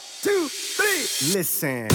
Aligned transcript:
One, 0.00 0.06
two, 0.22 0.48
three. 0.76 1.38
Listen. 1.38 1.88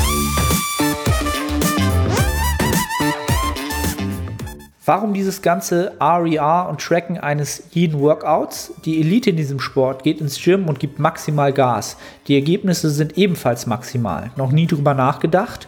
Warum 4.84 5.14
dieses 5.14 5.42
ganze 5.42 5.94
RER 6.00 6.68
und 6.70 6.82
Tracken 6.82 7.18
eines 7.18 7.64
jeden 7.72 8.00
Workouts? 8.00 8.74
Die 8.84 9.00
Elite 9.00 9.32
in 9.32 9.38
diesem 9.38 9.60
Sport 9.60 10.04
geht 10.04 10.22
ins 10.22 10.40
Gym 10.40 10.68
und 10.68 10.80
gibt 10.80 11.00
maximal 11.00 11.52
Gas. 11.52 11.98
Die 12.28 12.36
Ergebnisse 12.36 12.92
sind 12.92 13.18
ebenfalls 13.18 13.66
maximal. 13.66 14.30
Noch 14.36 14.52
nie 14.52 14.68
drüber 14.68 14.94
nachgedacht? 14.94 15.68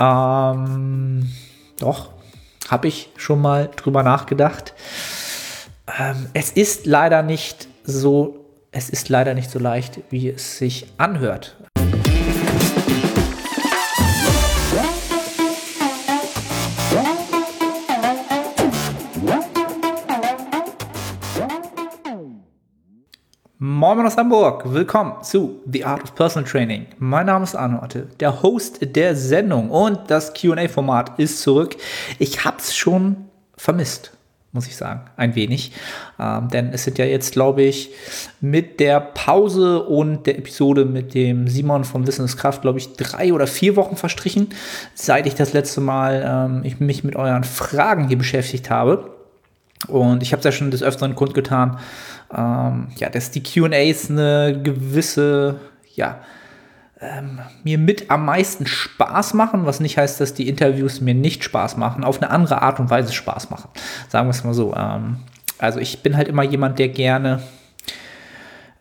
Ähm, 0.00 1.30
doch, 1.78 2.10
habe 2.68 2.88
ich 2.88 3.10
schon 3.16 3.40
mal 3.40 3.70
drüber 3.76 4.02
nachgedacht. 4.02 4.74
Ähm, 6.00 6.26
es 6.32 6.50
ist 6.50 6.86
leider 6.86 7.22
nicht 7.22 7.68
so 7.84 8.43
es 8.76 8.90
ist 8.90 9.08
leider 9.08 9.34
nicht 9.34 9.50
so 9.50 9.60
leicht, 9.60 10.00
wie 10.10 10.28
es 10.28 10.58
sich 10.58 10.86
anhört. 10.98 11.56
Moin 23.58 24.06
aus 24.06 24.16
Hamburg, 24.16 24.64
willkommen 24.72 25.22
zu 25.22 25.60
The 25.70 25.84
Art 25.84 26.02
of 26.02 26.14
Personal 26.16 26.48
Training. 26.48 26.86
Mein 26.98 27.26
Name 27.26 27.44
ist 27.44 27.54
Arno 27.54 27.80
Otte, 27.82 28.08
der 28.18 28.42
Host 28.42 28.78
der 28.96 29.14
Sendung 29.14 29.70
und 29.70 30.10
das 30.10 30.34
QA-Format 30.34 31.18
ist 31.18 31.40
zurück. 31.40 31.76
Ich 32.18 32.44
hab's 32.44 32.74
schon 32.74 33.28
vermisst 33.56 34.14
muss 34.54 34.68
ich 34.68 34.76
sagen, 34.76 35.02
ein 35.16 35.34
wenig. 35.34 35.72
Ähm, 36.18 36.48
denn 36.48 36.70
es 36.72 36.84
sind 36.84 36.96
ja 36.96 37.04
jetzt, 37.04 37.32
glaube 37.32 37.62
ich, 37.62 37.90
mit 38.40 38.78
der 38.78 39.00
Pause 39.00 39.82
und 39.82 40.26
der 40.26 40.38
Episode 40.38 40.84
mit 40.84 41.12
dem 41.12 41.48
Simon 41.48 41.84
von 41.84 42.06
Wissenskraft, 42.06 42.62
glaube 42.62 42.78
ich, 42.78 42.94
drei 42.94 43.32
oder 43.32 43.48
vier 43.48 43.74
Wochen 43.74 43.96
verstrichen, 43.96 44.48
seit 44.94 45.26
ich 45.26 45.34
das 45.34 45.52
letzte 45.52 45.80
Mal 45.80 46.24
ähm, 46.24 46.60
ich 46.64 46.78
mich 46.78 47.02
mit 47.02 47.16
euren 47.16 47.44
Fragen 47.44 48.06
hier 48.06 48.16
beschäftigt 48.16 48.70
habe. 48.70 49.10
Und 49.88 50.22
ich 50.22 50.32
habe 50.32 50.38
es 50.38 50.44
ja 50.44 50.52
schon 50.52 50.70
des 50.70 50.82
Öfteren 50.82 51.16
kundgetan, 51.16 51.78
ähm, 52.32 52.88
ja, 52.96 53.10
dass 53.10 53.32
die 53.32 53.42
QAs 53.42 54.08
eine 54.08 54.60
gewisse, 54.62 55.56
ja, 55.94 56.20
ähm, 57.00 57.40
mir 57.64 57.78
mit 57.78 58.10
am 58.10 58.24
meisten 58.24 58.66
Spaß 58.66 59.34
machen, 59.34 59.66
was 59.66 59.80
nicht 59.80 59.98
heißt, 59.98 60.20
dass 60.20 60.34
die 60.34 60.48
Interviews 60.48 61.00
mir 61.00 61.14
nicht 61.14 61.44
Spaß 61.44 61.76
machen, 61.76 62.04
auf 62.04 62.22
eine 62.22 62.30
andere 62.30 62.62
Art 62.62 62.80
und 62.80 62.90
Weise 62.90 63.12
Spaß 63.12 63.50
machen. 63.50 63.68
Sagen 64.08 64.26
wir 64.26 64.30
es 64.30 64.44
mal 64.44 64.54
so. 64.54 64.74
Ähm, 64.74 65.18
also 65.58 65.80
ich 65.80 66.02
bin 66.02 66.16
halt 66.16 66.28
immer 66.28 66.42
jemand, 66.42 66.78
der 66.78 66.88
gerne 66.88 67.42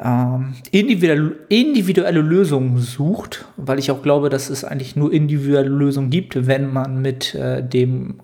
ähm, 0.03 0.53
individuelle, 0.71 1.35
individuelle 1.49 2.21
Lösungen 2.21 2.77
sucht, 2.79 3.45
weil 3.57 3.79
ich 3.79 3.89
auch 3.89 4.01
glaube, 4.01 4.29
dass 4.29 4.49
es 4.49 4.63
eigentlich 4.63 4.95
nur 4.95 5.13
individuelle 5.13 5.69
Lösungen 5.69 6.09
gibt, 6.09 6.47
wenn 6.47 6.71
man 6.71 7.01
mit 7.01 7.33
äh, 7.35 7.63
dem 7.63 8.19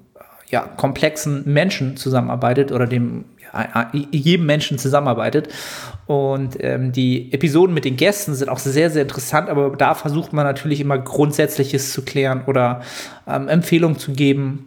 ja, 0.50 0.62
komplexen 0.62 1.44
Menschen 1.46 1.96
zusammenarbeitet 1.96 2.72
oder 2.72 2.88
dem 2.88 3.26
jedem 4.12 4.46
Menschen 4.46 4.78
zusammenarbeitet. 4.78 5.50
Und 6.06 6.58
ähm, 6.60 6.92
die 6.92 7.32
Episoden 7.34 7.74
mit 7.74 7.86
den 7.86 7.96
Gästen 7.96 8.34
sind 8.34 8.50
auch 8.50 8.60
sehr, 8.60 8.90
sehr 8.90 9.04
interessant, 9.04 9.50
aber 9.50 9.76
da 9.76 9.94
versucht 9.94 10.34
man 10.34 10.46
natürlich 10.46 10.82
immer 10.82 10.98
Grundsätzliches 10.98 11.94
zu 11.94 12.04
klären 12.04 12.44
oder 12.48 12.82
ähm, 13.28 13.48
Empfehlungen 13.48 14.00
zu 14.00 14.14
geben 14.14 14.66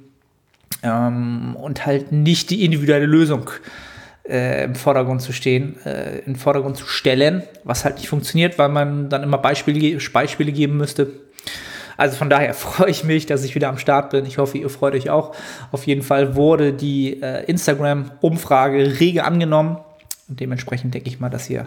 ähm, 0.83 1.56
und 1.56 1.84
halt 1.84 2.12
nicht 2.12 2.50
die 2.50 2.64
individuelle 2.64 3.06
Lösung 3.06 3.50
äh, 4.28 4.64
im 4.64 4.74
Vordergrund 4.74 5.20
zu 5.20 5.33
stehen, 5.33 5.77
äh, 5.84 6.20
im 6.20 6.36
Vordergrund 6.36 6.77
zu 6.77 6.86
stellen, 6.86 7.42
was 7.64 7.84
halt 7.84 7.96
nicht 7.96 8.08
funktioniert, 8.08 8.58
weil 8.58 8.69
man 8.69 9.08
dann 9.08 9.22
immer 9.22 9.39
Beispiele, 9.39 9.98
Beispiele 10.12 10.52
geben 10.52 10.77
müsste 10.77 11.08
also 12.03 12.17
von 12.17 12.28
daher 12.28 12.53
freue 12.55 12.91
ich 12.91 13.05
mich, 13.05 13.27
dass 13.27 13.45
ich 13.45 13.55
wieder 13.55 13.69
am 13.69 13.78
Start 13.78 14.11
bin. 14.11 14.27
Ich 14.27 14.39
hoffe, 14.39 14.58
ihr 14.58 14.69
freut 14.69 14.95
euch 14.95 15.08
auch. 15.08 15.34
Auf 15.70 15.86
jeden 15.86 16.03
Fall 16.03 16.34
wurde 16.34 16.73
die 16.73 17.23
äh, 17.23 17.45
Instagram-Umfrage 17.45 18.98
rege 18.98 19.24
angenommen. 19.24 19.79
Und 20.29 20.41
dementsprechend 20.41 20.95
denke 20.95 21.08
ich 21.08 21.20
mal, 21.20 21.30
dass 21.30 21.48
ihr 21.48 21.67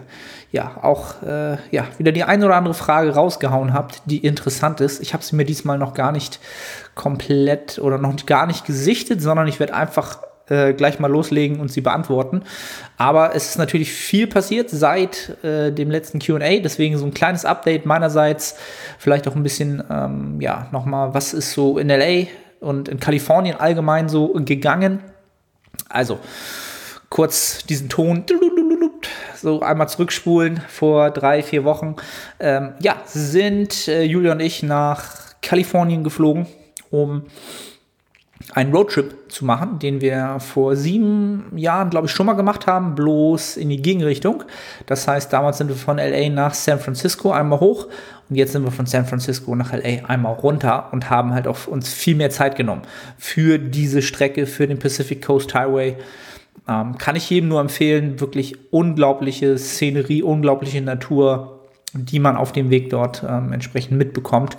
ja 0.52 0.76
auch 0.82 1.22
äh, 1.22 1.56
ja, 1.70 1.86
wieder 1.96 2.12
die 2.12 2.24
eine 2.24 2.44
oder 2.44 2.56
andere 2.56 2.74
Frage 2.74 3.14
rausgehauen 3.14 3.72
habt, 3.72 4.02
die 4.06 4.18
interessant 4.18 4.80
ist. 4.80 5.00
Ich 5.00 5.14
habe 5.14 5.24
sie 5.24 5.36
mir 5.36 5.44
diesmal 5.44 5.78
noch 5.78 5.94
gar 5.94 6.12
nicht 6.12 6.38
komplett 6.94 7.78
oder 7.78 7.96
noch 7.96 8.14
gar 8.26 8.46
nicht 8.46 8.66
gesichtet, 8.66 9.22
sondern 9.22 9.46
ich 9.46 9.58
werde 9.58 9.74
einfach 9.74 10.18
äh, 10.48 10.72
gleich 10.74 10.98
mal 10.98 11.10
loslegen 11.10 11.60
und 11.60 11.70
sie 11.70 11.80
beantworten. 11.80 12.42
Aber 12.96 13.34
es 13.34 13.50
ist 13.50 13.58
natürlich 13.58 13.92
viel 13.92 14.26
passiert 14.26 14.70
seit 14.70 15.42
äh, 15.44 15.72
dem 15.72 15.90
letzten 15.90 16.18
QA, 16.18 16.60
deswegen 16.60 16.96
so 16.98 17.06
ein 17.06 17.14
kleines 17.14 17.44
Update 17.44 17.86
meinerseits. 17.86 18.56
Vielleicht 18.98 19.28
auch 19.28 19.36
ein 19.36 19.42
bisschen, 19.42 19.82
ähm, 19.90 20.40
ja, 20.40 20.68
nochmal, 20.72 21.14
was 21.14 21.34
ist 21.34 21.52
so 21.52 21.78
in 21.78 21.88
LA 21.88 22.28
und 22.60 22.88
in 22.88 23.00
Kalifornien 23.00 23.56
allgemein 23.58 24.08
so 24.08 24.28
gegangen. 24.34 25.00
Also, 25.88 26.18
kurz 27.10 27.64
diesen 27.66 27.88
Ton 27.88 28.24
so 29.36 29.60
einmal 29.60 29.88
zurückspulen 29.88 30.60
vor 30.68 31.10
drei, 31.10 31.42
vier 31.42 31.64
Wochen. 31.64 31.96
Ähm, 32.40 32.74
ja, 32.80 32.96
sind 33.06 33.88
äh, 33.88 34.02
Julia 34.02 34.32
und 34.32 34.40
ich 34.40 34.62
nach 34.62 35.34
Kalifornien 35.42 36.02
geflogen, 36.02 36.46
um 36.90 37.24
einen 38.52 38.72
Roadtrip 38.72 39.14
zu 39.28 39.44
machen, 39.44 39.78
den 39.78 40.00
wir 40.00 40.38
vor 40.40 40.76
sieben 40.76 41.52
Jahren, 41.56 41.90
glaube 41.90 42.06
ich, 42.06 42.12
schon 42.12 42.26
mal 42.26 42.34
gemacht 42.34 42.66
haben, 42.66 42.94
bloß 42.94 43.56
in 43.56 43.68
die 43.68 43.80
Gegenrichtung. 43.80 44.44
Das 44.86 45.08
heißt, 45.08 45.32
damals 45.32 45.58
sind 45.58 45.68
wir 45.68 45.76
von 45.76 45.96
LA 45.96 46.28
nach 46.28 46.54
San 46.54 46.78
Francisco 46.78 47.32
einmal 47.32 47.60
hoch 47.60 47.86
und 48.28 48.36
jetzt 48.36 48.52
sind 48.52 48.64
wir 48.64 48.70
von 48.70 48.86
San 48.86 49.06
Francisco 49.06 49.54
nach 49.54 49.72
LA 49.72 50.06
einmal 50.06 50.34
runter 50.34 50.88
und 50.92 51.10
haben 51.10 51.32
halt 51.32 51.46
auch 51.46 51.66
uns 51.66 51.92
viel 51.92 52.14
mehr 52.14 52.30
Zeit 52.30 52.56
genommen 52.56 52.82
für 53.18 53.58
diese 53.58 54.02
Strecke, 54.02 54.46
für 54.46 54.66
den 54.66 54.78
Pacific 54.78 55.24
Coast 55.24 55.54
Highway. 55.54 55.96
Ähm, 56.68 56.98
kann 56.98 57.16
ich 57.16 57.30
jedem 57.30 57.48
nur 57.48 57.60
empfehlen, 57.60 58.20
wirklich 58.20 58.56
unglaubliche 58.70 59.56
Szenerie, 59.56 60.22
unglaubliche 60.22 60.80
Natur, 60.82 61.60
die 61.94 62.18
man 62.18 62.36
auf 62.36 62.52
dem 62.52 62.70
Weg 62.70 62.90
dort 62.90 63.24
ähm, 63.28 63.52
entsprechend 63.52 63.96
mitbekommt. 63.98 64.56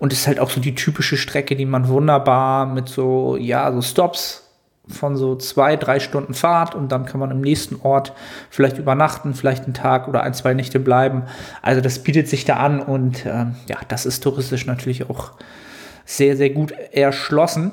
Und 0.00 0.12
es 0.12 0.20
ist 0.20 0.26
halt 0.26 0.40
auch 0.40 0.50
so 0.50 0.60
die 0.60 0.74
typische 0.74 1.16
Strecke, 1.16 1.54
die 1.54 1.66
man 1.66 1.86
wunderbar 1.86 2.66
mit 2.66 2.88
so, 2.88 3.36
ja, 3.36 3.70
so 3.72 3.82
Stops 3.82 4.50
von 4.88 5.16
so 5.16 5.36
zwei, 5.36 5.76
drei 5.76 6.00
Stunden 6.00 6.34
Fahrt 6.34 6.74
und 6.74 6.90
dann 6.90 7.06
kann 7.06 7.20
man 7.20 7.30
im 7.30 7.40
nächsten 7.40 7.76
Ort 7.82 8.12
vielleicht 8.48 8.78
übernachten, 8.78 9.34
vielleicht 9.34 9.64
einen 9.64 9.74
Tag 9.74 10.08
oder 10.08 10.22
ein, 10.22 10.34
zwei 10.34 10.54
Nächte 10.54 10.80
bleiben. 10.80 11.24
Also 11.62 11.80
das 11.80 12.00
bietet 12.00 12.28
sich 12.28 12.44
da 12.44 12.56
an 12.56 12.80
und 12.80 13.24
ähm, 13.26 13.54
ja, 13.68 13.76
das 13.88 14.06
ist 14.06 14.22
touristisch 14.24 14.66
natürlich 14.66 15.08
auch 15.08 15.32
sehr, 16.04 16.36
sehr 16.36 16.50
gut 16.50 16.72
erschlossen. 16.72 17.70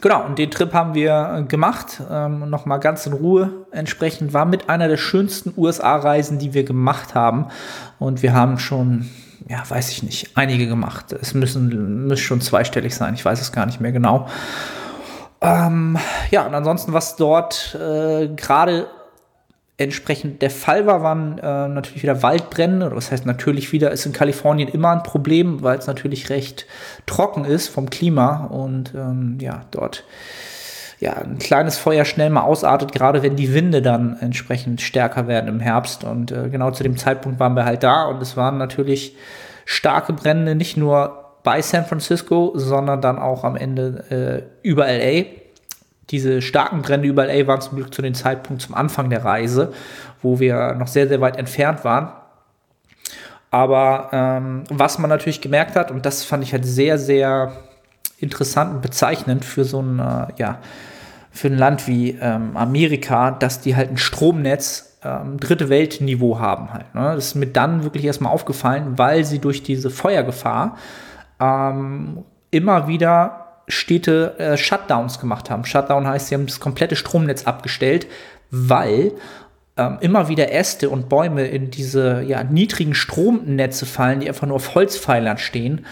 Genau, 0.00 0.24
und 0.24 0.38
den 0.38 0.50
Trip 0.50 0.72
haben 0.72 0.94
wir 0.94 1.44
gemacht, 1.48 2.02
ähm, 2.10 2.50
nochmal 2.50 2.80
ganz 2.80 3.06
in 3.06 3.12
Ruhe 3.12 3.66
entsprechend, 3.70 4.32
war 4.34 4.44
mit 4.44 4.68
einer 4.68 4.88
der 4.88 4.96
schönsten 4.96 5.54
USA-Reisen, 5.56 6.38
die 6.38 6.52
wir 6.52 6.64
gemacht 6.64 7.14
haben. 7.14 7.46
Und 7.98 8.22
wir 8.22 8.34
haben 8.34 8.58
schon, 8.58 9.08
ja, 9.48 9.62
weiß 9.68 9.90
ich 9.90 10.02
nicht, 10.02 10.36
einige 10.36 10.66
gemacht. 10.66 11.12
Es 11.12 11.34
müssen, 11.34 12.06
müssen 12.06 12.22
schon 12.22 12.40
zweistellig 12.40 12.94
sein, 12.94 13.14
ich 13.14 13.24
weiß 13.24 13.40
es 13.40 13.52
gar 13.52 13.66
nicht 13.66 13.80
mehr 13.80 13.92
genau. 13.92 14.28
Ähm, 15.40 15.98
ja, 16.30 16.46
und 16.46 16.54
ansonsten, 16.54 16.92
was 16.92 17.16
dort 17.16 17.74
äh, 17.78 18.28
gerade 18.28 18.88
entsprechend 19.76 20.40
der 20.40 20.50
Fall 20.50 20.86
war, 20.86 21.02
waren 21.02 21.38
äh, 21.38 21.68
natürlich 21.68 22.02
wieder 22.02 22.22
Waldbrände. 22.22 22.92
Was 22.94 23.10
heißt 23.10 23.26
natürlich 23.26 23.72
wieder, 23.72 23.90
ist 23.90 24.06
in 24.06 24.12
Kalifornien 24.12 24.68
immer 24.68 24.90
ein 24.90 25.02
Problem, 25.02 25.62
weil 25.62 25.78
es 25.78 25.86
natürlich 25.86 26.30
recht 26.30 26.66
trocken 27.06 27.44
ist 27.44 27.68
vom 27.68 27.90
Klima 27.90 28.46
und 28.46 28.94
ähm, 28.94 29.38
ja, 29.40 29.62
dort 29.72 30.04
ja, 31.00 31.14
ein 31.14 31.38
kleines 31.38 31.78
Feuer 31.78 32.04
schnell 32.04 32.30
mal 32.30 32.42
ausartet, 32.42 32.92
gerade 32.92 33.22
wenn 33.22 33.36
die 33.36 33.52
Winde 33.52 33.82
dann 33.82 34.16
entsprechend 34.20 34.80
stärker 34.80 35.26
werden 35.26 35.48
im 35.48 35.60
Herbst. 35.60 36.04
Und 36.04 36.32
äh, 36.32 36.48
genau 36.48 36.70
zu 36.70 36.82
dem 36.82 36.96
Zeitpunkt 36.96 37.40
waren 37.40 37.54
wir 37.54 37.64
halt 37.64 37.82
da 37.82 38.04
und 38.04 38.22
es 38.22 38.36
waren 38.36 38.58
natürlich 38.58 39.16
starke 39.64 40.12
Brände, 40.12 40.54
nicht 40.54 40.76
nur 40.76 41.20
bei 41.42 41.60
San 41.60 41.84
Francisco, 41.84 42.52
sondern 42.54 43.00
dann 43.00 43.18
auch 43.18 43.44
am 43.44 43.56
Ende 43.56 44.46
äh, 44.62 44.66
über 44.66 44.86
LA 44.86 45.24
diese 46.10 46.42
starken 46.42 46.82
Brände 46.82 47.08
über 47.08 47.26
LA 47.26 47.46
waren 47.46 47.60
zum 47.60 47.76
Glück 47.76 47.94
zu 47.94 48.02
dem 48.02 48.14
Zeitpunkt 48.14 48.62
zum 48.62 48.74
Anfang 48.74 49.10
der 49.10 49.24
Reise, 49.24 49.72
wo 50.22 50.38
wir 50.38 50.74
noch 50.74 50.88
sehr, 50.88 51.08
sehr 51.08 51.20
weit 51.20 51.36
entfernt 51.36 51.84
waren. 51.84 52.12
Aber 53.50 54.10
ähm, 54.12 54.64
was 54.68 54.98
man 54.98 55.08
natürlich 55.08 55.40
gemerkt 55.40 55.76
hat, 55.76 55.90
und 55.90 56.04
das 56.04 56.24
fand 56.24 56.42
ich 56.42 56.52
halt 56.52 56.64
sehr, 56.64 56.98
sehr 56.98 57.52
interessant 58.18 58.74
und 58.74 58.82
bezeichnend 58.82 59.44
für 59.44 59.64
so 59.64 59.80
ein, 59.80 59.98
äh, 59.98 60.26
ja, 60.36 60.58
für 61.30 61.48
ein 61.48 61.58
Land 61.58 61.88
wie 61.88 62.10
ähm, 62.20 62.56
Amerika, 62.56 63.32
dass 63.32 63.60
die 63.60 63.74
halt 63.74 63.90
ein 63.90 63.96
Stromnetz 63.96 64.98
ähm, 65.02 65.38
dritte 65.38 65.68
Weltniveau 65.68 66.38
haben 66.38 66.72
halt. 66.72 66.94
Ne? 66.94 67.12
Das 67.14 67.26
ist 67.26 67.34
mir 67.34 67.46
dann 67.46 67.82
wirklich 67.82 68.04
erstmal 68.04 68.32
aufgefallen, 68.32 68.98
weil 68.98 69.24
sie 69.24 69.40
durch 69.40 69.62
diese 69.62 69.90
Feuergefahr 69.90 70.76
ähm, 71.40 72.24
immer 72.50 72.86
wieder 72.88 73.62
Städte 73.66 74.38
äh, 74.38 74.56
Shutdowns 74.56 75.20
gemacht 75.20 75.50
haben. 75.50 75.64
Shutdown 75.64 76.06
heißt, 76.06 76.28
sie 76.28 76.34
haben 76.34 76.46
das 76.46 76.60
komplette 76.60 76.96
Stromnetz 76.96 77.44
abgestellt, 77.44 78.06
weil 78.50 79.12
ähm, 79.76 79.98
immer 80.00 80.28
wieder 80.28 80.52
Äste 80.52 80.88
und 80.88 81.08
Bäume 81.08 81.46
in 81.46 81.70
diese 81.70 82.22
ja, 82.22 82.44
niedrigen 82.44 82.94
Stromnetze 82.94 83.86
fallen, 83.86 84.20
die 84.20 84.28
einfach 84.28 84.46
nur 84.46 84.56
auf 84.56 84.74
Holzpfeilern 84.74 85.38
stehen 85.38 85.84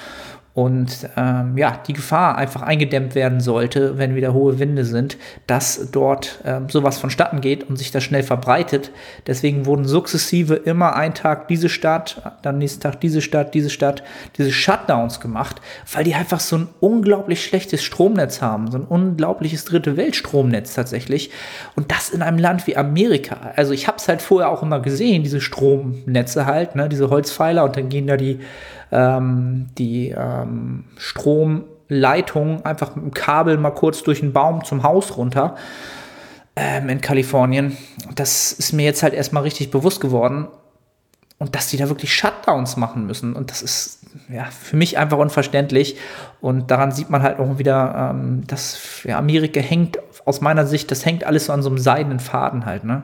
und 0.54 1.08
ähm, 1.16 1.56
ja, 1.56 1.80
die 1.86 1.94
Gefahr 1.94 2.36
einfach 2.36 2.60
eingedämmt 2.60 3.14
werden 3.14 3.40
sollte, 3.40 3.96
wenn 3.96 4.14
wieder 4.14 4.34
hohe 4.34 4.58
Winde 4.58 4.84
sind, 4.84 5.16
dass 5.46 5.88
dort 5.92 6.40
ähm, 6.44 6.68
sowas 6.68 6.98
vonstatten 6.98 7.40
geht 7.40 7.68
und 7.70 7.76
sich 7.76 7.90
das 7.90 8.04
schnell 8.04 8.22
verbreitet. 8.22 8.90
Deswegen 9.26 9.64
wurden 9.64 9.86
sukzessive 9.86 10.54
immer 10.54 10.94
ein 10.94 11.14
Tag 11.14 11.48
diese 11.48 11.70
Stadt, 11.70 12.36
dann 12.42 12.58
nächsten 12.58 12.82
Tag 12.82 13.00
diese 13.00 13.22
Stadt, 13.22 13.54
diese 13.54 13.70
Stadt, 13.70 14.02
diese 14.36 14.52
Shutdowns 14.52 15.20
gemacht, 15.20 15.62
weil 15.90 16.04
die 16.04 16.14
einfach 16.14 16.40
so 16.40 16.58
ein 16.58 16.68
unglaublich 16.80 17.42
schlechtes 17.42 17.82
Stromnetz 17.82 18.42
haben, 18.42 18.70
so 18.70 18.76
ein 18.76 18.84
unglaubliches 18.84 19.64
dritte 19.64 19.96
Weltstromnetz 19.96 20.74
tatsächlich. 20.74 21.30
Und 21.76 21.90
das 21.90 22.10
in 22.10 22.20
einem 22.20 22.38
Land 22.38 22.66
wie 22.66 22.76
Amerika. 22.76 23.52
Also 23.56 23.72
ich 23.72 23.88
habe 23.88 23.96
es 23.96 24.06
halt 24.06 24.20
vorher 24.20 24.50
auch 24.50 24.62
immer 24.62 24.80
gesehen, 24.80 25.22
diese 25.22 25.40
Stromnetze 25.40 26.44
halt, 26.44 26.74
ne, 26.74 26.90
diese 26.90 27.08
Holzpfeiler 27.08 27.64
und 27.64 27.74
dann 27.78 27.88
gehen 27.88 28.06
da 28.06 28.18
die 28.18 28.40
ähm, 28.92 29.70
die 29.78 30.10
ähm, 30.10 30.84
Stromleitung 30.96 32.64
einfach 32.64 32.94
mit 32.94 33.04
dem 33.04 33.14
Kabel 33.14 33.56
mal 33.56 33.70
kurz 33.70 34.02
durch 34.02 34.20
den 34.20 34.32
Baum 34.32 34.64
zum 34.64 34.82
Haus 34.82 35.16
runter 35.16 35.56
ähm, 36.54 36.88
in 36.88 37.00
Kalifornien. 37.00 37.76
Das 38.14 38.52
ist 38.52 38.72
mir 38.72 38.84
jetzt 38.84 39.02
halt 39.02 39.14
erstmal 39.14 39.42
richtig 39.42 39.70
bewusst 39.70 40.00
geworden. 40.00 40.48
Und 41.38 41.56
dass 41.56 41.66
die 41.66 41.76
da 41.76 41.88
wirklich 41.88 42.14
Shutdowns 42.14 42.76
machen 42.76 43.04
müssen. 43.04 43.34
Und 43.34 43.50
das 43.50 43.62
ist 43.62 44.04
ja 44.28 44.44
für 44.44 44.76
mich 44.76 44.96
einfach 44.96 45.18
unverständlich. 45.18 45.96
Und 46.40 46.70
daran 46.70 46.92
sieht 46.92 47.10
man 47.10 47.22
halt 47.22 47.40
auch 47.40 47.58
wieder, 47.58 48.12
ähm, 48.14 48.46
dass 48.46 49.02
ja, 49.02 49.18
Amerika 49.18 49.60
hängt, 49.60 49.98
aus 50.24 50.40
meiner 50.40 50.66
Sicht, 50.66 50.92
das 50.92 51.04
hängt 51.04 51.24
alles 51.24 51.46
so 51.46 51.52
an 51.52 51.62
so 51.62 51.68
einem 51.68 51.78
seidenen 51.78 52.20
Faden 52.20 52.64
halt. 52.64 52.84
Ne? 52.84 53.02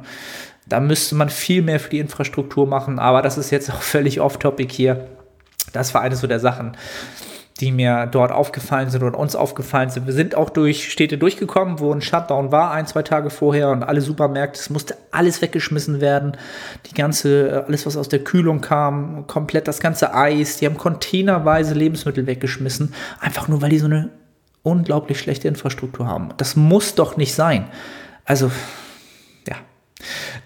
Da 0.66 0.78
müsste 0.78 1.16
man 1.16 1.30
viel 1.30 1.62
mehr 1.62 1.80
für 1.80 1.90
die 1.90 1.98
Infrastruktur 1.98 2.64
machen. 2.68 3.00
Aber 3.00 3.22
das 3.22 3.38
ist 3.38 3.50
jetzt 3.50 3.72
auch 3.72 3.82
völlig 3.82 4.20
off-topic 4.20 4.72
hier. 4.72 5.08
Das 5.72 5.94
war 5.94 6.02
eine 6.02 6.16
so 6.16 6.26
der 6.26 6.40
Sachen, 6.40 6.76
die 7.60 7.72
mir 7.72 8.06
dort 8.06 8.30
aufgefallen 8.30 8.88
sind 8.90 9.02
oder 9.02 9.18
uns 9.18 9.34
aufgefallen 9.34 9.90
sind. 9.90 10.06
Wir 10.06 10.12
sind 10.12 10.36
auch 10.36 10.50
durch 10.50 10.92
Städte 10.92 11.18
durchgekommen, 11.18 11.80
wo 11.80 11.92
ein 11.92 12.00
Shutdown 12.00 12.52
war, 12.52 12.70
ein, 12.70 12.86
zwei 12.86 13.02
Tage 13.02 13.30
vorher 13.30 13.70
und 13.70 13.82
alle 13.82 14.00
Supermärkte, 14.00 14.60
es 14.60 14.70
musste 14.70 14.96
alles 15.10 15.42
weggeschmissen 15.42 16.00
werden. 16.00 16.36
Die 16.86 16.94
ganze, 16.94 17.48
äh, 17.48 17.64
alles, 17.66 17.84
was 17.86 17.96
aus 17.96 18.08
der 18.08 18.20
Kühlung 18.20 18.60
kam, 18.60 19.26
komplett 19.26 19.66
das 19.66 19.80
ganze 19.80 20.14
Eis, 20.14 20.58
die 20.58 20.66
haben 20.66 20.76
containerweise 20.76 21.74
Lebensmittel 21.74 22.26
weggeschmissen, 22.26 22.94
einfach 23.20 23.48
nur, 23.48 23.60
weil 23.60 23.70
die 23.70 23.78
so 23.78 23.86
eine 23.86 24.10
unglaublich 24.62 25.18
schlechte 25.18 25.48
Infrastruktur 25.48 26.06
haben. 26.06 26.30
Das 26.36 26.54
muss 26.54 26.94
doch 26.94 27.16
nicht 27.16 27.34
sein. 27.34 27.68
Also, 28.24 28.50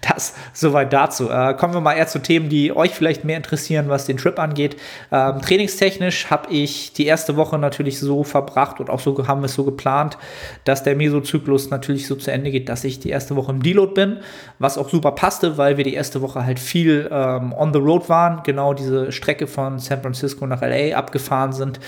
das 0.01 0.33
soweit 0.53 0.93
dazu. 0.93 1.29
Äh, 1.29 1.53
kommen 1.55 1.73
wir 1.73 1.81
mal 1.81 1.93
eher 1.93 2.07
zu 2.07 2.19
Themen, 2.19 2.49
die 2.49 2.75
euch 2.75 2.91
vielleicht 2.91 3.23
mehr 3.23 3.37
interessieren, 3.37 3.89
was 3.89 4.05
den 4.05 4.17
Trip 4.17 4.37
angeht. 4.39 4.77
Ähm, 5.11 5.41
trainingstechnisch 5.41 6.29
habe 6.29 6.51
ich 6.51 6.93
die 6.93 7.05
erste 7.05 7.35
Woche 7.35 7.57
natürlich 7.57 7.99
so 7.99 8.23
verbracht 8.23 8.79
und 8.79 8.89
auch 8.89 8.99
so 8.99 9.27
haben 9.27 9.41
wir 9.41 9.45
es 9.45 9.53
so 9.53 9.63
geplant, 9.63 10.17
dass 10.63 10.83
der 10.83 10.95
Mesozyklus 10.95 11.69
natürlich 11.69 12.07
so 12.07 12.15
zu 12.15 12.31
Ende 12.31 12.51
geht, 12.51 12.69
dass 12.69 12.83
ich 12.83 12.99
die 12.99 13.09
erste 13.09 13.35
Woche 13.35 13.51
im 13.51 13.63
Deload 13.63 13.93
bin, 13.93 14.17
was 14.59 14.77
auch 14.77 14.89
super 14.89 15.11
passte, 15.11 15.57
weil 15.57 15.77
wir 15.77 15.83
die 15.83 15.93
erste 15.93 16.21
Woche 16.21 16.45
halt 16.45 16.59
viel 16.59 17.09
ähm, 17.11 17.53
on 17.53 17.73
the 17.73 17.79
road 17.79 18.09
waren, 18.09 18.41
genau 18.43 18.73
diese 18.73 19.11
Strecke 19.11 19.47
von 19.47 19.79
San 19.79 20.01
Francisco 20.01 20.45
nach 20.47 20.61
LA 20.61 20.95
abgefahren 20.95 21.53
sind. 21.53 21.79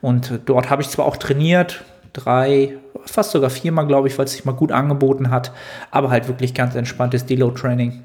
Und 0.00 0.40
dort 0.46 0.70
habe 0.70 0.82
ich 0.82 0.88
zwar 0.88 1.06
auch 1.06 1.16
trainiert, 1.16 1.84
drei, 2.12 2.76
fast 3.06 3.30
sogar 3.32 3.50
viermal, 3.50 3.86
glaube 3.86 4.08
ich, 4.08 4.18
weil 4.18 4.24
es 4.24 4.32
sich 4.32 4.44
mal 4.44 4.52
gut 4.52 4.72
angeboten 4.72 5.30
hat. 5.30 5.52
Aber 5.90 6.10
halt 6.10 6.28
wirklich 6.28 6.54
ganz 6.54 6.74
entspanntes 6.74 7.26
Deload-Training. 7.26 8.04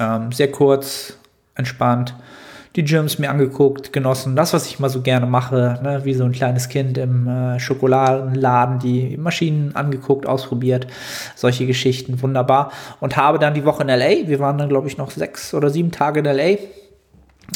Ähm, 0.00 0.32
sehr 0.32 0.50
kurz, 0.50 1.18
entspannt. 1.54 2.14
Die 2.76 2.84
Gyms 2.84 3.18
mir 3.18 3.30
angeguckt, 3.30 3.92
genossen. 3.92 4.36
Das, 4.36 4.52
was 4.52 4.66
ich 4.66 4.78
mal 4.78 4.88
so 4.88 5.02
gerne 5.02 5.26
mache, 5.26 5.80
ne? 5.82 6.00
wie 6.04 6.14
so 6.14 6.24
ein 6.24 6.32
kleines 6.32 6.68
Kind 6.68 6.98
im 6.98 7.26
äh, 7.26 7.58
Schokoladenladen, 7.58 8.78
die 8.78 9.16
Maschinen 9.16 9.74
angeguckt, 9.74 10.26
ausprobiert. 10.26 10.86
Solche 11.34 11.66
Geschichten, 11.66 12.22
wunderbar. 12.22 12.70
Und 13.00 13.16
habe 13.16 13.38
dann 13.38 13.54
die 13.54 13.64
Woche 13.64 13.82
in 13.82 13.88
LA, 13.88 14.28
wir 14.28 14.38
waren 14.38 14.58
dann, 14.58 14.68
glaube 14.68 14.86
ich, 14.86 14.98
noch 14.98 15.10
sechs 15.10 15.54
oder 15.54 15.70
sieben 15.70 15.90
Tage 15.90 16.20
in 16.20 16.26
LA 16.26 16.58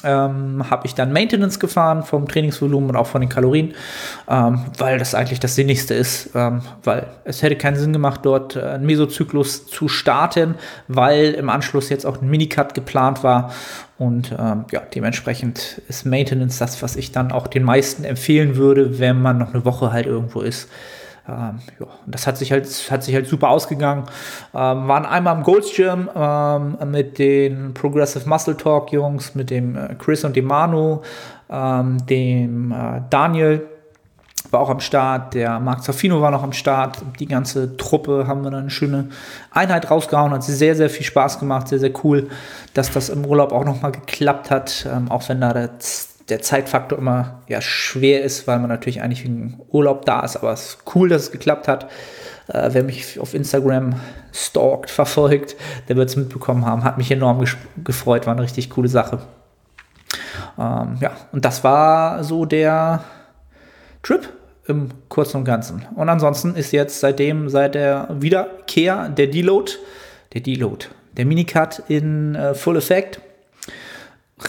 ähm, 0.05 0.71
habe 0.71 0.87
ich 0.87 0.95
dann 0.95 1.13
Maintenance 1.13 1.59
gefahren 1.59 2.03
vom 2.03 2.27
Trainingsvolumen 2.27 2.91
und 2.91 2.97
auch 2.97 3.07
von 3.07 3.21
den 3.21 3.29
Kalorien, 3.31 3.75
ähm, 4.29 4.65
weil 4.79 4.99
das 4.99 5.15
eigentlich 5.15 5.41
das 5.41 5.55
Sinnigste 5.55 5.95
ist, 5.95 6.31
ähm, 6.35 6.63
weil 6.83 7.07
es 7.25 7.43
hätte 7.43 7.57
keinen 7.57 7.77
Sinn 7.77 7.93
gemacht, 7.93 8.21
dort 8.25 8.57
äh, 8.57 8.63
einen 8.63 8.87
Mesozyklus 8.87 9.67
zu 9.67 9.89
starten, 9.89 10.55
weil 10.89 11.33
im 11.33 11.49
Anschluss 11.49 11.89
jetzt 11.89 12.07
auch 12.07 12.21
ein 12.21 12.29
Minicut 12.29 12.75
geplant 12.75 13.23
war 13.23 13.53
und 13.99 14.35
ähm, 14.39 14.65
ja, 14.73 14.81
dementsprechend 14.81 15.81
ist 15.89 16.07
Maintenance 16.07 16.59
das, 16.59 16.83
was 16.83 16.97
ich 16.97 17.13
dann 17.13 17.31
auch 17.31 17.47
den 17.47 17.63
meisten 17.63 18.05
empfehlen 18.05 18.57
würde, 18.57 18.99
wenn 18.99 19.21
man 19.21 19.39
noch 19.39 19.55
eine 19.55 19.65
Woche 19.65 19.93
halt 19.93 20.07
irgendwo 20.07 20.41
ist. 20.41 20.69
Ähm, 21.29 21.61
ja, 21.79 21.87
das 22.07 22.27
hat 22.27 22.37
sich 22.37 22.51
halt, 22.51 22.67
hat 22.91 23.05
sich 23.05 23.15
halt 23.15 23.27
super 23.27 23.49
ausgegangen. 23.49 24.05
Ähm, 24.55 24.89
waren 24.89 25.07
einmal 25.07 25.37
im 25.37 25.43
Gold's 25.45 25.75
Gym 25.75 26.11
ähm, 26.15 26.79
mit 26.91 27.19
den 27.19 27.75
Progressive 27.75 28.29
Muscle 28.29 28.57
Talk 28.57 28.93
Jungs, 28.93 29.35
mit 29.35 29.51
dem 29.51 29.77
äh, 29.77 29.95
Chris 29.99 30.25
und 30.25 30.35
dem 30.35 30.47
Manu, 30.47 31.03
ähm, 31.49 32.05
dem 32.07 32.73
äh, 32.73 33.03
Daniel 33.11 33.69
war 34.51 34.61
auch 34.61 34.71
am 34.71 34.81
Start, 34.81 35.35
der 35.35 35.61
Marc 35.61 35.83
Zaffino 35.83 36.21
war 36.21 36.31
noch 36.31 36.43
am 36.43 36.53
Start. 36.53 36.99
Die 37.19 37.27
ganze 37.27 37.77
Truppe 37.77 38.27
haben 38.27 38.43
wir 38.43 38.51
dann 38.51 38.61
eine 38.63 38.71
schöne 38.71 39.09
Einheit 39.51 39.91
rausgehauen. 39.91 40.33
Hat 40.33 40.43
sehr, 40.43 40.75
sehr 40.75 40.91
viel 40.91 41.07
Spaß 41.07 41.39
gemacht, 41.39 41.69
sehr, 41.69 41.79
sehr 41.79 41.93
cool, 42.05 42.29
dass 42.75 42.91
das 42.91 43.09
im 43.09 43.25
Urlaub 43.25 43.53
auch 43.53 43.65
nochmal 43.65 43.93
geklappt 43.93 44.51
hat, 44.51 44.87
ähm, 44.93 45.11
auch 45.11 45.29
wenn 45.29 45.41
da 45.41 45.53
das 45.55 46.12
der 46.29 46.41
Zeitfaktor 46.41 46.99
immer 46.99 47.43
ja, 47.49 47.61
schwer 47.61 48.23
ist, 48.23 48.47
weil 48.47 48.59
man 48.59 48.69
natürlich 48.69 49.03
eigentlich 49.03 49.25
wegen 49.25 49.61
Urlaub 49.69 50.05
da 50.05 50.21
ist. 50.21 50.37
Aber 50.37 50.53
es 50.53 50.67
ist 50.67 50.79
cool, 50.95 51.09
dass 51.09 51.23
es 51.23 51.33
geklappt 51.33 51.69
hat. 51.69 51.91
Äh, 52.49 52.71
wer 52.73 52.85
mich 52.85 53.19
auf 53.19 53.35
Instagram 53.35 53.95
stalkt, 54.33 54.91
verfolgt, 54.91 55.57
der 55.89 55.97
wird 55.97 56.09
es 56.09 56.17
mitbekommen 56.17 56.65
haben. 56.65 56.85
Hat 56.85 56.99
mich 56.99 57.11
enorm 57.11 57.45
gefreut, 57.85 58.27
war 58.27 58.35
eine 58.35 58.43
richtig 58.43 58.71
coole 58.71 58.89
Sache. 58.89 59.21
Ähm, 60.59 60.99
ja, 61.01 61.13
und 61.33 61.45
das 61.45 61.65
war 61.65 62.25
so 62.25 62.45
der 62.45 63.03
Trip 64.03 64.29
im 64.67 64.89
Kurzen 65.09 65.39
und 65.39 65.45
Ganzen. 65.45 65.87
Und 65.95 66.09
ansonsten 66.09 66.55
ist 66.55 66.73
jetzt 66.73 67.01
seitdem, 67.01 67.49
seit 67.49 67.75
der 67.75 68.09
Wiederkehr 68.11 69.09
der 69.09 69.27
Deload, 69.27 69.73
der 70.35 70.41
Deload, 70.41 70.87
der 71.17 71.27
Minicut 71.27 71.83
in 71.89 72.35
äh, 72.35 72.55
Full 72.55 72.77
Effect 72.77 73.21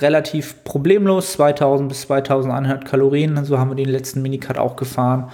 relativ 0.01 0.63
problemlos, 0.63 1.33
2000 1.33 1.89
bis 1.89 2.01
2100 2.01 2.85
Kalorien, 2.85 3.43
so 3.45 3.59
haben 3.59 3.71
wir 3.71 3.75
den 3.75 3.89
letzten 3.89 4.21
Minicut 4.21 4.57
auch 4.57 4.75
gefahren. 4.75 5.29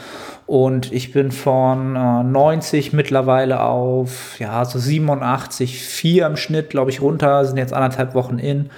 Und 0.45 0.91
ich 0.91 1.11
bin 1.11 1.31
von 1.31 1.95
äh, 1.95 2.23
90 2.23 2.93
mittlerweile 2.93 3.61
auf 3.61 4.39
ja 4.39 4.65
so 4.65 4.79
87, 4.79 5.83
4 5.83 6.25
im 6.25 6.35
Schnitt, 6.37 6.69
glaube 6.69 6.91
ich, 6.91 7.01
runter, 7.01 7.45
sind 7.45 7.57
jetzt 7.57 7.73
anderthalb 7.73 8.15
Wochen 8.15 8.39
in. 8.39 8.69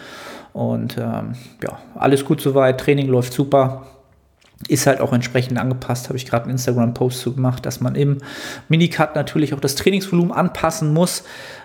Und 0.54 0.98
ähm, 0.98 1.36
ja, 1.64 1.80
alles 1.96 2.26
gut 2.26 2.42
soweit, 2.42 2.80
Training 2.80 3.08
läuft 3.08 3.34
super, 3.34 3.84
ist 4.68 4.86
halt 4.88 5.02
auch 5.02 5.14
entsprechend 5.14 5.58
angepasst, 5.58 6.08
habe 6.10 6.18
ich 6.18 6.26
gerade 6.26 6.44
einen 6.44 6.54
Instagram-Post 6.54 7.20
zu 7.20 7.34
gemacht, 7.34 7.66
dass 7.66 7.82
man 7.82 7.96
im 7.96 8.20
Minicut 8.70 9.16
natürlich 9.16 9.54
auch 9.54 9.60
das 9.60 9.76
Trainingsvolumen 9.76 10.32
anpassen 10.32 10.94
muss. 10.94 11.24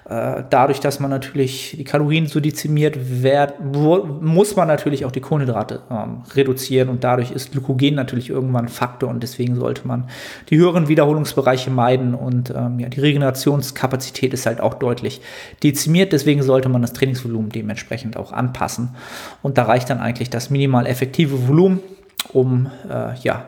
Äh, 0.08 0.44
dadurch, 0.50 0.78
dass 0.78 1.00
man 1.00 1.10
natürlich 1.10 1.75
die 1.76 1.82
Kalorien 1.82 2.26
so 2.26 2.38
dezimiert, 2.38 3.22
werd, 3.22 3.54
muss 3.60 4.54
man 4.54 4.68
natürlich 4.68 5.04
auch 5.04 5.10
die 5.10 5.20
Kohlenhydrate 5.20 5.80
ähm, 5.90 6.22
reduzieren 6.32 6.90
und 6.90 7.02
dadurch 7.02 7.32
ist 7.32 7.50
Glykogen 7.50 7.96
natürlich 7.96 8.30
irgendwann 8.30 8.66
ein 8.66 8.68
Faktor 8.68 9.10
und 9.10 9.25
deswegen 9.25 9.56
sollte 9.56 9.84
man 9.88 10.08
die 10.48 10.58
höheren 10.58 10.86
Wiederholungsbereiche 10.86 11.70
meiden 11.70 12.14
und 12.14 12.50
ähm, 12.50 12.78
ja, 12.78 12.88
die 12.88 13.00
Regenerationskapazität 13.00 14.32
ist 14.32 14.46
halt 14.46 14.60
auch 14.60 14.75
deutlich 14.75 15.22
dezimiert, 15.64 16.12
deswegen 16.12 16.44
sollte 16.44 16.68
man 16.68 16.82
das 16.82 16.92
Trainingsvolumen 16.92 17.50
dementsprechend 17.50 18.16
auch 18.16 18.30
anpassen. 18.30 18.90
Und 19.42 19.58
da 19.58 19.64
reicht 19.64 19.90
dann 19.90 19.98
eigentlich 19.98 20.30
das 20.30 20.50
minimal 20.50 20.86
effektive 20.86 21.48
Volumen 21.48 21.80
um 22.32 22.70
äh, 22.88 23.18
ja, 23.22 23.46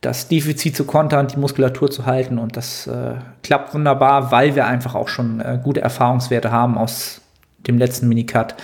das 0.00 0.28
Defizit 0.28 0.76
zu 0.76 0.84
kontern, 0.84 1.28
die 1.28 1.38
Muskulatur 1.38 1.90
zu 1.90 2.06
halten. 2.06 2.38
Und 2.38 2.56
das 2.56 2.86
äh, 2.86 3.14
klappt 3.42 3.74
wunderbar, 3.74 4.32
weil 4.32 4.54
wir 4.54 4.66
einfach 4.66 4.94
auch 4.94 5.08
schon 5.08 5.40
äh, 5.40 5.58
gute 5.62 5.80
Erfahrungswerte 5.80 6.50
haben 6.50 6.78
aus 6.78 7.20
dem 7.66 7.76
letzten 7.76 8.08
Minicut. 8.08 8.54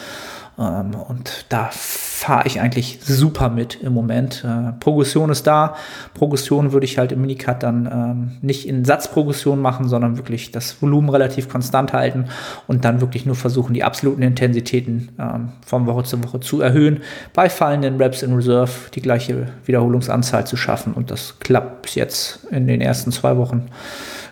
Ähm, 0.58 0.94
und 0.94 1.46
da 1.48 1.68
fahre 1.72 2.46
ich 2.46 2.60
eigentlich 2.60 3.00
super 3.02 3.50
mit 3.50 3.82
im 3.82 3.92
Moment. 3.92 4.44
Äh, 4.44 4.72
Progression 4.80 5.30
ist 5.30 5.46
da. 5.46 5.76
Progression 6.14 6.72
würde 6.72 6.86
ich 6.86 6.98
halt 6.98 7.12
im 7.12 7.20
Minicut 7.20 7.62
dann 7.62 7.86
ähm, 7.92 8.38
nicht 8.40 8.66
in 8.66 8.84
Satzprogression 8.84 9.60
machen, 9.60 9.88
sondern 9.88 10.16
wirklich 10.16 10.50
das 10.50 10.80
Volumen 10.80 11.10
relativ 11.10 11.48
konstant 11.48 11.92
halten 11.92 12.26
und 12.66 12.84
dann 12.84 13.00
wirklich 13.00 13.26
nur 13.26 13.36
versuchen, 13.36 13.74
die 13.74 13.84
absoluten 13.84 14.22
Intensitäten 14.22 15.10
ähm, 15.18 15.50
von 15.64 15.86
Woche 15.86 16.04
zu 16.04 16.22
Woche 16.24 16.40
zu 16.40 16.60
erhöhen. 16.60 17.02
Bei 17.34 17.50
fallenden 17.50 17.98
Reps 17.98 18.22
in 18.22 18.34
Reserve 18.34 18.72
die 18.94 19.02
gleiche 19.02 19.48
Wiederholungsanzahl 19.66 20.46
zu 20.46 20.56
schaffen. 20.56 20.94
Und 20.94 21.10
das 21.10 21.38
klappt 21.38 21.94
jetzt 21.94 22.44
in 22.50 22.66
den 22.66 22.80
ersten 22.80 23.12
zwei 23.12 23.36
Wochen 23.36 23.66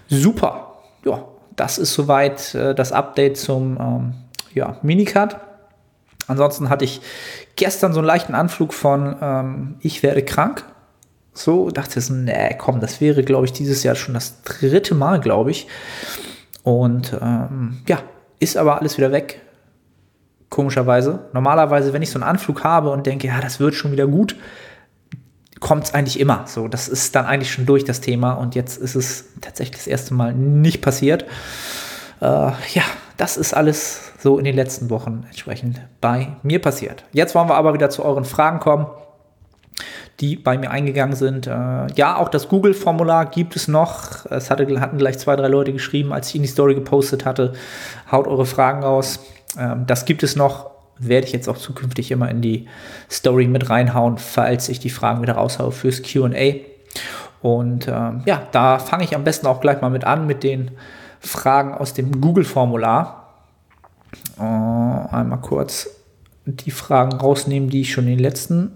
super. 0.09 0.73
Ja, 1.05 1.25
das 1.57 1.77
ist 1.77 1.93
soweit 1.93 2.55
äh, 2.55 2.75
das 2.75 2.93
Update 2.93 3.37
zum 3.37 3.79
ähm, 3.79 4.15
ja, 4.55 4.79
Minicut. 4.83 5.37
Ansonsten 6.27 6.71
hatte 6.71 6.85
ich 6.85 7.01
gestern 7.57 7.93
so 7.93 8.01
einen 8.01 8.07
leichten 8.07 8.35
Anflug 8.35 8.73
von 8.73 9.17
ähm, 9.21 9.75
Ich 9.81 10.03
werde 10.03 10.23
krank. 10.23 10.65
So 11.33 11.71
dachte 11.71 11.99
ich, 11.99 12.11
nee, 12.11 12.55
komm, 12.59 12.81
das 12.81 13.01
wäre, 13.01 13.25
glaube 13.25 13.47
ich, 13.47 13.53
dieses 13.53 13.83
Jahr 13.83 13.97
schon 13.97 14.15
das 14.15 14.43
dritte 14.43 14.95
Mal, 14.95 15.21
glaube 15.21 15.51
ich. 15.51 15.67
Und 16.63 17.17
ähm, 17.21 17.83
ja, 17.89 17.99
ist 18.39 18.57
aber 18.57 18.79
alles 18.79 18.97
wieder 18.97 19.13
weg. 19.13 19.41
Komischerweise. 20.49 21.27
Normalerweise, 21.33 21.93
wenn 21.93 22.03
ich 22.03 22.11
so 22.11 22.19
einen 22.19 22.29
Anflug 22.29 22.63
habe 22.63 22.91
und 22.91 23.07
denke, 23.07 23.27
ja, 23.27 23.41
das 23.41 23.59
wird 23.59 23.75
schon 23.75 23.91
wieder 23.91 24.07
gut, 24.07 24.37
kommt 25.59 25.85
es 25.85 25.95
eigentlich 25.95 26.21
immer. 26.21 26.45
So, 26.47 26.69
das 26.69 26.89
ist 26.89 27.17
dann 27.17 27.27
eigentlich 27.27 27.53
schon 27.53 27.67
durch 27.67 27.85
das 27.85 28.01
Thema 28.01 28.35
und 28.35 28.55
jetzt 28.55 28.79
ist 28.79 28.95
es 28.95 29.25
tatsächlich 29.41 29.77
das 29.77 29.87
erste 29.87 30.15
Mal 30.15 30.33
nicht 30.33 30.83
passiert. 30.83 31.25
Äh, 32.21 32.27
ja, 32.27 32.83
das 33.17 33.37
ist 33.37 33.55
alles 33.55 34.13
so 34.25 34.39
in 34.39 34.45
den 34.47 34.57
letzten 34.57 34.89
Wochen 34.89 35.25
entsprechend 35.29 35.83
bei 36.01 36.29
mir 36.43 36.59
passiert. 36.59 37.05
Jetzt 37.13 37.35
wollen 37.35 37.47
wir 37.47 37.57
aber 37.57 37.75
wieder 37.75 37.91
zu 37.91 38.03
euren 38.03 38.25
Fragen 38.25 38.59
kommen, 38.59 38.87
die 40.21 40.37
bei 40.37 40.57
mir 40.57 40.71
eingegangen 40.71 41.15
sind. 41.15 41.47
Äh, 41.47 41.89
ja, 41.95 42.17
auch 42.17 42.31
das 42.31 42.49
Google-Formular 42.49 43.27
gibt 43.27 43.55
es 43.55 43.69
noch. 43.69 44.25
Es 44.31 44.51
hatte, 44.51 44.81
hatten 44.81 44.97
gleich 44.97 45.19
zwei, 45.19 45.37
drei 45.37 45.49
Leute 45.49 45.75
geschrieben, 45.75 46.15
als 46.15 46.31
ich 46.31 46.37
in 46.37 46.43
die 46.43 46.49
Story 46.49 46.75
gepostet 46.75 47.27
hatte. 47.27 47.53
Haut 48.11 48.27
eure 48.27 48.47
Fragen 48.47 48.83
raus. 48.83 49.21
Ähm, 49.59 49.85
das 49.87 50.07
gibt 50.07 50.23
es 50.23 50.37
noch 50.37 50.73
werde 50.97 51.27
ich 51.27 51.33
jetzt 51.33 51.49
auch 51.49 51.59
zukünftig 51.59 52.13
immer 52.13 52.31
in 52.31 52.41
die 52.41 52.69
Story 53.11 53.49
mit 53.49 53.69
reinhauen, 53.69 54.17
falls 54.17 54.69
ich 54.69 54.79
die 54.79 54.91
Fragen 54.91 55.23
wieder 55.23 55.33
raushaue 55.33 55.73
fürs 55.73 56.03
QA. 56.03 56.55
Und 57.43 57.89
ähm, 57.89 58.23
ja, 58.27 58.43
da 58.53 58.79
fange 58.79 59.03
ich 59.03 59.17
am 59.17 59.25
besten 59.25 59.49
auch 59.49 59.61
gleich 59.61 59.81
mal 59.81 59.91
mit 59.91 60.05
an, 60.05 60.29
mit 60.29 60.45
den 60.45 60.71
Fragen 61.19 61.75
aus 61.75 61.95
dem 61.95 62.21
Google-Formular. 62.21 63.24
Äh, 64.39 64.43
einmal 64.43 65.41
kurz 65.41 65.89
die 66.47 66.71
Fragen 66.71 67.13
rausnehmen, 67.15 67.71
die 67.71 67.85
schon 67.85 68.05
in 68.05 68.11
den 68.11 68.19
letzten 68.19 68.73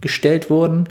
gestellt 0.00 0.50
wurden. 0.50 0.88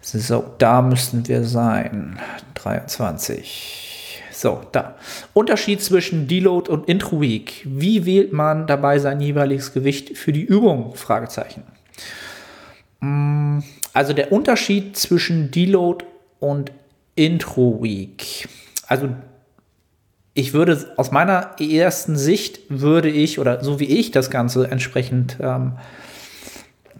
So, 0.00 0.44
da 0.58 0.82
müssten 0.82 1.26
wir 1.28 1.44
sein. 1.44 2.18
23. 2.54 4.22
So, 4.32 4.60
da. 4.72 4.94
Unterschied 5.34 5.82
zwischen 5.82 6.28
Deload 6.28 6.70
und 6.70 6.88
Intro 6.88 7.20
Week. 7.20 7.66
Wie 7.66 8.06
wählt 8.06 8.32
man 8.32 8.66
dabei 8.66 8.98
sein 8.98 9.20
jeweiliges 9.20 9.72
Gewicht 9.72 10.16
für 10.16 10.32
die 10.32 10.44
Übung? 10.44 10.94
Fragezeichen. 10.94 11.64
Mm, 13.00 13.58
also 13.92 14.12
der 14.12 14.32
Unterschied 14.32 14.96
zwischen 14.96 15.50
Deload 15.50 16.04
und 16.38 16.72
Intro 17.16 17.82
Week. 17.82 18.48
Also 18.86 19.08
ich 20.38 20.54
würde 20.54 20.92
aus 20.96 21.10
meiner 21.10 21.60
ersten 21.60 22.16
Sicht 22.16 22.60
würde 22.68 23.08
ich 23.10 23.40
oder 23.40 23.64
so 23.64 23.80
wie 23.80 23.86
ich 23.86 24.12
das 24.12 24.30
Ganze 24.30 24.70
entsprechend 24.70 25.36
ähm, 25.40 25.72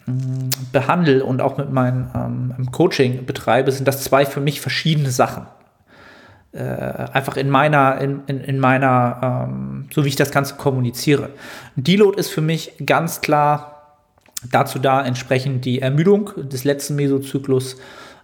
mm, 0.07 0.50
behandle 0.73 1.25
und 1.25 1.40
auch 1.40 1.57
mit 1.57 1.71
meinem 1.71 2.11
ähm, 2.16 2.73
Coaching 2.73 3.26
betreibe, 3.26 3.71
sind 3.71 3.87
das 3.87 4.02
zwei 4.02 4.26
für 4.26 4.40
mich 4.40 4.61
verschiedene 4.61 5.12
Sachen 5.12 5.47
äh, 6.50 6.59
einfach 6.59 7.37
in 7.37 7.49
meiner, 7.49 8.00
in, 8.00 8.23
in, 8.26 8.40
in 8.40 8.59
meiner, 8.59 9.47
ähm, 9.49 9.88
so 9.95 10.04
wie 10.04 10.09
ich 10.09 10.16
das 10.16 10.33
Ganze 10.33 10.57
kommuniziere. 10.57 11.30
Deload 11.76 12.18
ist 12.18 12.30
für 12.30 12.40
mich 12.40 12.73
ganz 12.85 13.21
klar 13.21 13.99
dazu 14.50 14.80
da, 14.80 15.04
entsprechend 15.04 15.64
die 15.64 15.80
Ermüdung 15.80 16.30
des 16.37 16.64
letzten 16.64 16.97
Mesozyklus 16.97 17.76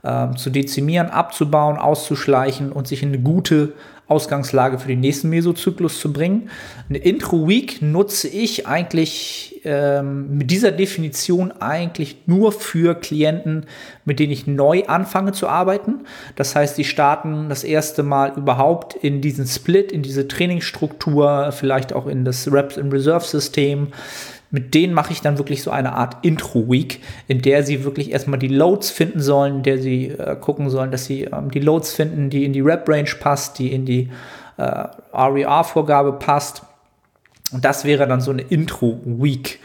ähm, 0.05 0.37
zu 0.37 0.51
dezimieren, 0.51 1.09
abzubauen, 1.09 1.77
auszuschleichen 1.77 2.73
und 2.73 2.87
sich 2.87 3.03
in 3.03 3.09
eine 3.09 3.21
gute 3.21 3.73
Ausgangslage 4.07 4.79
für 4.79 4.89
den 4.89 5.01
nächsten 5.01 5.31
Mesozyklus 5.31 5.99
zu 5.99 6.13
bringen. 6.13 6.51
Eine 6.91 6.99
Intro-Week 6.99 7.81
nutze 7.81 8.29
ich 8.29 8.67
eigentlich 8.67 9.63
ähm, 9.65 10.37
mit 10.37 10.51
dieser 10.51 10.73
Definition 10.73 11.53
eigentlich 11.53 12.19
nur 12.27 12.53
für 12.53 12.95
Klienten, 12.95 13.65
mit 14.05 14.19
denen 14.19 14.33
ich 14.33 14.47
neu 14.47 14.85
anfange 14.87 15.33
zu 15.33 15.49
arbeiten. 15.49 16.01
Das 16.37 16.55
heißt, 16.55 16.77
die 16.77 16.85
starten 16.85 17.49
das 17.49 17.65
erste 17.65 18.03
Mal 18.03 18.35
überhaupt 18.37 18.95
in 18.95 19.23
diesen 19.23 19.47
Split, 19.47 19.91
in 19.91 20.03
diese 20.03 20.29
Trainingsstruktur, 20.29 21.51
vielleicht 21.53 21.95
auch 21.95 22.07
in 22.07 22.27
das 22.27 22.53
Reps 22.53 22.77
in 22.77 22.91
Reserve 22.91 23.25
System 23.25 23.89
mit 24.55 24.73
denen 24.73 24.95
mache 24.95 25.13
ich 25.13 25.21
dann 25.21 25.37
wirklich 25.37 25.65
so 25.65 25.73
eine 25.73 25.95
Art 25.95 26.25
Intro-Week, 26.25 27.01
in 27.27 27.43
der 27.43 27.65
sie 27.65 27.83
wirklich 27.83 28.13
erstmal 28.13 28.39
die 28.39 28.47
Loads 28.47 28.89
finden 28.89 29.21
sollen, 29.21 29.57
in 29.57 29.63
der 29.65 29.79
sie 29.79 30.11
äh, 30.11 30.37
gucken 30.37 30.71
sollen, 30.71 30.93
dass 30.93 31.07
sie 31.07 31.25
ähm, 31.25 31.51
die 31.51 31.59
Loads 31.59 31.93
finden, 31.93 32.31
die 32.31 32.45
in 32.45 32.53
die 32.53 32.61
Rep-Range 32.61 33.11
passt, 33.19 33.59
die 33.59 33.73
in 33.73 33.85
die 33.85 34.11
äh, 34.57 34.87
RER-Vorgabe 35.13 36.13
passt. 36.13 36.63
Und 37.51 37.65
das 37.65 37.85
wäre 37.85 38.07
dann 38.07 38.21
so 38.21 38.31
eine 38.31 38.43
Intro-Week. 38.43 39.59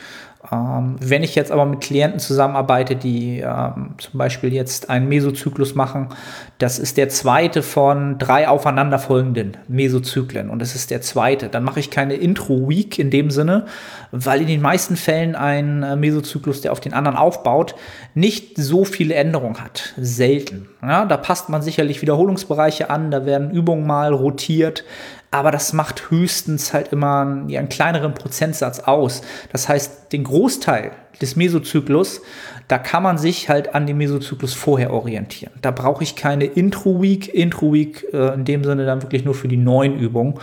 Ähm, 0.52 0.96
wenn 1.00 1.24
ich 1.24 1.36
jetzt 1.36 1.52
aber 1.52 1.66
mit 1.66 1.82
Klienten 1.82 2.20
zusammenarbeite, 2.20 2.96
die 2.96 3.40
ähm, 3.40 3.92
zum 3.98 4.18
Beispiel 4.18 4.54
jetzt 4.54 4.90
einen 4.90 5.08
Mesozyklus 5.08 5.76
machen, 5.76 6.10
das 6.58 6.80
ist 6.80 6.98
der 6.98 7.10
zweite 7.10 7.62
von 7.62 8.18
drei 8.18 8.48
aufeinanderfolgenden 8.48 9.58
Mesozyklen 9.68 10.50
und 10.50 10.62
es 10.62 10.76
ist 10.76 10.92
der 10.92 11.02
zweite, 11.02 11.50
dann 11.50 11.64
mache 11.64 11.80
ich 11.80 11.92
keine 11.92 12.16
Intro-Week 12.16 12.98
in 12.98 13.12
dem 13.12 13.30
Sinne, 13.30 13.66
weil 14.12 14.42
in 14.42 14.48
den 14.48 14.62
meisten 14.62 14.96
Fällen 14.96 15.36
ein 15.36 15.84
äh, 15.84 15.96
Mesozyklus, 15.96 16.62
der 16.62 16.72
auf 16.72 16.80
den 16.80 16.94
anderen 16.94 17.18
aufbaut, 17.18 17.76
nicht 18.16 18.58
so 18.58 18.86
viele 18.86 19.14
Änderungen 19.14 19.64
hat. 19.64 19.94
Selten. 19.98 20.68
Ja, 20.82 21.06
da 21.06 21.18
passt 21.18 21.50
man 21.50 21.62
sicherlich 21.62 22.02
Wiederholungsbereiche 22.02 22.90
an, 22.90 23.12
da 23.12 23.26
werden 23.26 23.52
Übungen 23.52 23.86
mal 23.86 24.14
rotiert, 24.14 24.84
aber 25.32 25.52
das 25.52 25.74
macht 25.74 26.10
höchstens 26.10 26.74
halt 26.74 26.92
immer 26.92 27.22
einen, 27.22 27.56
einen 27.56 27.70
kleineren 27.70 28.14
Prozentsatz 28.14 28.80
aus. 28.80 29.22
Das 29.52 29.70
heißt, 29.70 30.12
den 30.12 30.24
Großteil 30.24 30.92
des 31.22 31.36
Mesozyklus, 31.36 32.22
da 32.68 32.78
kann 32.78 33.04
man 33.04 33.18
sich 33.18 33.50
halt 33.50 33.76
an 33.76 33.86
dem 33.86 33.98
Mesozyklus 33.98 34.54
vorher 34.54 34.92
orientieren. 34.92 35.52
Da 35.62 35.72
brauche 35.72 36.04
ich 36.04 36.16
keine 36.16 36.46
Intro-Week. 36.46 37.34
Intro-Week 37.34 38.06
äh, 38.14 38.34
in 38.34 38.46
dem 38.46 38.64
Sinne 38.64 38.86
dann 38.86 39.02
wirklich 39.02 39.26
nur 39.26 39.36
für 39.36 39.48
die 39.48 39.58
neuen 39.58 40.00
Übungen. 40.00 40.36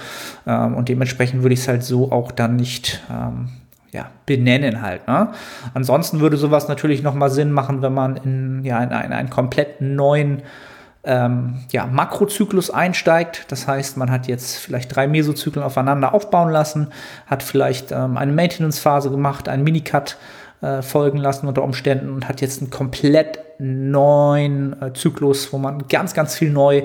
Ähm, 0.47 0.75
und 0.75 0.88
dementsprechend 0.88 1.43
würde 1.43 1.55
ich 1.55 1.61
es 1.61 1.69
halt 1.69 1.83
so 1.83 2.12
auch 2.12 2.31
dann 2.31 2.57
nicht 2.57 3.02
ähm, 3.11 3.49
ja, 3.93 4.11
benennen 4.26 4.83
halt. 4.83 5.09
Ne? 5.09 5.31
Ansonsten 5.75 6.21
würde 6.21 6.37
sowas 6.37 6.69
natürlich 6.69 7.02
nochmal 7.02 7.31
Sinn 7.31 7.50
machen, 7.50 7.83
wenn 7.83 7.95
man 7.95 8.16
in, 8.16 8.64
ja, 8.64 8.83
in, 8.83 8.90
einen, 8.90 9.12
einen 9.12 9.31
komplett 9.31 9.81
neuen 9.81 10.43
ähm, 11.07 11.55
ja, 11.73 11.87
Makrozyklus 11.87 12.71
einsteigt. 12.71 13.47
Das 13.49 13.67
heißt, 13.67 13.97
man 13.97 14.11
hat 14.11 14.27
jetzt 14.27 14.57
vielleicht 14.57 14.95
drei 14.95 15.07
Mesozyklen 15.07 15.65
aufeinander 15.65 16.13
aufbauen 16.13 16.51
lassen, 16.51 16.89
hat 17.27 17.43
vielleicht 17.43 17.93
ähm, 17.93 18.17
eine 18.17 18.33
Maintenance-Phase 18.33 19.11
gemacht, 19.11 19.49
einen 19.49 19.65
Minicut 19.65 20.19
äh, 20.61 20.83
folgen 20.83 21.19
lassen 21.19 21.47
unter 21.47 21.63
Umständen 21.63 22.11
und 22.11 22.29
hat 22.29 22.41
jetzt 22.41 22.61
einen 22.61 22.71
komplett 22.71 23.39
neuen 23.59 24.81
äh, 24.83 24.93
Zyklus, 24.93 25.53
wo 25.53 25.59
man 25.59 25.87
ganz, 25.89 26.13
ganz 26.13 26.35
viel 26.35 26.51
neu 26.51 26.83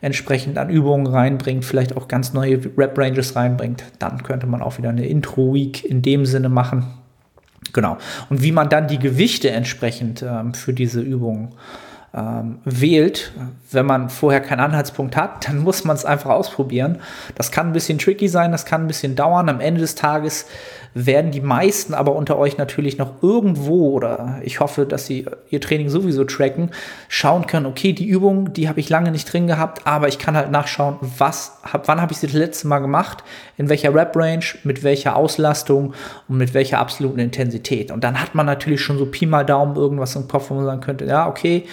entsprechend 0.00 0.56
an 0.58 0.70
Übungen 0.70 1.06
reinbringt, 1.06 1.64
vielleicht 1.64 1.96
auch 1.96 2.08
ganz 2.08 2.32
neue 2.32 2.60
Rep-Ranges 2.76 3.34
reinbringt. 3.36 3.84
Dann 3.98 4.22
könnte 4.22 4.46
man 4.46 4.62
auch 4.62 4.78
wieder 4.78 4.90
eine 4.90 5.06
Intro-Week 5.06 5.84
in 5.84 6.02
dem 6.02 6.26
Sinne 6.26 6.48
machen. 6.48 6.86
Genau. 7.72 7.96
Und 8.30 8.42
wie 8.42 8.52
man 8.52 8.68
dann 8.68 8.88
die 8.88 8.98
Gewichte 8.98 9.50
entsprechend 9.50 10.22
ähm, 10.22 10.54
für 10.54 10.72
diese 10.72 11.00
Übungen 11.00 11.54
ähm, 12.14 12.58
wählt, 12.64 13.32
wenn 13.72 13.86
man 13.86 14.08
vorher 14.08 14.40
keinen 14.40 14.60
Anhaltspunkt 14.60 15.16
hat, 15.16 15.48
dann 15.48 15.58
muss 15.58 15.84
man 15.84 15.96
es 15.96 16.04
einfach 16.04 16.30
ausprobieren. 16.30 16.98
Das 17.34 17.50
kann 17.50 17.68
ein 17.68 17.72
bisschen 17.72 17.98
tricky 17.98 18.28
sein, 18.28 18.52
das 18.52 18.64
kann 18.64 18.82
ein 18.82 18.86
bisschen 18.86 19.16
dauern. 19.16 19.48
Am 19.48 19.60
Ende 19.60 19.80
des 19.80 19.96
Tages 19.96 20.46
werden 20.94 21.32
die 21.32 21.40
meisten 21.40 21.92
aber 21.92 22.14
unter 22.14 22.38
euch 22.38 22.56
natürlich 22.56 22.98
noch 22.98 23.20
irgendwo 23.20 23.90
oder 23.90 24.38
ich 24.44 24.60
hoffe, 24.60 24.86
dass 24.86 25.06
sie 25.06 25.26
ihr 25.50 25.60
Training 25.60 25.88
sowieso 25.88 26.22
tracken, 26.22 26.70
schauen 27.08 27.48
können, 27.48 27.66
okay, 27.66 27.92
die 27.92 28.06
Übung, 28.06 28.52
die 28.52 28.68
habe 28.68 28.78
ich 28.78 28.88
lange 28.88 29.10
nicht 29.10 29.30
drin 29.32 29.48
gehabt, 29.48 29.88
aber 29.88 30.06
ich 30.06 30.20
kann 30.20 30.36
halt 30.36 30.52
nachschauen, 30.52 30.96
was, 31.00 31.58
hab, 31.64 31.88
wann 31.88 32.00
habe 32.00 32.12
ich 32.12 32.18
sie 32.18 32.28
das 32.28 32.36
letzte 32.36 32.68
Mal 32.68 32.78
gemacht, 32.78 33.24
in 33.56 33.68
welcher 33.68 33.92
Rep-Range, 33.92 34.44
mit 34.62 34.84
welcher 34.84 35.16
Auslastung 35.16 35.94
und 36.28 36.36
mit 36.38 36.54
welcher 36.54 36.78
absoluten 36.78 37.18
Intensität. 37.18 37.90
Und 37.90 38.04
dann 38.04 38.20
hat 38.20 38.36
man 38.36 38.46
natürlich 38.46 38.80
schon 38.80 38.98
so 38.98 39.06
Pi 39.06 39.26
mal 39.26 39.44
Daumen 39.44 39.74
irgendwas 39.74 40.14
im 40.14 40.28
Kopf, 40.28 40.50
wo 40.50 40.54
man 40.54 40.64
sagen 40.64 40.80
könnte, 40.80 41.06
ja, 41.06 41.26
okay, 41.26 41.64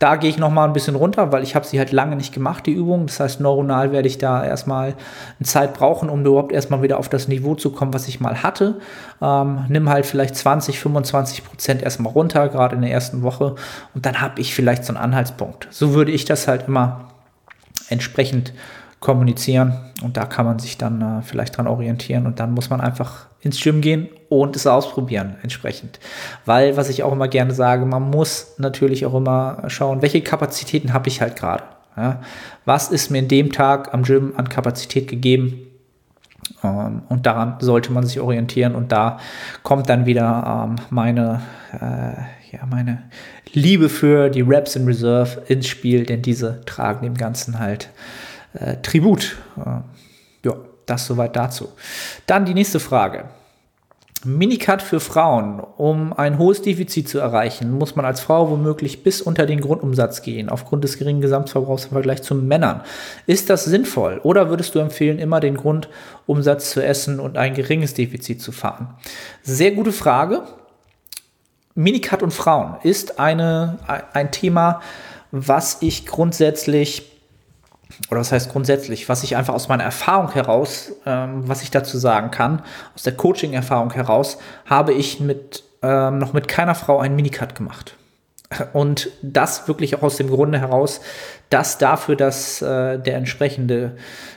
da 0.00 0.16
gehe 0.16 0.30
ich 0.30 0.38
noch 0.38 0.50
mal 0.50 0.64
ein 0.64 0.72
bisschen 0.72 0.96
runter, 0.96 1.30
weil 1.30 1.42
ich 1.42 1.54
habe 1.54 1.66
sie 1.66 1.78
halt 1.78 1.92
lange 1.92 2.16
nicht 2.16 2.32
gemacht, 2.32 2.64
die 2.64 2.72
Übung. 2.72 3.06
Das 3.06 3.20
heißt, 3.20 3.40
neuronal 3.40 3.92
werde 3.92 4.08
ich 4.08 4.16
da 4.16 4.42
erstmal 4.42 4.94
Zeit 5.42 5.74
brauchen, 5.74 6.08
um 6.08 6.24
überhaupt 6.24 6.52
erstmal 6.52 6.80
wieder 6.80 6.98
auf 6.98 7.10
das 7.10 7.28
Niveau 7.28 7.54
zu 7.54 7.70
kommen, 7.70 7.92
was 7.92 8.08
ich 8.08 8.18
mal 8.18 8.42
hatte. 8.42 8.80
Ähm, 9.20 9.66
nimm 9.68 9.90
halt 9.90 10.06
vielleicht 10.06 10.36
20, 10.36 10.80
25 10.80 11.44
Prozent 11.44 11.82
erstmal 11.82 12.14
runter, 12.14 12.48
gerade 12.48 12.76
in 12.76 12.80
der 12.80 12.90
ersten 12.90 13.20
Woche. 13.22 13.56
Und 13.94 14.06
dann 14.06 14.22
habe 14.22 14.40
ich 14.40 14.54
vielleicht 14.54 14.86
so 14.86 14.94
einen 14.94 15.04
Anhaltspunkt. 15.04 15.68
So 15.70 15.92
würde 15.92 16.12
ich 16.12 16.24
das 16.24 16.48
halt 16.48 16.66
immer 16.66 17.10
entsprechend 17.90 18.54
kommunizieren. 19.00 19.72
Und 20.02 20.16
da 20.16 20.26
kann 20.26 20.46
man 20.46 20.58
sich 20.58 20.78
dann 20.78 21.00
äh, 21.00 21.22
vielleicht 21.22 21.56
dran 21.56 21.66
orientieren. 21.66 22.26
Und 22.26 22.38
dann 22.38 22.52
muss 22.52 22.70
man 22.70 22.80
einfach 22.80 23.26
ins 23.40 23.60
Gym 23.60 23.80
gehen 23.80 24.08
und 24.28 24.54
es 24.54 24.66
ausprobieren 24.66 25.36
entsprechend. 25.42 25.98
Weil, 26.44 26.76
was 26.76 26.90
ich 26.90 27.02
auch 27.02 27.12
immer 27.12 27.28
gerne 27.28 27.54
sage, 27.54 27.86
man 27.86 28.10
muss 28.10 28.54
natürlich 28.58 29.06
auch 29.06 29.14
immer 29.14 29.62
schauen, 29.68 30.02
welche 30.02 30.20
Kapazitäten 30.20 30.92
habe 30.92 31.08
ich 31.08 31.22
halt 31.22 31.36
gerade. 31.36 31.64
Ja? 31.96 32.20
Was 32.66 32.90
ist 32.90 33.10
mir 33.10 33.18
in 33.18 33.28
dem 33.28 33.50
Tag 33.52 33.92
am 33.94 34.02
Gym 34.02 34.34
an 34.36 34.48
Kapazität 34.48 35.08
gegeben? 35.08 35.66
Ähm, 36.62 37.02
und 37.08 37.24
daran 37.24 37.56
sollte 37.60 37.92
man 37.92 38.04
sich 38.04 38.20
orientieren. 38.20 38.74
Und 38.74 38.92
da 38.92 39.18
kommt 39.62 39.88
dann 39.88 40.04
wieder 40.04 40.66
ähm, 40.68 40.76
meine, 40.90 41.40
äh, 41.72 42.54
ja, 42.54 42.66
meine 42.68 43.04
Liebe 43.52 43.88
für 43.88 44.28
die 44.28 44.42
Raps 44.42 44.76
in 44.76 44.84
Reserve 44.84 45.42
ins 45.48 45.66
Spiel, 45.66 46.04
denn 46.04 46.20
diese 46.20 46.60
tragen 46.66 47.04
dem 47.04 47.14
Ganzen 47.14 47.58
halt 47.58 47.88
äh, 48.54 48.76
Tribut. 48.82 49.36
Äh, 49.56 50.48
ja, 50.48 50.56
das 50.86 51.06
soweit 51.06 51.36
dazu. 51.36 51.68
Dann 52.26 52.44
die 52.44 52.54
nächste 52.54 52.80
Frage. 52.80 53.24
Minicut 54.24 54.82
für 54.82 55.00
Frauen. 55.00 55.60
Um 55.60 56.12
ein 56.12 56.38
hohes 56.38 56.60
Defizit 56.60 57.08
zu 57.08 57.18
erreichen, 57.18 57.72
muss 57.72 57.96
man 57.96 58.04
als 58.04 58.20
Frau 58.20 58.50
womöglich 58.50 59.02
bis 59.02 59.22
unter 59.22 59.46
den 59.46 59.62
Grundumsatz 59.62 60.20
gehen, 60.20 60.50
aufgrund 60.50 60.84
des 60.84 60.98
geringen 60.98 61.22
Gesamtverbrauchs 61.22 61.86
im 61.86 61.92
Vergleich 61.92 62.22
zu 62.22 62.34
Männern. 62.34 62.82
Ist 63.26 63.48
das 63.48 63.64
sinnvoll 63.64 64.20
oder 64.22 64.50
würdest 64.50 64.74
du 64.74 64.78
empfehlen, 64.78 65.18
immer 65.18 65.40
den 65.40 65.56
Grundumsatz 65.56 66.70
zu 66.70 66.84
essen 66.84 67.18
und 67.18 67.38
ein 67.38 67.54
geringes 67.54 67.94
Defizit 67.94 68.42
zu 68.42 68.52
fahren? 68.52 68.94
Sehr 69.42 69.70
gute 69.70 69.92
Frage. 69.92 70.42
Minicut 71.74 72.22
und 72.22 72.34
Frauen 72.34 72.76
ist 72.82 73.18
eine, 73.18 73.78
ein 74.12 74.32
Thema, 74.32 74.82
was 75.30 75.78
ich 75.80 76.04
grundsätzlich 76.04 77.09
oder 78.10 78.20
was 78.20 78.32
heißt 78.32 78.50
grundsätzlich, 78.50 79.08
was 79.08 79.22
ich 79.22 79.36
einfach 79.36 79.54
aus 79.54 79.68
meiner 79.68 79.84
Erfahrung 79.84 80.32
heraus, 80.32 80.92
ähm, 81.06 81.48
was 81.48 81.62
ich 81.62 81.70
dazu 81.70 81.98
sagen 81.98 82.30
kann, 82.30 82.62
aus 82.94 83.02
der 83.02 83.16
Coaching-Erfahrung 83.16 83.92
heraus, 83.92 84.38
habe 84.66 84.92
ich 84.92 85.20
mit, 85.20 85.64
ähm, 85.82 86.18
noch 86.18 86.32
mit 86.32 86.48
keiner 86.48 86.74
Frau 86.74 86.98
einen 86.98 87.16
Minicut 87.16 87.54
gemacht. 87.54 87.96
Und 88.72 89.10
das 89.22 89.68
wirklich 89.68 89.94
auch 89.96 90.02
aus 90.02 90.16
dem 90.16 90.28
Grunde 90.28 90.58
heraus, 90.58 91.00
dass 91.50 91.78
dafür, 91.78 92.16
dass 92.16 92.60
äh, 92.62 92.98
der 92.98 93.16
entsprechende 93.16 93.96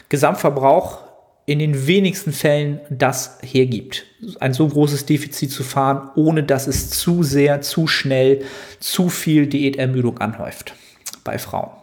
Gesamtverbrauch 0.10 1.00
in 1.46 1.60
den 1.60 1.88
wenigsten 1.88 2.32
Fällen 2.32 2.80
das 2.90 3.40
hergibt. 3.42 4.06
Ein 4.40 4.54
so 4.54 4.68
großes 4.68 5.06
Defizit 5.06 5.52
zu 5.52 5.64
fahren, 5.64 6.10
ohne 6.16 6.44
dass 6.44 6.68
es 6.68 6.90
zu 6.90 7.24
sehr, 7.24 7.62
zu 7.62 7.88
schnell, 7.88 8.44
zu 8.80 9.10
viel 9.10 9.48
Diätermüdung 9.48 10.20
anhäuft 10.20 10.74
bei 11.24 11.38
Frauen. 11.38 11.83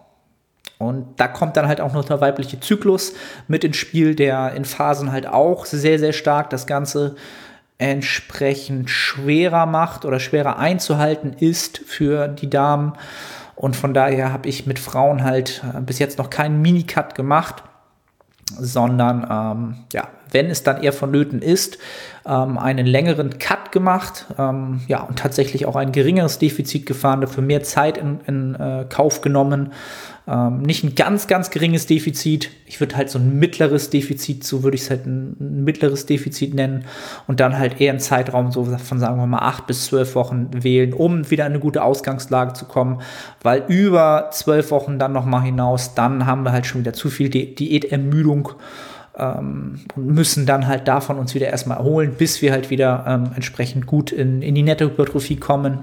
Und 0.81 1.21
da 1.21 1.29
kommt 1.29 1.59
dann 1.59 1.69
halt 1.69 1.83
auch 1.83 1.93
noch 1.93 2.07
der 2.07 2.23
weibliche 2.23 2.59
Zyklus 2.59 3.13
mit 3.49 3.65
ins 3.65 3.77
Spiel, 3.77 4.15
der 4.15 4.55
in 4.55 4.65
Phasen 4.65 5.13
halt 5.13 5.27
auch 5.27 5.67
sehr, 5.67 5.99
sehr 5.99 6.15
stark 6.15 6.49
das 6.49 6.67
Ganze 6.67 7.17
entsprechend 7.77 8.89
schwerer 8.89 9.67
macht 9.67 10.07
oder 10.07 10.19
schwerer 10.19 10.59
einzuhalten 10.59 11.35
ist 11.39 11.83
für 11.85 12.29
die 12.29 12.49
Damen. 12.49 12.95
Und 13.57 13.77
von 13.77 13.93
daher 13.93 14.33
habe 14.33 14.49
ich 14.49 14.67
mit 14.67 14.79
Frauen 14.79 15.23
halt 15.23 15.63
äh, 15.77 15.83
bis 15.83 15.99
jetzt 15.99 16.17
noch 16.17 16.31
keinen 16.31 16.63
Minicut 16.63 17.15
gemacht, 17.15 17.63
sondern 18.59 19.27
ähm, 19.31 19.77
ja, 19.93 20.09
wenn 20.33 20.47
es 20.47 20.63
dann 20.63 20.83
eher 20.83 20.93
vonnöten 20.95 21.43
ist, 21.43 21.77
ähm, 22.27 22.59
einen 22.59 22.87
längeren 22.87 23.39
Cut 23.39 23.73
gemacht, 23.73 24.27
ähm, 24.39 24.81
ja, 24.89 25.03
und 25.03 25.19
tatsächlich 25.19 25.67
auch 25.67 25.77
ein 25.77 25.93
geringeres 25.93 26.39
Defizit 26.39 26.87
gefahren, 26.87 27.21
dafür 27.21 27.43
mehr 27.43 27.63
Zeit 27.63 27.99
in, 27.99 28.21
in 28.27 28.55
äh, 28.55 28.87
Kauf 28.89 29.21
genommen, 29.21 29.73
ähm, 30.31 30.63
nicht 30.63 30.85
ein 30.85 30.95
ganz, 30.95 31.27
ganz 31.27 31.51
geringes 31.51 31.87
Defizit. 31.87 32.51
Ich 32.67 32.79
würde 32.79 32.97
halt 32.97 33.11
so 33.11 33.19
ein 33.19 33.41
mittleres 33.41 33.91
Defizit, 33.91 34.45
so 34.45 34.63
würde 34.63 34.77
ich 34.77 34.83
es 34.83 34.91
halt 34.91 35.05
ein, 35.05 35.65
mittleres 35.65 36.07
Defizit 36.07 36.55
nennen. 36.55 36.85
Und 37.27 37.41
dann 37.41 37.59
halt 37.59 37.81
eher 37.81 37.91
einen 37.91 37.99
Zeitraum 37.99 38.53
so 38.53 38.65
von, 38.65 39.01
sagen 39.01 39.17
wir 39.17 39.27
mal, 39.27 39.39
acht 39.39 39.67
bis 39.67 39.87
zwölf 39.87 40.15
Wochen 40.15 40.51
wählen, 40.53 40.93
um 40.93 41.29
wieder 41.31 41.47
in 41.47 41.53
eine 41.53 41.61
gute 41.61 41.83
Ausgangslage 41.83 42.53
zu 42.53 42.67
kommen. 42.67 43.01
Weil 43.43 43.65
über 43.67 44.29
zwölf 44.31 44.71
Wochen 44.71 45.01
dann 45.01 45.13
nochmal 45.13 45.43
hinaus, 45.43 45.95
dann 45.95 46.27
haben 46.27 46.45
wir 46.45 46.53
halt 46.53 46.67
schon 46.67 46.83
wieder 46.83 46.93
zu 46.93 47.11
viel 47.11 47.29
Di 47.29 47.57
Diätermüdung 47.57 48.51
ähm, 49.17 49.81
und 49.97 50.07
müssen 50.07 50.47
dann 50.47 50.69
halt 50.69 50.87
davon 50.87 51.19
uns 51.19 51.35
wieder 51.35 51.49
erstmal 51.49 51.79
erholen, 51.79 52.15
bis 52.17 52.41
wir 52.41 52.53
halt 52.53 52.71
wieder 52.71 53.05
ähm, 53.09 53.33
entsprechend 53.35 53.87
gut 53.87 54.13
in, 54.13 54.43
in 54.43 54.55
die 54.55 54.63
Nettohypertrophie 54.63 55.37
kommen. 55.37 55.81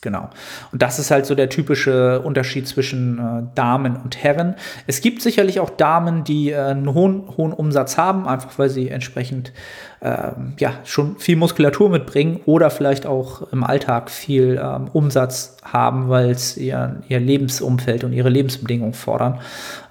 Genau. 0.00 0.30
Und 0.70 0.80
das 0.80 1.00
ist 1.00 1.10
halt 1.10 1.26
so 1.26 1.34
der 1.34 1.48
typische 1.48 2.20
Unterschied 2.20 2.68
zwischen 2.68 3.18
äh, 3.18 3.42
Damen 3.56 3.96
und 3.96 4.22
Herren. 4.22 4.54
Es 4.86 5.00
gibt 5.00 5.22
sicherlich 5.22 5.58
auch 5.58 5.70
Damen, 5.70 6.22
die 6.22 6.50
äh, 6.50 6.56
einen 6.56 6.94
hohen, 6.94 7.24
hohen 7.36 7.52
Umsatz 7.52 7.96
haben, 7.96 8.28
einfach 8.28 8.58
weil 8.58 8.68
sie 8.68 8.90
entsprechend 8.90 9.52
äh, 10.00 10.30
ja, 10.58 10.74
schon 10.84 11.18
viel 11.18 11.34
Muskulatur 11.34 11.90
mitbringen 11.90 12.40
oder 12.46 12.70
vielleicht 12.70 13.06
auch 13.06 13.50
im 13.52 13.64
Alltag 13.64 14.10
viel 14.10 14.60
ähm, 14.62 14.88
Umsatz 14.92 15.56
haben, 15.64 16.08
weil 16.08 16.30
es 16.30 16.56
ihr, 16.56 17.02
ihr 17.08 17.18
Lebensumfeld 17.18 18.04
und 18.04 18.12
ihre 18.12 18.28
Lebensbedingungen 18.28 18.94
fordern. 18.94 19.40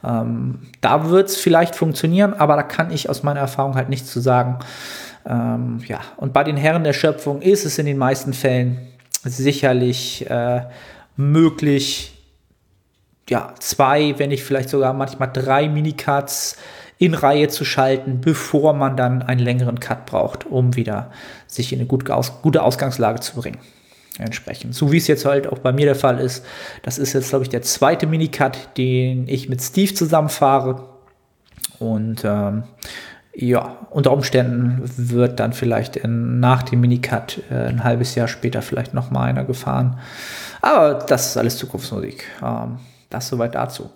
Ähm, 0.06 0.60
da 0.80 1.10
wird 1.10 1.28
es 1.28 1.36
vielleicht 1.36 1.76
funktionieren, 1.76 2.34
aber 2.34 2.56
da 2.56 2.64
kann 2.64 2.92
ich 2.92 3.10
aus 3.10 3.24
meiner 3.24 3.42
Erfahrung 3.42 3.76
halt 3.76 3.90
nichts 3.90 4.10
zu 4.10 4.22
sagen. 4.22 4.60
Ähm, 5.28 5.82
ja, 5.86 6.00
und 6.16 6.32
bei 6.32 6.46
den 6.46 6.56
Herren 6.56 6.86
der 6.86 6.94
Schöpfung 6.94 7.42
ist 7.42 7.66
es 7.66 7.78
in 7.78 7.86
den 7.86 7.98
meisten 7.98 8.32
Fällen 8.32 8.78
sicherlich 9.24 10.30
äh, 10.30 10.62
möglich, 11.16 12.14
ja, 13.30 13.54
zwei, 13.60 14.18
wenn 14.18 14.30
nicht 14.30 14.44
vielleicht 14.44 14.70
sogar 14.70 14.94
manchmal 14.94 15.32
drei 15.32 15.68
Minicuts 15.68 16.58
in 16.98 17.14
Reihe 17.14 17.48
zu 17.48 17.66
schalten, 17.66 18.22
bevor 18.22 18.74
man 18.74 18.98
dann 18.98 19.22
einen 19.22 19.42
längeren 19.42 19.80
Cut 19.80 20.06
braucht, 20.06 20.46
um 20.46 20.76
wieder 20.76 21.12
sich 21.46 21.72
in 21.74 21.80
eine 21.80 21.88
gute, 21.88 22.16
Aus 22.16 22.42
gute 22.42 22.64
Ausgangslage 22.64 23.20
zu 23.20 23.36
bringen. 23.36 23.60
Entsprechend. 24.18 24.74
So 24.74 24.92
wie 24.92 24.98
es 24.98 25.06
jetzt 25.08 25.26
halt 25.26 25.46
auch 25.48 25.60
bei 25.60 25.72
mir 25.72 25.86
der 25.86 25.96
Fall 25.96 26.20
ist. 26.20 26.44
Das 26.82 26.98
ist 26.98 27.14
jetzt, 27.14 27.30
glaube 27.30 27.44
ich, 27.44 27.50
der 27.50 27.62
zweite 27.62 28.08
Minicut, 28.08 28.70
den 28.78 29.28
ich 29.28 29.48
mit 29.48 29.62
Steve 29.62 29.94
zusammenfahre. 29.94 30.90
Und 31.78 32.24
ähm, 32.26 32.64
ja, 33.40 33.78
unter 33.92 34.12
Umständen 34.14 34.82
wird 34.98 35.40
dann 35.40 35.54
vielleicht 35.54 35.96
in, 35.96 36.40
nach 36.40 36.64
dem 36.64 36.82
Minicut 36.82 37.44
äh, 37.52 37.68
ein 37.68 37.84
halbes 37.84 38.16
Jahr 38.16 38.28
später 38.28 38.64
vielleicht 38.64 38.96
noch 38.96 39.12
mal 39.12 39.26
einer 39.26 39.44
gefahren. 39.44 40.00
Aber 40.60 40.96
das 40.96 41.28
ist 41.28 41.38
alles 41.38 41.56
Zukunftsmusik. 41.58 42.26
Ähm, 42.44 42.80
das 43.12 43.28
soweit 43.28 43.54
dazu. 43.54 43.92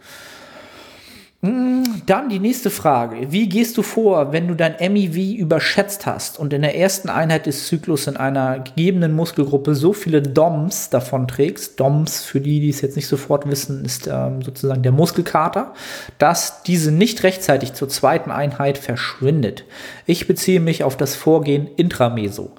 Hm, 1.43 2.04
dann 2.06 2.30
die 2.30 2.38
nächste 2.38 2.69
Frage. 2.69 3.32
Wie 3.32 3.49
gehst 3.49 3.75
du 3.75 3.82
vor, 3.82 4.32
wenn 4.32 4.47
du 4.47 4.54
dein 4.54 4.75
MEV 4.80 5.39
überschätzt 5.39 6.06
hast 6.06 6.38
und 6.38 6.54
in 6.54 6.62
der 6.62 6.77
ersten 6.77 7.10
Einheit 7.10 7.47
des 7.47 7.65
Zyklus 7.65 8.06
in 8.06 8.15
einer 8.15 8.60
gegebenen 8.60 9.13
Muskelgruppe 9.13 9.73
so 9.73 9.91
viele 9.91 10.21
DOMs 10.21 10.91
davon 10.91 11.27
trägst? 11.27 11.80
DOMs, 11.80 12.23
für 12.23 12.41
die, 12.41 12.60
die 12.60 12.69
es 12.69 12.82
jetzt 12.82 12.95
nicht 12.95 13.08
sofort 13.08 13.49
wissen, 13.49 13.84
ist 13.84 14.06
ähm, 14.06 14.43
sozusagen 14.43 14.84
der 14.84 14.91
Muskelkater, 14.91 15.73
dass 16.19 16.62
diese 16.62 16.91
nicht 16.91 17.23
rechtzeitig 17.23 17.73
zur 17.73 17.89
zweiten 17.89 18.30
Einheit 18.30 18.77
verschwindet. 18.77 19.65
Ich 20.06 20.27
beziehe 20.27 20.60
mich 20.60 20.84
auf 20.84 20.95
das 20.95 21.15
Vorgehen 21.15 21.67
intrameso. 21.75 22.51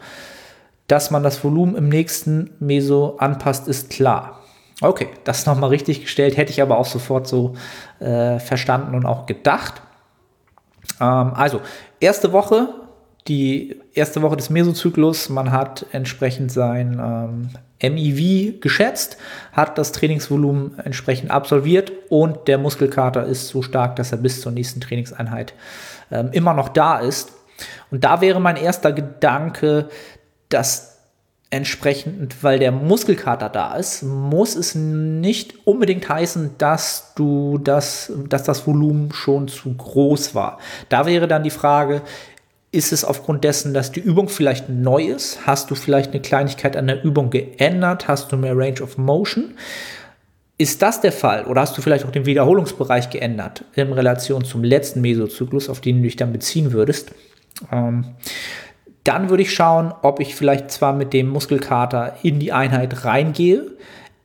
Dass 0.88 1.12
man 1.12 1.23
das 1.23 1.45
Volumen 1.45 1.77
im 1.77 1.88
nächsten 1.88 2.51
Meso 2.59 3.16
anpasst, 3.18 3.68
ist 3.68 3.90
klar. 3.90 4.41
Okay, 4.83 5.09
das 5.25 5.47
nochmal 5.47 5.71
richtig 5.71 6.03
gestellt, 6.03 6.37
hätte 6.37 6.51
ich 6.51 6.61
aber 6.61 6.79
auch 6.79 6.87
sofort 6.87 7.29
so 7.29 7.55
äh, 8.01 8.38
verstanden 8.38 8.95
und 8.95 9.07
auch 9.07 9.27
gedacht. 9.27 9.81
Ähm, 11.01 11.33
also, 11.35 11.61
erste 12.01 12.33
Woche, 12.33 12.68
die 13.29 13.81
erste 13.95 14.23
Woche 14.23 14.37
des 14.37 14.51
Mesozyklus, 14.51 15.29
man 15.29 15.53
hat 15.53 15.87
entsprechend 15.92 16.51
sein 16.51 17.01
ähm, 17.01 17.51
MIV 17.95 18.61
geschätzt, 18.61 19.16
hat 19.53 19.79
das 19.79 19.92
Trainingsvolumen 19.92 20.79
entsprechend 20.81 21.31
absolviert 21.31 21.92
und 22.09 22.49
der 22.49 22.59
Muskelkater 22.59 23.25
ist 23.25 23.49
so 23.49 23.62
stark, 23.62 23.97
dass 23.97 24.11
er 24.11 24.18
bis 24.18 24.40
zur 24.40 24.51
nächsten 24.51 24.81
Trainingseinheit 24.81 25.55
ähm, 26.11 26.31
immer 26.33 26.55
noch 26.55 26.68
da 26.68 26.99
ist. 26.99 27.33
Und 27.92 28.03
da 28.03 28.21
wäre 28.21 28.40
mein 28.40 28.57
erster 28.57 28.92
Gedanke, 28.92 29.88
dass 30.49 30.91
entsprechend, 31.53 32.43
weil 32.43 32.59
der 32.59 32.73
Muskelkater 32.73 33.51
da 33.51 33.77
ist, 33.77 34.03
muss 34.03 34.57
es 34.57 34.75
nicht 34.75 35.67
unbedingt 35.67 36.09
heißen, 36.09 36.53
dass 36.57 37.12
du 37.15 37.59
das, 37.59 38.11
dass 38.27 38.45
das 38.45 38.67
Volumen 38.67 39.12
schon 39.12 39.49
zu 39.49 39.75
groß 39.75 40.35
war. 40.35 40.59
Da 40.88 41.05
wäre 41.05 41.29
dann 41.29 41.43
die 41.45 41.51
Frage, 41.51 42.01
ist 42.71 42.91
es 42.91 43.05
aufgrund 43.05 43.45
dessen, 43.45 43.75
dass 43.75 43.93
die 43.93 44.01
Übung 44.01 44.31
vielleicht 44.31 44.71
neu 44.71 45.05
ist? 45.05 45.47
Hast 45.47 45.71
du 45.71 45.75
vielleicht 45.75 46.12
eine 46.12 46.23
Kleinigkeit 46.23 46.75
an 46.75 46.87
der 46.87 47.05
Übung 47.05 47.29
geändert? 47.29 48.09
Hast 48.09 48.33
du 48.33 48.38
mehr 48.38 48.57
Range 48.57 48.81
of 48.81 48.97
Motion? 48.97 49.53
Ist 50.57 50.81
das 50.81 51.03
der 51.03 51.12
Fall? 51.12 51.45
Oder 51.45 51.61
hast 51.61 51.77
du 51.77 51.83
vielleicht 51.83 52.07
auch 52.07 52.12
den 52.12 52.25
Wiederholungsbereich 52.25 53.11
geändert 53.11 53.67
in 53.75 53.93
Relation 53.93 54.43
zum 54.43 54.65
letzten 54.65 55.03
Mesozyklus, 55.03 55.69
auf 55.69 55.83
den 55.83 55.97
du 55.99 56.05
dich 56.05 56.17
dann 56.17 56.33
beziehen 56.33 56.73
würdest? 56.73 57.11
Ähm, 57.71 58.07
dann 59.05 59.31
würde 59.31 59.43
ich 59.43 59.53
schauen, 59.53 59.93
ob 60.03 60.21
ich 60.21 60.35
vielleicht 60.35 60.71
zwar 60.71 60.93
mit 60.93 61.12
dem 61.12 61.29
Muskelkater 61.29 62.17
in 62.23 62.38
die 62.38 62.53
Einheit 62.53 63.05
reingehe, 63.05 63.67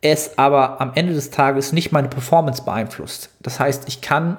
es 0.02 0.38
aber 0.38 0.80
am 0.80 0.92
Ende 0.94 1.14
des 1.14 1.32
Tages 1.32 1.74
nicht 1.74 1.92
meine 1.92 2.08
Performance 2.08 2.64
beeinflusst. 2.64 3.32
Das 3.42 3.60
heißt, 3.60 3.88
ich 3.88 4.02
kann 4.02 4.38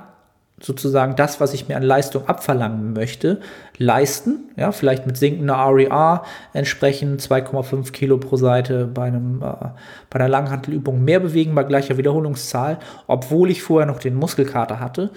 sozusagen 0.60 1.14
das, 1.14 1.40
was 1.40 1.54
ich 1.54 1.68
mir 1.68 1.76
an 1.76 1.82
Leistung 1.82 2.28
abverlangen 2.28 2.92
möchte, 2.92 3.40
leisten. 3.76 4.50
Ja, 4.56 4.72
vielleicht 4.72 5.06
mit 5.06 5.16
sinkender 5.16 5.54
RER 5.54 6.22
e 6.52 6.58
entsprechend 6.58 7.20
2,5 7.20 7.92
Kilo 7.92 8.18
pro 8.18 8.36
Seite 8.36 8.86
bei, 8.86 9.04
einem, 9.04 9.42
äh, 9.42 9.68
bei 10.10 10.18
einer 10.18 10.28
Langhantelübung 10.28 11.02
mehr 11.04 11.20
bewegen 11.20 11.54
bei 11.54 11.62
gleicher 11.62 11.96
Wiederholungszahl, 11.96 12.78
obwohl 13.06 13.50
ich 13.50 13.62
vorher 13.62 13.86
noch 13.86 14.00
den 14.00 14.14
Muskelkater 14.14 14.80
hatte. 14.80 15.10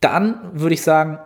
Dann 0.00 0.36
würde 0.54 0.74
ich 0.74 0.82
sagen, 0.82 1.18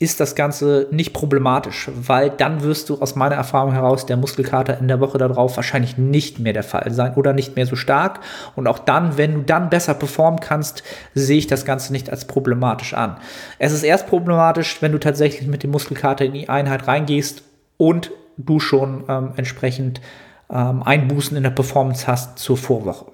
ist 0.00 0.18
das 0.18 0.34
Ganze 0.34 0.88
nicht 0.90 1.12
problematisch, 1.12 1.90
weil 1.94 2.30
dann 2.30 2.62
wirst 2.62 2.88
du 2.88 3.02
aus 3.02 3.16
meiner 3.16 3.34
Erfahrung 3.34 3.72
heraus 3.72 4.06
der 4.06 4.16
Muskelkater 4.16 4.78
in 4.78 4.88
der 4.88 4.98
Woche 4.98 5.18
darauf 5.18 5.56
wahrscheinlich 5.56 5.98
nicht 5.98 6.38
mehr 6.38 6.54
der 6.54 6.62
Fall 6.62 6.90
sein 6.90 7.12
oder 7.16 7.34
nicht 7.34 7.54
mehr 7.54 7.66
so 7.66 7.76
stark. 7.76 8.20
Und 8.56 8.66
auch 8.66 8.78
dann, 8.78 9.18
wenn 9.18 9.34
du 9.34 9.42
dann 9.42 9.68
besser 9.68 9.92
performen 9.92 10.40
kannst, 10.40 10.82
sehe 11.14 11.36
ich 11.36 11.48
das 11.48 11.66
Ganze 11.66 11.92
nicht 11.92 12.08
als 12.08 12.24
problematisch 12.24 12.94
an. 12.94 13.18
Es 13.58 13.74
ist 13.74 13.82
erst 13.82 14.06
problematisch, 14.06 14.80
wenn 14.80 14.92
du 14.92 14.98
tatsächlich 14.98 15.46
mit 15.46 15.62
dem 15.62 15.70
Muskelkater 15.70 16.24
in 16.24 16.32
die 16.32 16.48
Einheit 16.48 16.88
reingehst 16.88 17.42
und 17.76 18.10
du 18.38 18.58
schon 18.58 19.04
ähm, 19.06 19.34
entsprechend 19.36 20.00
ähm, 20.48 20.82
Einbußen 20.82 21.36
in 21.36 21.42
der 21.42 21.50
Performance 21.50 22.06
hast 22.06 22.38
zur 22.38 22.56
Vorwoche. 22.56 23.12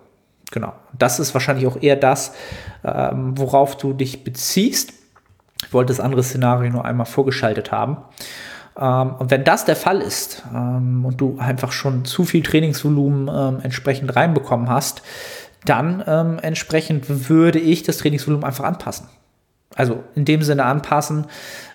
Genau. 0.53 0.73
Das 0.97 1.19
ist 1.19 1.35
wahrscheinlich 1.35 1.67
auch 1.67 1.83
eher 1.83 1.97
das, 1.97 2.33
ähm, 2.85 3.37
worauf 3.37 3.77
du 3.77 3.93
dich 3.93 4.23
beziehst. 4.23 4.93
Ich 5.67 5.73
wollte 5.73 5.93
das 5.93 6.01
andere 6.01 6.23
Szenario 6.23 6.71
nur 6.71 6.85
einmal 6.85 7.07
vorgeschaltet 7.07 7.73
haben. 7.73 7.99
Ähm, 8.79 9.15
und 9.19 9.31
wenn 9.31 9.45
das 9.45 9.65
der 9.65 9.77
Fall 9.77 10.01
ist 10.01 10.45
ähm, 10.55 11.05
und 11.05 11.21
du 11.21 11.39
einfach 11.39 11.73
schon 11.73 12.05
zu 12.05 12.25
viel 12.25 12.43
Trainingsvolumen 12.43 13.29
ähm, 13.29 13.61
entsprechend 13.63 14.15
reinbekommen 14.15 14.69
hast, 14.69 15.03
dann 15.65 16.05
ähm, 16.07 16.39
entsprechend 16.41 17.29
würde 17.29 17.59
ich 17.59 17.83
das 17.83 17.99
Trainingsvolumen 17.99 18.45
einfach 18.45 18.65
anpassen. 18.65 19.09
Also 19.75 20.05
in 20.15 20.25
dem 20.25 20.43
Sinne 20.43 20.65
anpassen, 20.65 21.27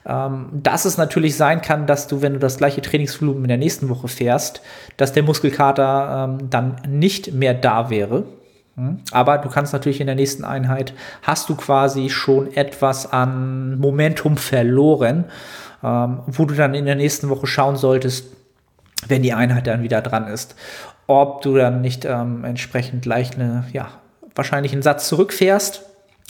ähm, 0.05 0.47
dass 0.51 0.85
es 0.85 0.97
natürlich 0.97 1.35
sein 1.35 1.61
kann, 1.61 1.85
dass 1.85 2.07
du, 2.07 2.21
wenn 2.21 2.33
du 2.33 2.39
das 2.39 2.57
gleiche 2.57 2.81
Trainingsvolumen 2.81 3.43
in 3.43 3.49
der 3.49 3.57
nächsten 3.57 3.89
Woche 3.89 4.07
fährst, 4.07 4.61
dass 4.97 5.13
der 5.13 5.23
Muskelkater 5.23 6.29
ähm, 6.39 6.49
dann 6.49 6.77
nicht 6.87 7.33
mehr 7.33 7.53
da 7.53 7.89
wäre. 7.89 8.23
Hm? 8.81 8.97
Aber 9.11 9.37
du 9.37 9.47
kannst 9.47 9.73
natürlich 9.73 10.01
in 10.01 10.07
der 10.07 10.15
nächsten 10.15 10.43
Einheit, 10.43 10.93
hast 11.21 11.49
du 11.49 11.55
quasi 11.55 12.09
schon 12.09 12.51
etwas 12.55 13.11
an 13.11 13.77
Momentum 13.77 14.37
verloren, 14.37 15.25
ähm, 15.83 16.21
wo 16.25 16.45
du 16.45 16.55
dann 16.55 16.73
in 16.73 16.85
der 16.85 16.95
nächsten 16.95 17.29
Woche 17.29 17.45
schauen 17.45 17.75
solltest, 17.75 18.25
wenn 19.07 19.21
die 19.21 19.33
Einheit 19.33 19.67
dann 19.67 19.83
wieder 19.83 20.01
dran 20.01 20.27
ist, 20.27 20.55
ob 21.05 21.43
du 21.43 21.55
dann 21.55 21.81
nicht 21.81 22.05
ähm, 22.05 22.43
entsprechend 22.43 23.03
gleich 23.03 23.35
eine, 23.35 23.65
ja, 23.71 23.89
wahrscheinlich 24.33 24.73
einen 24.73 24.81
Satz 24.81 25.07
zurückfährst 25.07 25.83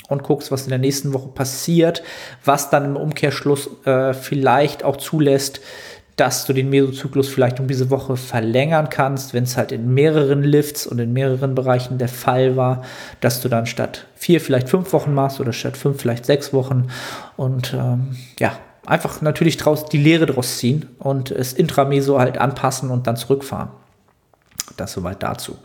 und 0.10 0.24
guckst, 0.24 0.52
was 0.52 0.64
in 0.64 0.70
der 0.72 0.80
nächsten 0.80 1.14
Woche 1.14 1.30
passiert, 1.30 2.04
was 2.44 2.70
dann 2.70 2.84
im 2.84 2.96
Umkehrschluss 2.98 3.70
äh, 3.86 4.14
vielleicht 4.14 4.84
auch 4.84 4.98
zulässt, 4.98 5.62
dass 6.16 6.46
du 6.46 6.54
den 6.54 6.70
Mesozyklus 6.70 7.30
vielleicht 7.30 7.60
um 7.60 7.68
diese 7.68 7.90
Woche 7.90 8.18
verlängern 8.18 8.90
kannst, 8.90 9.34
wenn 9.34 9.44
es 9.44 9.58
halt 9.58 9.72
in 9.72 9.94
mehreren 9.94 10.44
Lifts 10.44 10.86
und 10.86 11.00
in 11.00 11.14
mehreren 11.14 11.56
Bereichen 11.56 11.98
der 11.98 12.10
Fall 12.10 12.58
war, 12.58 12.84
dass 13.22 13.42
du 13.42 13.50
dann 13.50 13.66
statt 13.66 14.06
vier 14.16 14.42
vielleicht 14.42 14.70
fünf 14.70 14.94
Wochen 14.94 15.14
machst 15.14 15.40
oder 15.40 15.54
statt 15.54 15.78
fünf 15.78 16.02
vielleicht 16.02 16.26
sechs 16.26 16.54
Wochen 16.54 16.88
und 17.38 17.74
ähm, 17.74 18.18
ja, 18.40 18.58
einfach 18.86 19.22
natürlich 19.22 19.58
draus, 19.58 19.86
die 19.86 19.98
Lehre 19.98 20.26
draus 20.26 20.58
ziehen 20.58 20.90
und 21.00 21.32
es 21.32 21.54
intrameso 21.54 22.20
halt 22.20 22.38
anpassen 22.38 22.90
und 22.90 23.08
dann 23.08 23.16
zurückfahren. 23.16 23.70
Das 24.78 24.94
soweit 24.94 25.22
dazu. 25.24 25.58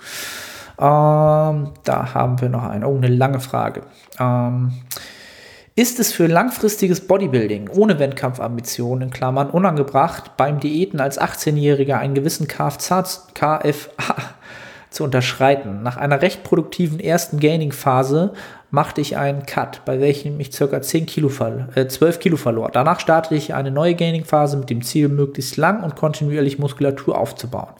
Ähm, 0.78 1.70
da 1.85 2.14
haben 2.14 2.40
wir 2.40 2.48
noch 2.48 2.64
eine, 2.64 2.87
oh, 2.87 2.96
eine 2.96 3.09
lange 3.09 3.40
Frage. 3.40 3.82
Ähm, 4.18 4.72
ist 5.78 6.00
es 6.00 6.10
für 6.10 6.26
langfristiges 6.26 7.06
Bodybuilding 7.06 7.68
ohne 7.68 7.98
Wettkampfambitionen 7.98 9.08
in 9.08 9.10
Klammern 9.10 9.50
unangebracht, 9.50 10.38
beim 10.38 10.58
Diäten 10.58 11.00
als 11.00 11.20
18-Jähriger 11.20 11.98
einen 11.98 12.14
gewissen 12.14 12.48
KFA 12.48 13.12
zu 14.88 15.04
unterschreiten? 15.04 15.82
Nach 15.82 15.98
einer 15.98 16.22
recht 16.22 16.44
produktiven 16.44 16.98
ersten 16.98 17.38
Gaining-Phase 17.40 18.32
machte 18.70 19.02
ich 19.02 19.18
einen 19.18 19.44
Cut, 19.44 19.82
bei 19.84 20.00
welchem 20.00 20.40
ich 20.40 20.50
ca. 20.50 20.80
10 20.80 21.04
Kilo, 21.04 21.30
äh, 21.74 21.86
12 21.86 22.20
Kilo 22.20 22.38
verlor. 22.38 22.70
Danach 22.72 22.98
startete 22.98 23.34
ich 23.34 23.52
eine 23.52 23.70
neue 23.70 23.94
Gaining-Phase 23.94 24.56
mit 24.56 24.70
dem 24.70 24.80
Ziel, 24.80 25.08
möglichst 25.08 25.58
lang 25.58 25.84
und 25.84 25.94
kontinuierlich 25.94 26.58
Muskulatur 26.58 27.18
aufzubauen 27.18 27.74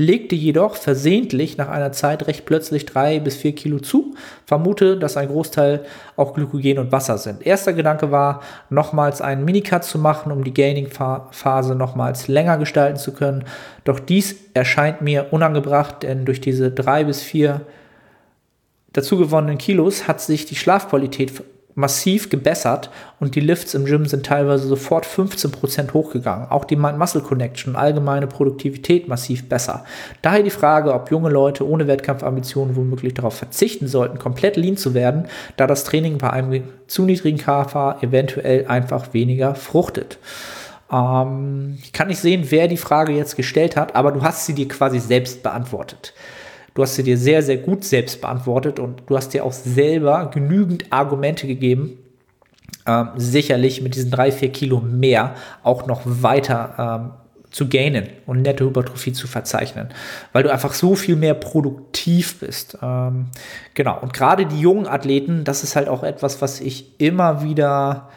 legte 0.00 0.34
jedoch 0.34 0.76
versehentlich 0.76 1.58
nach 1.58 1.68
einer 1.68 1.92
Zeit 1.92 2.26
recht 2.26 2.46
plötzlich 2.46 2.86
drei 2.86 3.20
bis 3.20 3.36
vier 3.36 3.54
Kilo 3.54 3.80
zu, 3.80 4.14
vermute, 4.46 4.96
dass 4.98 5.18
ein 5.18 5.28
Großteil 5.28 5.84
auch 6.16 6.32
Glykogen 6.32 6.78
und 6.78 6.90
Wasser 6.90 7.18
sind. 7.18 7.46
Erster 7.46 7.74
Gedanke 7.74 8.10
war, 8.10 8.40
nochmals 8.70 9.20
einen 9.20 9.44
Minicut 9.44 9.84
zu 9.84 9.98
machen, 9.98 10.32
um 10.32 10.42
die 10.42 10.54
Gaining-Phase 10.54 11.74
nochmals 11.74 12.28
länger 12.28 12.56
gestalten 12.56 12.96
zu 12.96 13.12
können. 13.12 13.44
Doch 13.84 14.00
dies 14.00 14.36
erscheint 14.54 15.02
mir 15.02 15.26
unangebracht, 15.32 16.02
denn 16.02 16.24
durch 16.24 16.40
diese 16.40 16.70
drei 16.70 17.04
bis 17.04 17.22
vier 17.22 17.60
dazugewonnenen 18.94 19.58
Kilos 19.58 20.08
hat 20.08 20.22
sich 20.22 20.46
die 20.46 20.56
Schlafqualität 20.56 21.30
massiv 21.74 22.30
gebessert 22.30 22.90
und 23.20 23.34
die 23.34 23.40
Lifts 23.40 23.74
im 23.74 23.84
Gym 23.84 24.06
sind 24.06 24.26
teilweise 24.26 24.66
sofort 24.66 25.06
15% 25.06 25.92
hochgegangen. 25.92 26.50
Auch 26.50 26.64
die 26.64 26.76
Mind-Muscle 26.76 27.22
Connection, 27.22 27.76
allgemeine 27.76 28.26
Produktivität 28.26 29.08
massiv 29.08 29.48
besser. 29.48 29.84
Daher 30.22 30.42
die 30.42 30.50
Frage, 30.50 30.92
ob 30.94 31.10
junge 31.10 31.30
Leute 31.30 31.68
ohne 31.68 31.86
Wettkampfambitionen 31.86 32.76
womöglich 32.76 33.14
darauf 33.14 33.34
verzichten 33.34 33.86
sollten, 33.86 34.18
komplett 34.18 34.56
lean 34.56 34.76
zu 34.76 34.94
werden, 34.94 35.28
da 35.56 35.66
das 35.66 35.84
Training 35.84 36.18
bei 36.18 36.30
einem 36.30 36.64
zu 36.86 37.04
niedrigen 37.04 37.38
KFA 37.38 37.98
eventuell 38.00 38.66
einfach 38.66 39.12
weniger 39.12 39.54
fruchtet. 39.54 40.18
Ähm, 40.92 41.78
ich 41.82 41.92
kann 41.92 42.08
nicht 42.08 42.20
sehen, 42.20 42.46
wer 42.50 42.68
die 42.68 42.76
Frage 42.76 43.12
jetzt 43.12 43.36
gestellt 43.36 43.76
hat, 43.76 43.94
aber 43.94 44.12
du 44.12 44.22
hast 44.22 44.46
sie 44.46 44.54
dir 44.54 44.68
quasi 44.68 44.98
selbst 44.98 45.42
beantwortet. 45.42 46.14
Du 46.74 46.82
hast 46.82 46.94
sie 46.94 47.02
dir 47.02 47.18
sehr, 47.18 47.42
sehr 47.42 47.58
gut 47.58 47.84
selbst 47.84 48.20
beantwortet 48.20 48.78
und 48.78 49.02
du 49.06 49.16
hast 49.16 49.34
dir 49.34 49.44
auch 49.44 49.52
selber 49.52 50.30
genügend 50.32 50.92
Argumente 50.92 51.46
gegeben, 51.46 51.98
ähm, 52.86 53.08
sicherlich 53.16 53.82
mit 53.82 53.94
diesen 53.94 54.10
drei, 54.10 54.32
vier 54.32 54.50
Kilo 54.50 54.80
mehr 54.80 55.34
auch 55.62 55.86
noch 55.86 56.02
weiter 56.04 56.74
ähm, 56.78 57.10
zu 57.50 57.68
gainen 57.68 58.08
und 58.26 58.42
nette 58.42 58.64
Hypertrophie 58.64 59.12
zu 59.12 59.26
verzeichnen, 59.26 59.88
weil 60.32 60.44
du 60.44 60.52
einfach 60.52 60.72
so 60.72 60.94
viel 60.94 61.16
mehr 61.16 61.34
produktiv 61.34 62.38
bist. 62.38 62.78
Ähm, 62.80 63.26
genau. 63.74 63.98
Und 64.00 64.12
gerade 64.12 64.46
die 64.46 64.60
jungen 64.60 64.86
Athleten, 64.86 65.42
das 65.44 65.64
ist 65.64 65.74
halt 65.74 65.88
auch 65.88 66.04
etwas, 66.04 66.40
was 66.40 66.60
ich 66.60 67.00
immer 67.00 67.42
wieder 67.42 68.08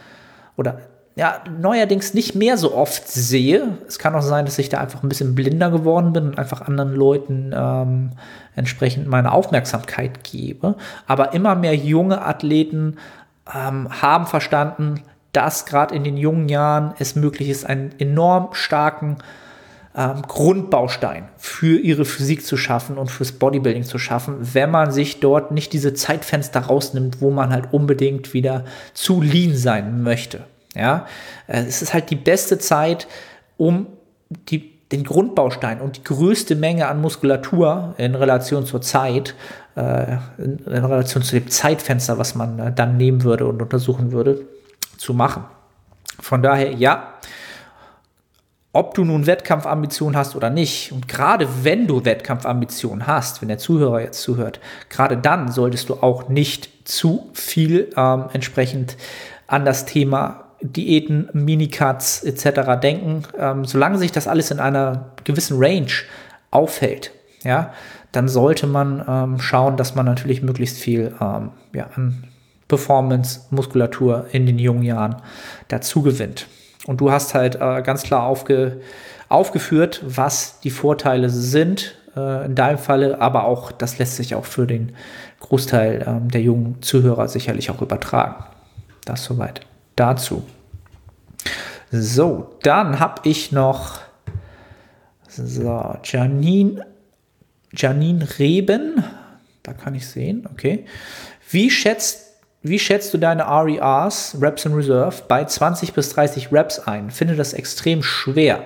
oder 0.55 0.81
ja, 1.15 1.41
neuerdings 1.59 2.13
nicht 2.13 2.33
mehr 2.33 2.57
so 2.57 2.73
oft 2.73 3.07
sehe. 3.07 3.77
Es 3.87 3.99
kann 3.99 4.15
auch 4.15 4.21
sein, 4.21 4.45
dass 4.45 4.57
ich 4.57 4.69
da 4.69 4.79
einfach 4.79 5.03
ein 5.03 5.09
bisschen 5.09 5.35
blinder 5.35 5.69
geworden 5.69 6.11
bin 6.11 6.25
und 6.25 6.39
einfach 6.39 6.61
anderen 6.61 6.95
Leuten 6.95 7.53
ähm, 7.55 8.11
entsprechend 8.55 9.07
meine 9.07 9.31
Aufmerksamkeit 9.31 10.23
gebe. 10.23 10.75
Aber 11.05 11.33
immer 11.33 11.53
mehr 11.53 11.75
junge 11.75 12.25
Athleten 12.25 12.97
ähm, 13.53 13.89
haben 14.01 14.25
verstanden, 14.25 15.01
dass 15.33 15.65
gerade 15.65 15.93
in 15.93 16.03
den 16.03 16.17
jungen 16.17 16.49
Jahren 16.49 16.93
es 16.97 17.15
möglich 17.15 17.49
ist, 17.49 17.65
einen 17.65 17.93
enorm 17.99 18.49
starken 18.53 19.17
ähm, 19.95 20.23
Grundbaustein 20.27 21.29
für 21.37 21.77
ihre 21.79 22.05
Physik 22.05 22.43
zu 22.43 22.57
schaffen 22.57 22.97
und 22.97 23.11
fürs 23.11 23.33
Bodybuilding 23.33 23.83
zu 23.83 23.99
schaffen, 23.99 24.37
wenn 24.53 24.71
man 24.71 24.91
sich 24.91 25.19
dort 25.19 25.51
nicht 25.51 25.73
diese 25.73 25.93
Zeitfenster 25.93 26.61
rausnimmt, 26.61 27.21
wo 27.21 27.29
man 27.29 27.51
halt 27.51 27.71
unbedingt 27.71 28.33
wieder 28.33 28.65
zu 28.95 29.21
lean 29.21 29.55
sein 29.55 30.01
möchte. 30.01 30.45
Ja, 30.75 31.05
äh, 31.47 31.63
es 31.63 31.81
ist 31.81 31.93
halt 31.93 32.09
die 32.09 32.15
beste 32.15 32.57
Zeit, 32.57 33.07
um 33.57 33.87
die, 34.29 34.71
den 34.91 35.03
Grundbaustein 35.03 35.81
und 35.81 35.97
die 35.97 36.03
größte 36.03 36.55
Menge 36.55 36.87
an 36.87 37.01
Muskulatur 37.01 37.93
in 37.97 38.15
Relation 38.15 38.65
zur 38.65 38.81
Zeit, 38.81 39.35
äh, 39.75 40.17
in, 40.37 40.59
Relation 40.65 41.23
zu 41.23 41.39
dem 41.39 41.49
Zeitfenster, 41.49 42.17
was 42.17 42.35
man 42.35 42.59
äh, 42.59 42.73
dann 42.73 42.97
nehmen 42.97 43.23
würde 43.23 43.45
und 43.45 43.61
untersuchen 43.61 44.11
würde, 44.11 44.45
zu 44.97 45.13
machen. 45.13 45.45
Von 46.19 46.41
daher, 46.41 46.71
ja, 46.71 47.13
ob 48.71 48.95
du 48.95 49.05
nun 49.05 49.27
Wettkampfambitionen 49.27 50.17
hast 50.17 50.35
oder 50.35 50.49
nicht, 50.49 50.91
und 50.91 51.07
gerade 51.07 51.47
wenn 51.61 51.85
du 51.85 52.05
Wettkampfambitionen 52.05 53.05
hast, 53.05 53.41
wenn 53.41 53.47
der 53.47 53.59
Zuhörer 53.59 54.01
jetzt 54.01 54.21
zuhört, 54.21 54.59
gerade 54.89 55.15
dann 55.15 55.51
solltest 55.51 55.89
du 55.89 55.95
auch 55.95 56.27
nicht 56.27 56.87
zu 56.87 57.29
viel 57.33 57.91
ähm, 57.95 58.25
entsprechend 58.33 58.97
an 59.45 59.63
das 59.63 59.85
Thema 59.85 60.45
Diäten, 60.63 61.29
Minicuts 61.33 62.23
etc. 62.23 62.79
denken, 62.81 63.23
ähm, 63.37 63.65
solange 63.65 63.97
sich 63.97 64.11
das 64.11 64.27
alles 64.27 64.49
in 64.49 64.59
einer 64.59 65.11
gewissen 65.23 65.57
Range 65.59 65.91
aufhält, 66.51 67.11
ja, 67.43 67.73
dann 68.11 68.27
sollte 68.27 68.67
man 68.67 69.03
ähm, 69.07 69.39
schauen, 69.39 69.75
dass 69.75 69.95
man 69.95 70.05
natürlich 70.05 70.41
möglichst 70.41 70.77
viel 70.77 71.13
ähm, 71.19 71.51
ja, 71.73 71.87
an 71.95 72.25
Performance, 72.67 73.41
Muskulatur 73.49 74.27
in 74.31 74.45
den 74.45 74.57
jungen 74.57 74.83
Jahren 74.83 75.17
dazu 75.67 76.01
gewinnt. 76.01 76.47
Und 76.85 77.01
du 77.01 77.11
hast 77.11 77.33
halt 77.33 77.55
äh, 77.55 77.81
ganz 77.81 78.03
klar 78.03 78.23
aufge, 78.23 78.81
aufgeführt, 79.29 80.01
was 80.05 80.59
die 80.61 80.69
Vorteile 80.69 81.29
sind, 81.29 81.95
äh, 82.15 82.45
in 82.45 82.55
deinem 82.55 82.77
Falle, 82.77 83.19
aber 83.19 83.45
auch, 83.45 83.71
das 83.71 83.97
lässt 83.97 84.15
sich 84.15 84.35
auch 84.35 84.45
für 84.45 84.67
den 84.67 84.93
Großteil 85.39 86.05
ähm, 86.07 86.29
der 86.29 86.41
jungen 86.41 86.81
Zuhörer 86.81 87.27
sicherlich 87.27 87.69
auch 87.69 87.81
übertragen. 87.81 88.45
Das 89.05 89.23
soweit 89.23 89.61
dazu. 89.95 90.43
So, 91.91 92.55
dann 92.63 92.99
habe 92.99 93.27
ich 93.27 93.51
noch 93.51 93.99
so, 95.27 95.95
Janine, 96.03 96.85
Janine 97.71 98.27
Reben. 98.39 99.03
Da 99.61 99.73
kann 99.73 99.95
ich 99.95 100.07
sehen, 100.07 100.47
okay. 100.51 100.85
Wie 101.49 101.69
schätzt 101.69 102.23
wie 102.65 102.79
schätzt 102.79 103.13
du 103.13 103.17
deine 103.17 103.43
RERs, 103.43 104.37
Reps 104.39 104.63
in 104.63 104.73
Reserve, 104.73 105.23
bei 105.27 105.43
20 105.43 105.91
bis 105.91 106.11
30 106.13 106.53
Reps 106.53 106.79
ein? 106.79 107.11
Finde 107.11 107.35
das 107.35 107.51
extrem 107.51 108.01
schwer. 108.01 108.63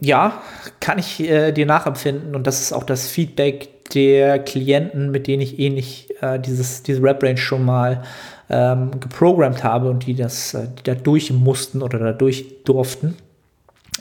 Ja, 0.00 0.42
kann 0.80 0.98
ich 0.98 1.20
äh, 1.20 1.52
dir 1.52 1.66
nachempfinden 1.66 2.34
und 2.34 2.48
das 2.48 2.60
ist 2.60 2.72
auch 2.72 2.82
das 2.82 3.06
Feedback 3.06 3.84
der 3.90 4.40
Klienten, 4.40 5.12
mit 5.12 5.28
denen 5.28 5.42
ich 5.42 5.60
ähnlich 5.60 6.08
äh, 6.20 6.40
dieses, 6.40 6.82
diese 6.82 7.00
Rep-Range 7.00 7.36
schon 7.36 7.64
mal 7.64 8.02
ähm, 8.50 8.90
geprogrammt 9.00 9.64
habe 9.64 9.90
und 9.90 10.06
die 10.06 10.14
das, 10.14 10.54
äh, 10.54 10.68
die 10.78 10.82
da 10.82 10.94
durch 10.94 11.32
mussten 11.32 11.82
oder 11.82 11.98
da 11.98 12.12
durch 12.12 12.64
durften. 12.64 13.16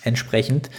Entsprechend. 0.04 0.70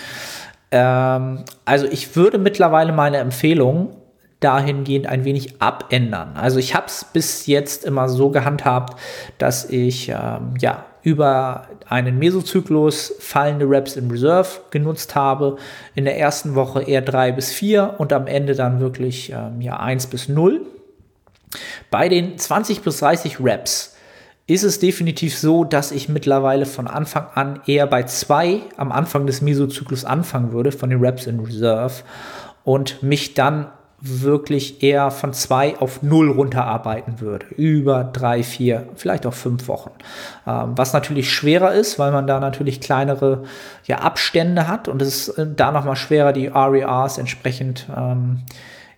Ähm, 0.71 1.45
also 1.65 1.87
ich 1.87 2.17
würde 2.17 2.39
mittlerweile 2.39 2.93
meine 2.93 3.19
Empfehlung 3.19 3.97
dahingehend 4.41 5.07
ein 5.07 5.25
wenig 5.25 5.63
abändern. 5.63 6.37
Also 6.37 6.59
ich 6.59 6.75
habe 6.75 6.87
es 6.87 7.07
bis 7.13 7.47
jetzt 7.47 7.85
immer 7.85 8.09
so 8.09 8.29
gehandhabt, 8.31 8.99
dass 9.39 9.65
ich 9.71 10.11
ähm, 10.11 10.55
ja 10.59 10.85
über 11.03 11.69
einen 11.89 12.19
Mesozyklus 12.19 13.15
fallende 13.21 13.69
Reps 13.69 13.97
in 13.97 14.11
Reserve 14.11 14.49
genutzt 14.71 15.15
habe. 15.15 15.57
In 15.95 16.05
der 16.05 16.19
ersten 16.19 16.55
Woche 16.55 16.83
eher 16.83 17.03
drei 17.03 17.31
bis 17.31 17.53
vier 17.53 17.95
und 17.99 18.13
am 18.13 18.27
Ende 18.27 18.55
dann 18.55 18.81
wirklich 18.81 19.31
ähm, 19.31 19.61
ja 19.61 19.79
eins 19.79 20.07
bis 20.07 20.29
null. 20.29 20.63
Bei 21.91 22.09
den 22.09 22.39
20 22.39 22.83
bis 22.83 22.99
30 22.99 23.41
Reps 23.41 23.95
ist 24.47 24.63
es 24.63 24.79
definitiv 24.79 25.39
so, 25.39 25.65
dass 25.65 25.91
ich 25.91 26.09
mittlerweile 26.09 26.67
von 26.67 26.87
Anfang 26.87 27.27
an 27.35 27.61
eher 27.67 27.87
bei 27.87 28.03
zwei 28.03 28.61
am 28.77 28.93
Anfang 28.93 29.27
des 29.27 29.41
Mesozyklus 29.41 30.05
anfangen 30.05 30.53
würde, 30.53 30.71
von 30.71 30.91
den 30.91 31.01
Reps 31.01 31.27
in 31.27 31.41
Reserve 31.41 32.03
und 32.63 33.03
mich 33.03 33.35
dann 33.35 33.69
wirklich 34.07 34.83
eher 34.83 35.11
von 35.11 35.33
zwei 35.33 35.79
auf 35.79 36.03
null 36.03 36.31
runterarbeiten 36.31 37.21
würde. 37.21 37.47
Über 37.57 38.05
drei, 38.05 38.43
vier, 38.43 38.87
vielleicht 38.97 39.25
auch 39.25 39.33
fünf 39.33 39.67
Wochen. 39.67 39.93
Ähm, 40.47 40.73
was 40.77 40.93
natürlich 40.93 41.33
schwerer 41.33 41.73
ist, 41.73 41.99
weil 41.99 42.13
man 42.13 42.27
da 42.27 42.39
natürlich 42.39 42.83
kleinere 42.83 43.45
ja, 43.87 44.01
Abstände 44.01 44.69
hat 44.69 44.89
und 44.89 45.01
es 45.01 45.29
ist 45.29 45.39
äh, 45.39 45.47
da 45.57 45.73
nochmal 45.73 45.97
schwerer, 45.97 46.35
die 46.35 46.49
RERs 46.49 47.17
entsprechend 47.17 47.87
ähm, 47.97 48.43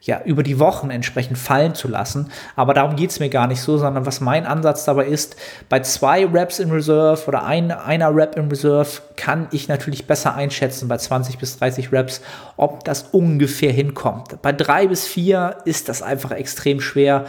ja, 0.01 0.23
über 0.25 0.43
die 0.43 0.59
Wochen 0.59 0.91
entsprechend 0.91 1.39
fallen 1.39 1.75
zu 1.75 1.89
lassen. 1.89 2.31
Aber 2.55 2.75
darum 2.75 2.97
geht 2.97 3.11
es 3.11 3.21
mir 3.21 3.29
gar 3.29 3.47
nicht 3.47 3.61
so, 3.61 3.79
sondern 3.79 4.07
was 4.07 4.21
mein 4.21 4.47
Ansatz 4.47 4.85
dabei 4.85 5.07
ist, 5.07 5.37
bei 5.69 5.81
zwei 5.81 6.25
Reps 6.27 6.59
in 6.59 6.71
Reserve 6.71 7.27
oder 7.27 7.45
ein, 7.45 7.71
einer 7.71 8.15
Rep 8.15 8.37
in 8.37 8.49
Reserve 8.49 8.89
kann 9.17 9.49
ich 9.51 9.69
natürlich 9.69 10.07
besser 10.07 10.35
einschätzen 10.35 10.89
bei 10.89 10.97
20 10.97 11.39
bis 11.39 11.59
30 11.59 11.93
Reps, 11.93 12.21
ob 12.57 12.85
das 12.85 13.03
ungefähr 13.13 13.73
hinkommt. 13.73 14.41
Bei 14.43 14.53
drei 14.53 14.87
bis 14.87 15.07
vier 15.07 15.57
ist 15.65 15.89
das 15.89 16.03
einfach 16.03 16.31
extrem 16.31 16.81
schwer, 16.81 17.25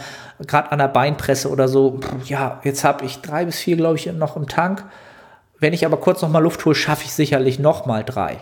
gerade 0.46 0.70
an 0.72 0.78
der 0.78 0.88
Beinpresse 0.88 1.50
oder 1.50 1.68
so. 1.68 2.00
Ja, 2.26 2.60
jetzt 2.64 2.84
habe 2.84 3.04
ich 3.04 3.20
drei 3.20 3.44
bis 3.44 3.58
vier, 3.58 3.76
glaube 3.76 3.96
ich, 3.96 4.06
noch 4.12 4.36
im 4.36 4.46
Tank. 4.46 4.84
Wenn 5.58 5.72
ich 5.72 5.84
aber 5.84 5.96
kurz 5.96 6.22
noch 6.22 6.28
mal 6.28 6.38
Luft 6.38 6.64
hole, 6.64 6.74
schaffe 6.74 7.04
ich 7.04 7.12
sicherlich 7.12 7.58
noch 7.58 7.86
mal 7.86 8.04
drei. 8.04 8.38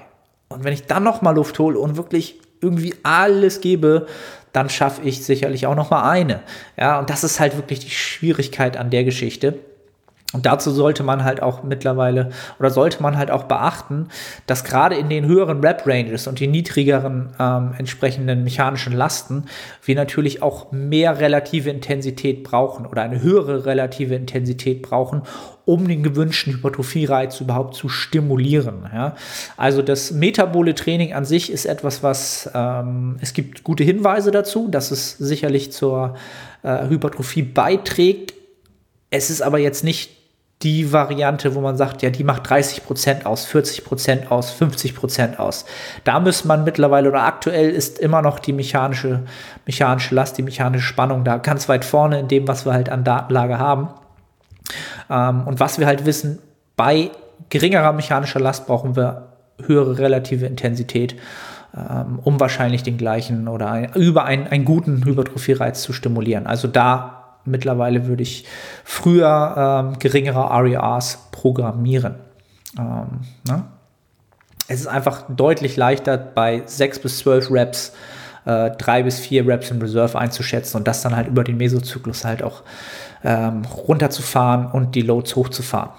Und 0.49 0.65
wenn 0.65 0.73
ich 0.73 0.87
dann 0.87 1.03
noch 1.03 1.23
mal 1.23 1.35
Luft 1.35 1.59
hole 1.59 1.79
und 1.79 1.97
wirklich 1.97 2.41
irgendwie 2.61 2.95
alles 3.03 3.61
gebe, 3.61 4.07
dann 4.53 4.71
schaffe 4.71 5.03
ich 5.03 5.25
sicherlich 5.25 5.67
auch 5.67 5.75
noch 5.75 5.91
mal 5.91 6.09
eine. 6.09 6.43
Ja, 6.79 6.99
und 6.99 7.11
das 7.11 7.25
ist 7.25 7.41
halt 7.41 7.57
wirklich 7.57 7.81
die 7.81 7.91
Schwierigkeit 7.91 8.77
an 8.77 8.91
der 8.91 9.05
Geschichte. 9.05 9.59
Und 10.33 10.45
dazu 10.45 10.73
sollte 10.73 11.05
man 11.05 11.23
halt 11.23 11.41
auch 11.41 11.63
mittlerweile 11.63 12.31
oder 12.59 12.71
sollte 12.71 13.01
man 13.01 13.17
halt 13.17 13.31
auch 13.31 13.45
beachten, 13.45 14.09
dass 14.47 14.65
gerade 14.65 14.97
in 14.97 15.09
den 15.09 15.25
höheren 15.25 15.61
Rap-Ranges 15.61 16.27
und 16.27 16.41
die 16.41 16.49
niedrigeren 16.49 17.31
ähm, 17.39 17.75
entsprechenden 17.79 18.43
mechanischen 18.43 18.93
Lasten 18.93 19.45
wir 19.85 19.95
natürlich 19.95 20.43
auch 20.43 20.73
mehr 20.73 21.21
relative 21.21 21.71
Intensität 21.71 22.43
brauchen 22.43 22.87
oder 22.87 23.03
eine 23.03 23.23
höhere 23.23 23.67
relative 23.67 24.17
Intensität 24.17 24.83
brauchen, 24.83 25.23
um 25.65 25.87
den 25.87 26.03
gewünschten 26.03 26.55
Hypertrophie-Reiz 26.55 27.41
überhaupt 27.41 27.75
zu 27.75 27.89
stimulieren. 27.89 28.89
Ja? 28.93 29.15
Also 29.57 29.81
das 29.81 30.11
metabole 30.11 30.75
Training 30.75 31.13
an 31.13 31.25
sich 31.25 31.53
ist 31.53 31.67
etwas, 31.67 32.03
was 32.03 32.51
ähm, 32.53 33.17
es 33.21 33.33
gibt 33.33 33.63
gute 33.63 33.85
Hinweise 33.85 34.33
dazu, 34.33 34.69
dass 34.69 34.91
es 34.91 35.17
sicherlich 35.19 35.71
zur 35.71 36.15
äh, 36.63 36.89
Hypertrophie 36.89 37.43
beiträgt. 37.43 38.35
Es 39.11 39.31
ist 39.31 39.43
aber 39.43 39.59
jetzt 39.59 39.85
nicht 39.85 40.11
die 40.63 40.91
Variante, 40.93 41.55
wo 41.55 41.61
man 41.61 41.77
sagt, 41.77 42.03
ja, 42.03 42.11
die 42.11 42.25
macht 42.25 42.47
30% 42.47 43.25
aus, 43.25 43.47
40% 43.47 44.29
aus, 44.29 44.55
50% 44.59 45.37
aus. 45.37 45.67
Da 46.05 46.19
muss 46.19 46.45
man 46.45 46.65
mittlerweile 46.65 47.11
oder 47.11 47.25
aktuell 47.25 47.71
ist 47.71 47.99
immer 47.99 48.23
noch 48.23 48.39
die 48.39 48.55
mechanische, 48.55 49.25
mechanische 49.67 50.15
Last, 50.15 50.39
die 50.39 50.43
mechanische 50.43 50.87
Spannung 50.87 51.25
da 51.25 51.37
ganz 51.37 51.69
weit 51.69 51.85
vorne 51.85 52.19
in 52.19 52.29
dem, 52.29 52.49
was 52.49 52.65
wir 52.65 52.73
halt 52.73 52.89
an 52.89 53.05
Datenlage 53.05 53.59
haben. 53.59 53.89
Ähm, 55.11 55.47
und 55.47 55.61
was 55.61 55.79
wir 55.79 55.87
halt 55.87 56.07
wissen, 56.07 56.39
bei 56.75 57.11
geringerer 57.51 57.93
mechanischer 57.93 58.41
Last 58.41 58.67
brauchen 58.67 58.97
wir 58.97 59.29
höhere 59.63 59.99
relative 59.99 60.47
Intensität, 60.47 61.17
ähm, 61.77 62.19
um 62.25 62.41
wahrscheinlich 62.41 62.83
den 62.83 62.97
gleichen 62.97 63.47
oder 63.49 63.71
ein, 63.71 63.93
über 63.95 64.25
einen, 64.25 64.47
einen 64.47 64.65
guten 64.65 65.05
Hypertrophie-Reiz 65.05 65.83
zu 65.83 65.93
stimulieren. 65.93 66.47
Also 66.47 66.67
da 66.67 67.16
mittlerweile 67.47 68.07
würde 68.07 68.23
ich 68.23 68.45
früher 68.85 69.55
ähm, 69.57 69.99
geringere 69.99 70.51
RERs 70.51 71.29
programmieren. 71.33 72.17
Ähm, 72.79 73.21
ne? 73.47 73.65
Es 74.69 74.81
ist 74.81 74.87
einfach 74.87 75.25
deutlich 75.29 75.77
leichter 75.77 76.17
bei 76.17 76.63
6 76.67 77.01
bis 77.01 77.19
12 77.19 77.51
Reps 77.51 77.93
äh, 78.47 78.71
drei 78.71 79.03
bis 79.03 79.19
vier 79.19 79.47
Reps 79.47 79.71
in 79.71 79.83
Reserve 79.83 80.19
einzuschätzen 80.19 80.79
und 80.79 80.89
das 80.89 81.03
dann 81.03 81.15
halt 81.15 81.29
über 81.29 81.45
den 81.45 81.57
Mesozyklus 81.57 82.25
halt 82.25 82.43
auch 82.43 82.63
ähm, 83.25 83.63
runterzufahren 83.65 84.67
und 84.71 84.95
die 84.95 85.03
Loads 85.03 85.37
hochzufahren. 85.37 85.91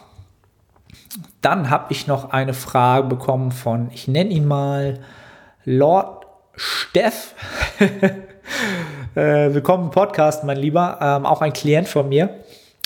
Dann 1.41 1.69
habe 1.69 1.91
ich 1.91 2.07
noch 2.07 2.31
eine 2.31 2.53
Frage 2.53 3.07
bekommen 3.07 3.51
von, 3.51 3.89
ich 3.91 4.07
nenne 4.07 4.31
ihn 4.31 4.47
mal 4.47 4.99
Lord 5.65 6.25
Steff. 6.55 7.35
Äh, 9.17 9.55
willkommen 9.55 9.85
im 9.85 9.89
Podcast, 9.89 10.43
mein 10.43 10.57
Lieber. 10.57 10.99
Ähm, 11.01 11.25
auch 11.25 11.41
ein 11.41 11.51
Klient 11.51 11.87
von 11.87 12.07
mir 12.07 12.29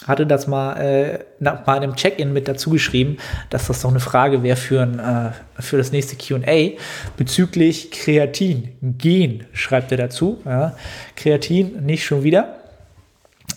hatte 0.07 0.25
das 0.25 0.47
mal 0.47 0.77
äh, 0.77 1.19
nach 1.39 1.65
meinem 1.65 1.97
Check-in 1.97 2.31
mit 2.31 2.47
dazu 2.47 2.69
geschrieben, 2.69 3.17
dass 3.49 3.67
das 3.67 3.81
doch 3.81 3.89
eine 3.89 3.99
Frage 3.99 4.41
wäre 4.41 4.55
für, 4.55 4.81
ein, 4.81 4.99
äh, 4.99 5.31
für 5.61 5.77
das 5.77 5.91
nächste 5.91 6.15
QA 6.15 6.77
bezüglich 7.17 7.91
Kreatin. 7.91 8.69
Gen 8.81 9.43
schreibt 9.51 9.91
er 9.91 9.97
dazu. 9.97 10.41
Ja. 10.45 10.77
Kreatin 11.17 11.85
nicht 11.85 12.05
schon 12.05 12.23
wieder. 12.23 12.55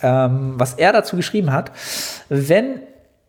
Ähm, 0.03 0.55
was 0.57 0.75
er 0.75 0.93
dazu 0.93 1.15
geschrieben 1.15 1.53
hat, 1.53 1.71
wenn 2.29 2.81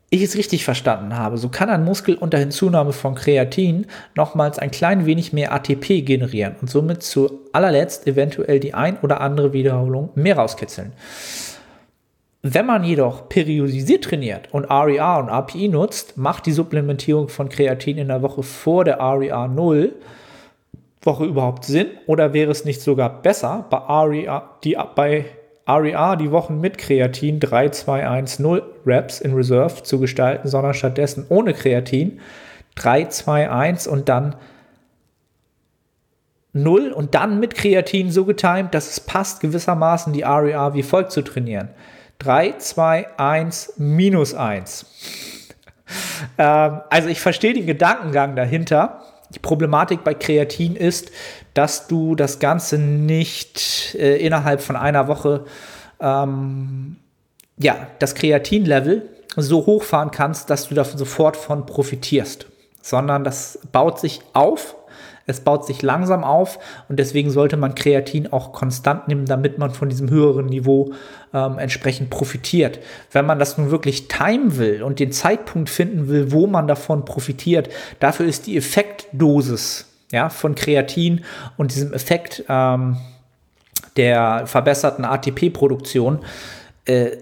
ich 0.10 0.22
es 0.22 0.38
richtig 0.38 0.64
verstanden 0.64 1.18
habe, 1.18 1.38
so 1.38 1.50
kann 1.50 1.70
ein 1.70 1.84
Muskel 1.84 2.16
unter 2.16 2.38
Hinzunahme 2.38 2.94
von 2.94 3.16
Kreatin 3.16 3.88
nochmals 4.16 4.60
ein 4.60 4.72
klein 4.72 5.06
wenig 5.06 5.34
mehr 5.34 5.52
ATP 5.52 6.02
generieren 6.06 6.56
und 6.62 6.70
somit 6.70 7.04
zu 7.04 7.42
allerletzt 7.54 8.08
eventuell 8.08 8.60
die 8.60 8.74
ein 8.74 9.00
oder 9.00 9.20
andere 9.22 9.52
Wiederholung 9.54 10.10
mehr 10.16 10.38
rauskitzeln. 10.38 10.94
Wenn 12.48 12.68
man 12.68 12.84
jedoch 12.84 13.28
periodisiert 13.28 14.04
trainiert 14.04 14.50
und 14.52 14.66
RER 14.66 15.18
und 15.18 15.30
API 15.30 15.68
nutzt, 15.68 16.16
macht 16.16 16.46
die 16.46 16.52
Supplementierung 16.52 17.28
von 17.28 17.50
Kreatin 17.50 17.98
in 17.98 18.10
der 18.10 18.22
Woche 18.22 18.44
vor 18.44 18.86
der 18.86 19.00
RER 19.00 19.48
0 19.48 19.96
Woche 21.02 21.26
überhaupt 21.26 21.66
Sinn 21.66 21.88
oder 22.06 22.34
wäre 22.34 22.52
es 22.52 22.66
nicht 22.66 22.82
sogar 22.82 23.22
besser, 23.22 23.66
bei 23.70 23.78
RER, 23.78 24.50
die, 24.64 24.78
bei 24.96 25.26
RER 25.68 26.16
die 26.16 26.32
Wochen 26.32 26.60
mit 26.62 26.78
Kreatin 26.78 27.40
3, 27.40 27.70
2, 27.70 28.08
1, 28.08 28.40
0 28.40 28.64
Reps 28.86 29.20
in 29.20 29.34
Reserve 29.34 29.84
zu 29.84 30.00
gestalten, 30.00 30.48
sondern 30.48 30.74
stattdessen 30.74 31.26
ohne 31.30 31.54
Kreatin 31.54 32.20
3, 32.76 33.06
2, 33.06 33.50
1 33.50 33.88
und 33.88 34.08
dann 34.10 34.36
0 36.54 36.92
und 36.92 37.16
dann 37.16 37.40
mit 37.40 37.56
Kreatin 37.56 38.12
so 38.12 38.26
getimt, 38.26 38.74
dass 38.74 38.90
es 38.90 39.00
passt, 39.00 39.42
gewissermaßen 39.42 40.14
die 40.14 40.22
RER 40.22 40.74
wie 40.74 40.84
folgt 40.84 41.12
zu 41.12 41.22
trainieren. 41.22 41.70
3, 42.20 42.54
2, 42.58 43.08
1, 43.18 43.74
minus 43.78 44.34
1. 44.34 45.50
ähm, 46.38 46.82
also 46.90 47.10
ich 47.10 47.20
verstehe 47.20 47.54
den 47.54 47.66
Gedankengang 47.66 48.36
dahinter. 48.36 49.02
Die 49.36 49.40
Problematik 49.40 50.04
bei 50.04 50.14
Kreatin 50.14 50.76
ist, 50.76 51.12
dass 51.54 51.88
du 51.88 52.16
das 52.16 52.40
Ganze 52.40 52.78
nicht 52.78 53.96
äh, 53.96 54.18
innerhalb 54.18 54.62
von 54.62 54.76
einer 54.76 55.08
Woche 55.08 55.46
ähm, 56.00 56.96
ja, 57.58 57.88
das 58.00 58.16
Kreatin-Level 58.16 59.10
so 59.36 59.66
hochfahren 59.66 60.12
kannst, 60.12 60.50
dass 60.50 60.70
du 60.70 60.76
davon 60.76 60.98
sofort 60.98 61.36
von 61.38 61.66
profitierst, 61.66 62.48
sondern 62.82 63.24
das 63.24 63.60
baut 63.72 64.00
sich 64.00 64.22
auf 64.34 64.76
es 65.26 65.40
baut 65.40 65.66
sich 65.66 65.82
langsam 65.82 66.24
auf 66.24 66.60
und 66.88 67.00
deswegen 67.00 67.32
sollte 67.32 67.58
man 67.58 67.76
Kreatin 67.76 68.32
auch 68.32 68.54
konstant 68.54 69.08
nehmen, 69.08 69.26
damit 69.26 69.58
man 69.58 69.72
von 69.72 69.90
diesem 69.90 70.10
höheren 70.10 70.46
Niveau 70.46 70.94
ähm, 71.34 71.58
entsprechend 71.58 72.10
profitiert. 72.10 72.80
Wenn 73.12 73.26
man 73.26 73.40
das 73.40 73.58
nun 73.58 73.72
wirklich 73.72 74.08
timen 74.08 74.58
will 74.58 74.84
und 74.84 75.00
den 75.00 75.12
Zeitpunkt 75.12 75.70
finden 75.70 76.08
will, 76.08 76.32
wo 76.32 76.48
man 76.48 76.68
davon 76.68 77.06
profitiert, 77.06 77.70
dafür 78.00 78.26
ist 78.26 78.48
die 78.48 78.58
Effektdosis 78.58 79.88
ja, 80.12 80.30
von 80.30 80.56
Kreatin 80.56 81.26
und 81.58 81.74
diesem 81.74 81.94
Effekt 81.94 82.44
ähm, 82.48 82.98
der 83.98 84.44
verbesserten 84.46 85.06
ATP-Produktion 85.06 86.20
äh, 86.86 87.18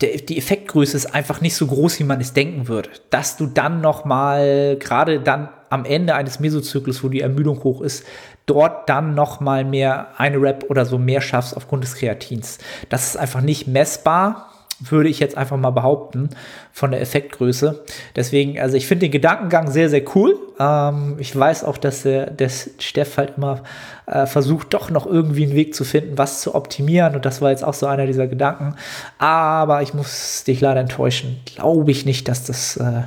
die 0.00 0.38
Effektgröße 0.38 0.96
ist 0.96 1.14
einfach 1.14 1.40
nicht 1.40 1.54
so 1.54 1.66
groß, 1.66 1.98
wie 2.00 2.04
man 2.04 2.20
es 2.20 2.32
denken 2.32 2.68
würde. 2.68 2.90
Dass 3.10 3.36
du 3.36 3.46
dann 3.46 3.80
noch 3.80 4.04
mal, 4.04 4.76
gerade 4.80 5.20
dann 5.20 5.50
am 5.72 5.84
Ende 5.84 6.14
eines 6.14 6.38
Mesozyklus, 6.38 7.02
wo 7.02 7.08
die 7.08 7.20
Ermüdung 7.20 7.64
hoch 7.64 7.80
ist, 7.80 8.04
dort 8.46 8.88
dann 8.88 9.14
noch 9.14 9.40
mal 9.40 9.64
mehr 9.64 10.08
eine 10.18 10.40
Rap 10.40 10.66
oder 10.68 10.84
so 10.84 10.98
mehr 10.98 11.20
schaffst 11.20 11.56
aufgrund 11.56 11.84
des 11.84 11.94
Kreatins. 11.94 12.58
Das 12.88 13.06
ist 13.06 13.16
einfach 13.16 13.40
nicht 13.40 13.66
messbar 13.66 14.48
würde 14.90 15.08
ich 15.08 15.20
jetzt 15.20 15.36
einfach 15.36 15.56
mal 15.56 15.70
behaupten, 15.70 16.30
von 16.72 16.90
der 16.90 17.00
Effektgröße. 17.00 17.84
Deswegen, 18.16 18.58
also 18.58 18.76
ich 18.76 18.86
finde 18.86 19.06
den 19.06 19.12
Gedankengang 19.12 19.70
sehr, 19.70 19.88
sehr 19.88 20.02
cool. 20.16 20.38
Ähm, 20.58 21.16
ich 21.18 21.36
weiß 21.36 21.64
auch, 21.64 21.76
dass 21.76 22.02
der, 22.02 22.30
der 22.30 22.48
Steff 22.48 23.16
halt 23.16 23.34
immer 23.36 23.62
äh, 24.06 24.26
versucht, 24.26 24.74
doch 24.74 24.90
noch 24.90 25.06
irgendwie 25.06 25.44
einen 25.44 25.54
Weg 25.54 25.74
zu 25.74 25.84
finden, 25.84 26.18
was 26.18 26.40
zu 26.40 26.54
optimieren. 26.54 27.14
Und 27.14 27.24
das 27.24 27.40
war 27.40 27.50
jetzt 27.50 27.64
auch 27.64 27.74
so 27.74 27.86
einer 27.86 28.06
dieser 28.06 28.26
Gedanken. 28.26 28.74
Aber 29.18 29.82
ich 29.82 29.94
muss 29.94 30.44
dich 30.44 30.60
leider 30.60 30.80
enttäuschen. 30.80 31.40
Glaube 31.44 31.90
ich 31.90 32.04
nicht, 32.04 32.28
dass 32.28 32.44
das 32.44 32.76
äh, 32.76 33.02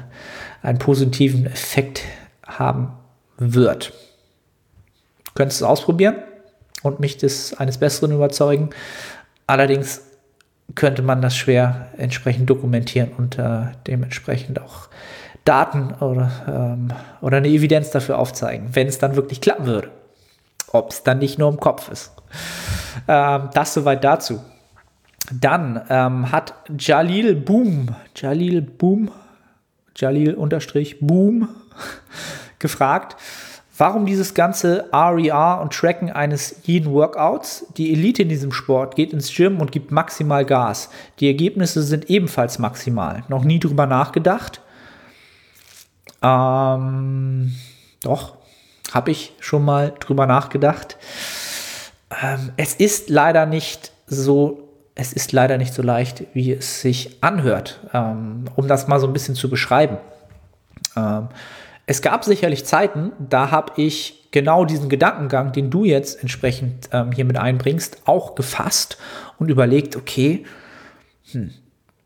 einen 0.62 0.80
positiven 0.80 1.46
Effekt 1.46 2.04
haben 2.46 2.94
wird. 3.38 3.94
Du 5.26 5.32
könntest 5.34 5.62
es 5.62 5.68
ausprobieren 5.68 6.16
und 6.84 7.00
mich 7.00 7.18
des 7.18 7.54
eines 7.56 7.78
Besseren 7.78 8.12
überzeugen. 8.12 8.70
Allerdings 9.48 10.02
könnte 10.74 11.02
man 11.02 11.22
das 11.22 11.36
schwer 11.36 11.90
entsprechend 11.98 12.50
dokumentieren 12.50 13.12
und 13.18 13.38
äh, 13.38 13.68
dementsprechend 13.88 14.62
auch 14.62 14.88
Daten 15.44 15.94
oder, 15.96 16.32
ähm, 16.48 16.88
oder 17.22 17.38
eine 17.38 17.48
Evidenz 17.48 17.92
dafür 17.92 18.18
aufzeigen, 18.18 18.70
wenn 18.74 18.88
es 18.88 18.98
dann 18.98 19.16
wirklich 19.16 19.42
klappen 19.42 19.68
würde. 19.68 19.92
Ob 20.72 20.92
es 20.92 21.04
dann 21.04 21.20
nicht 21.20 21.38
nur 21.38 21.50
im 21.50 21.60
Kopf 21.60 21.90
ist. 21.90 22.12
Ähm, 23.08 23.50
das 23.54 23.74
soweit 23.74 24.04
dazu. 24.04 24.44
Dann 25.32 25.82
ähm, 25.90 26.32
hat 26.32 26.54
Jalil 26.78 27.36
Boom, 27.36 27.96
Jalil 28.16 28.62
Boom, 28.62 29.12
Jalil 29.96 30.34
unterstrich 30.34 31.00
Boom 31.00 31.50
gefragt, 32.60 33.16
Warum 33.78 34.06
dieses 34.06 34.34
ganze 34.34 34.90
RER 34.94 35.58
e 35.58 35.62
und 35.62 35.74
Tracken 35.74 36.10
eines 36.10 36.62
jeden 36.64 36.94
Workouts? 36.94 37.66
Die 37.76 37.92
Elite 37.92 38.22
in 38.22 38.30
diesem 38.30 38.54
Sport 38.54 38.96
geht 38.96 39.12
ins 39.12 39.36
Gym 39.36 39.60
und 39.60 39.74
gibt 39.74 39.92
maximal 39.92 40.46
Gas. 40.46 40.90
Die 41.20 41.28
Ergebnisse 41.28 41.84
sind 41.84 42.10
ebenfalls 42.10 42.58
maximal. 42.58 43.24
Noch 43.28 43.44
nie 43.44 43.60
drüber 43.60 43.86
nachgedacht? 43.86 44.62
Ähm, 46.22 47.54
doch, 48.02 48.36
habe 48.94 49.12
ich 49.12 49.34
schon 49.42 49.66
mal 49.66 49.94
drüber 50.00 50.26
nachgedacht. 50.26 50.96
Ähm, 52.24 52.54
es 52.56 52.76
ist 52.76 53.10
leider 53.10 53.46
nicht 53.46 53.92
so 54.08 54.62
es 54.98 55.12
ist 55.12 55.34
leider 55.34 55.58
nicht 55.58 55.74
so 55.74 55.82
leicht, 55.82 56.24
wie 56.34 56.54
es 56.54 56.80
sich 56.80 57.22
anhört, 57.22 57.82
ähm, 57.94 58.46
um 58.56 58.70
das 58.70 58.88
mal 58.88 58.98
so 59.02 59.08
ein 59.08 59.12
bisschen 59.12 59.36
zu 59.36 59.50
beschreiben. 59.50 59.98
Ähm, 60.96 61.28
es 61.88 62.02
gab 62.02 62.26
sicherlich 62.26 62.66
Zeiten, 62.66 63.12
da 63.20 63.52
habe 63.52 63.74
ich 63.82 64.30
genau 64.32 64.66
diesen 64.66 64.90
Gedankengang, 64.90 65.52
den 65.52 65.70
du 65.70 65.86
jetzt 65.86 66.20
entsprechend 66.22 66.90
ähm, 66.92 67.12
hier 67.12 67.26
mit 67.26 67.38
einbringst, 67.38 68.02
auch 68.06 68.36
gefasst 68.36 68.98
und 69.38 69.50
überlegt, 69.50 69.96
okay, 69.96 70.46
hm, 71.32 71.52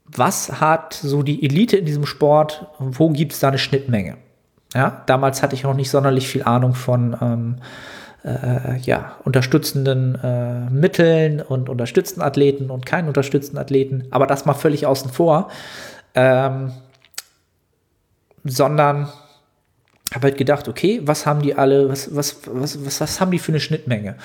was 0.06 0.60
hat 0.60 0.94
so 0.94 1.24
die 1.24 1.44
Elite 1.44 1.78
in 1.78 1.86
diesem 1.86 2.06
Sport, 2.06 2.68
wo 2.78 3.10
gibt 3.10 3.34
es 3.34 3.40
da 3.40 3.48
eine 3.48 3.58
Schnittmenge? 3.58 4.18
Ja, 4.74 5.04
damals 5.08 5.42
hatte 5.42 5.56
ich 5.56 5.64
noch 5.64 5.74
nicht 5.74 5.90
sonderlich 5.90 6.28
viel 6.28 6.44
Ahnung 6.44 6.76
von 6.76 7.18
ähm, 7.22 7.56
äh, 8.24 8.78
ja, 8.80 9.16
unterstützenden 9.24 10.16
äh, 10.22 10.70
Mitteln 10.70 11.42
und 11.42 11.70
unterstützten 11.70 12.22
Athleten 12.22 12.70
und 12.70 12.86
keinen 12.86 13.08
unterstützten 13.08 13.58
Athleten, 13.58 14.08
aber 14.12 14.28
das 14.28 14.46
mal 14.46 14.54
völlig 14.54 14.86
außen 14.86 15.12
vor, 15.12 15.50
ähm, 16.16 16.74
sondern 18.44 19.10
habe 20.14 20.24
halt 20.24 20.38
gedacht, 20.38 20.68
okay, 20.68 21.02
was 21.04 21.26
haben 21.26 21.42
die 21.42 21.56
alle, 21.56 21.90
was, 21.90 22.16
was, 22.16 22.38
was, 22.46 22.84
was, 22.86 23.02
was 23.02 23.22
haben 23.22 23.32
die 23.32 23.40
für 23.40 23.52
eine 23.52 23.60
Schnittmenge? 23.60 24.16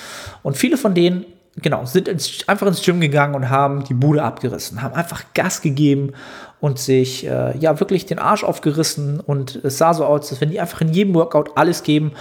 Und 0.43 0.57
viele 0.57 0.77
von 0.77 0.95
denen, 0.95 1.27
genau, 1.57 1.85
sind 1.85 2.09
ins, 2.09 2.49
einfach 2.49 2.67
ins 2.67 2.83
Gym 2.83 3.01
gegangen 3.01 3.35
und 3.35 3.51
haben 3.51 3.85
die 3.85 3.95
Bude 3.95 4.23
abgerissen, 4.23 4.83
haben 4.83 4.95
einfach 4.95 5.25
Gas 5.35 5.61
gegeben 5.61 6.13
und 6.61 6.79
sich 6.79 7.27
äh, 7.27 7.57
ja 7.59 7.79
wirklich 7.81 8.07
den 8.07 8.19
Arsch 8.19 8.45
aufgerissen 8.45 9.21
und 9.21 9.57
es 9.57 9.79
sah 9.79 9.93
so 9.93 10.07
aus, 10.07 10.31
als 10.31 10.41
wenn 10.41 10.51
die 10.51 10.61
einfach 10.61 10.81
in 10.81 10.89
jedem 10.89 11.15
Workout 11.15 11.57
alles 11.57 11.83
geben 11.83 12.13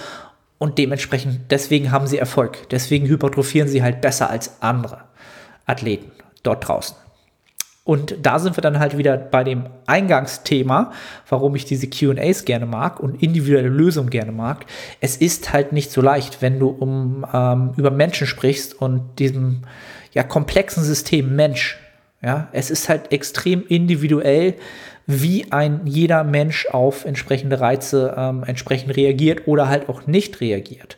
und 0.58 0.78
dementsprechend, 0.78 1.50
deswegen 1.50 1.90
haben 1.90 2.06
sie 2.06 2.18
Erfolg. 2.18 2.68
Deswegen 2.70 3.06
hypertrophieren 3.06 3.68
sie 3.68 3.82
halt 3.82 4.00
besser 4.00 4.30
als 4.30 4.62
andere 4.62 5.04
Athleten 5.66 6.10
dort 6.42 6.68
draußen. 6.68 6.96
Und 7.84 8.16
da 8.22 8.38
sind 8.38 8.56
wir 8.56 8.62
dann 8.62 8.78
halt 8.78 8.96
wieder 8.96 9.18
bei 9.18 9.44
dem 9.44 9.66
Eingangsthema, 9.84 10.92
warum 11.28 11.54
ich 11.54 11.66
diese 11.66 11.86
QAs 11.86 12.46
gerne 12.46 12.64
mag 12.64 12.98
und 12.98 13.22
individuelle 13.22 13.68
Lösungen 13.68 14.08
gerne 14.08 14.32
mag. 14.32 14.64
Es 15.00 15.18
ist 15.18 15.52
halt 15.52 15.72
nicht 15.72 15.92
so 15.92 16.00
leicht, 16.00 16.40
wenn 16.40 16.58
du 16.58 16.68
um, 16.68 17.26
ähm, 17.30 17.72
über 17.76 17.90
Menschen 17.90 18.26
sprichst 18.26 18.80
und 18.80 19.18
diesem 19.18 19.62
ja, 20.12 20.22
komplexen 20.22 20.82
System 20.82 21.36
Mensch. 21.36 21.78
Ja, 22.24 22.48
es 22.52 22.70
ist 22.70 22.88
halt 22.88 23.12
extrem 23.12 23.66
individuell, 23.66 24.54
wie 25.06 25.52
ein 25.52 25.82
jeder 25.84 26.24
Mensch 26.24 26.66
auf 26.66 27.04
entsprechende 27.04 27.60
Reize 27.60 28.14
ähm, 28.16 28.42
entsprechend 28.46 28.96
reagiert 28.96 29.46
oder 29.46 29.68
halt 29.68 29.90
auch 29.90 30.06
nicht 30.06 30.40
reagiert. 30.40 30.96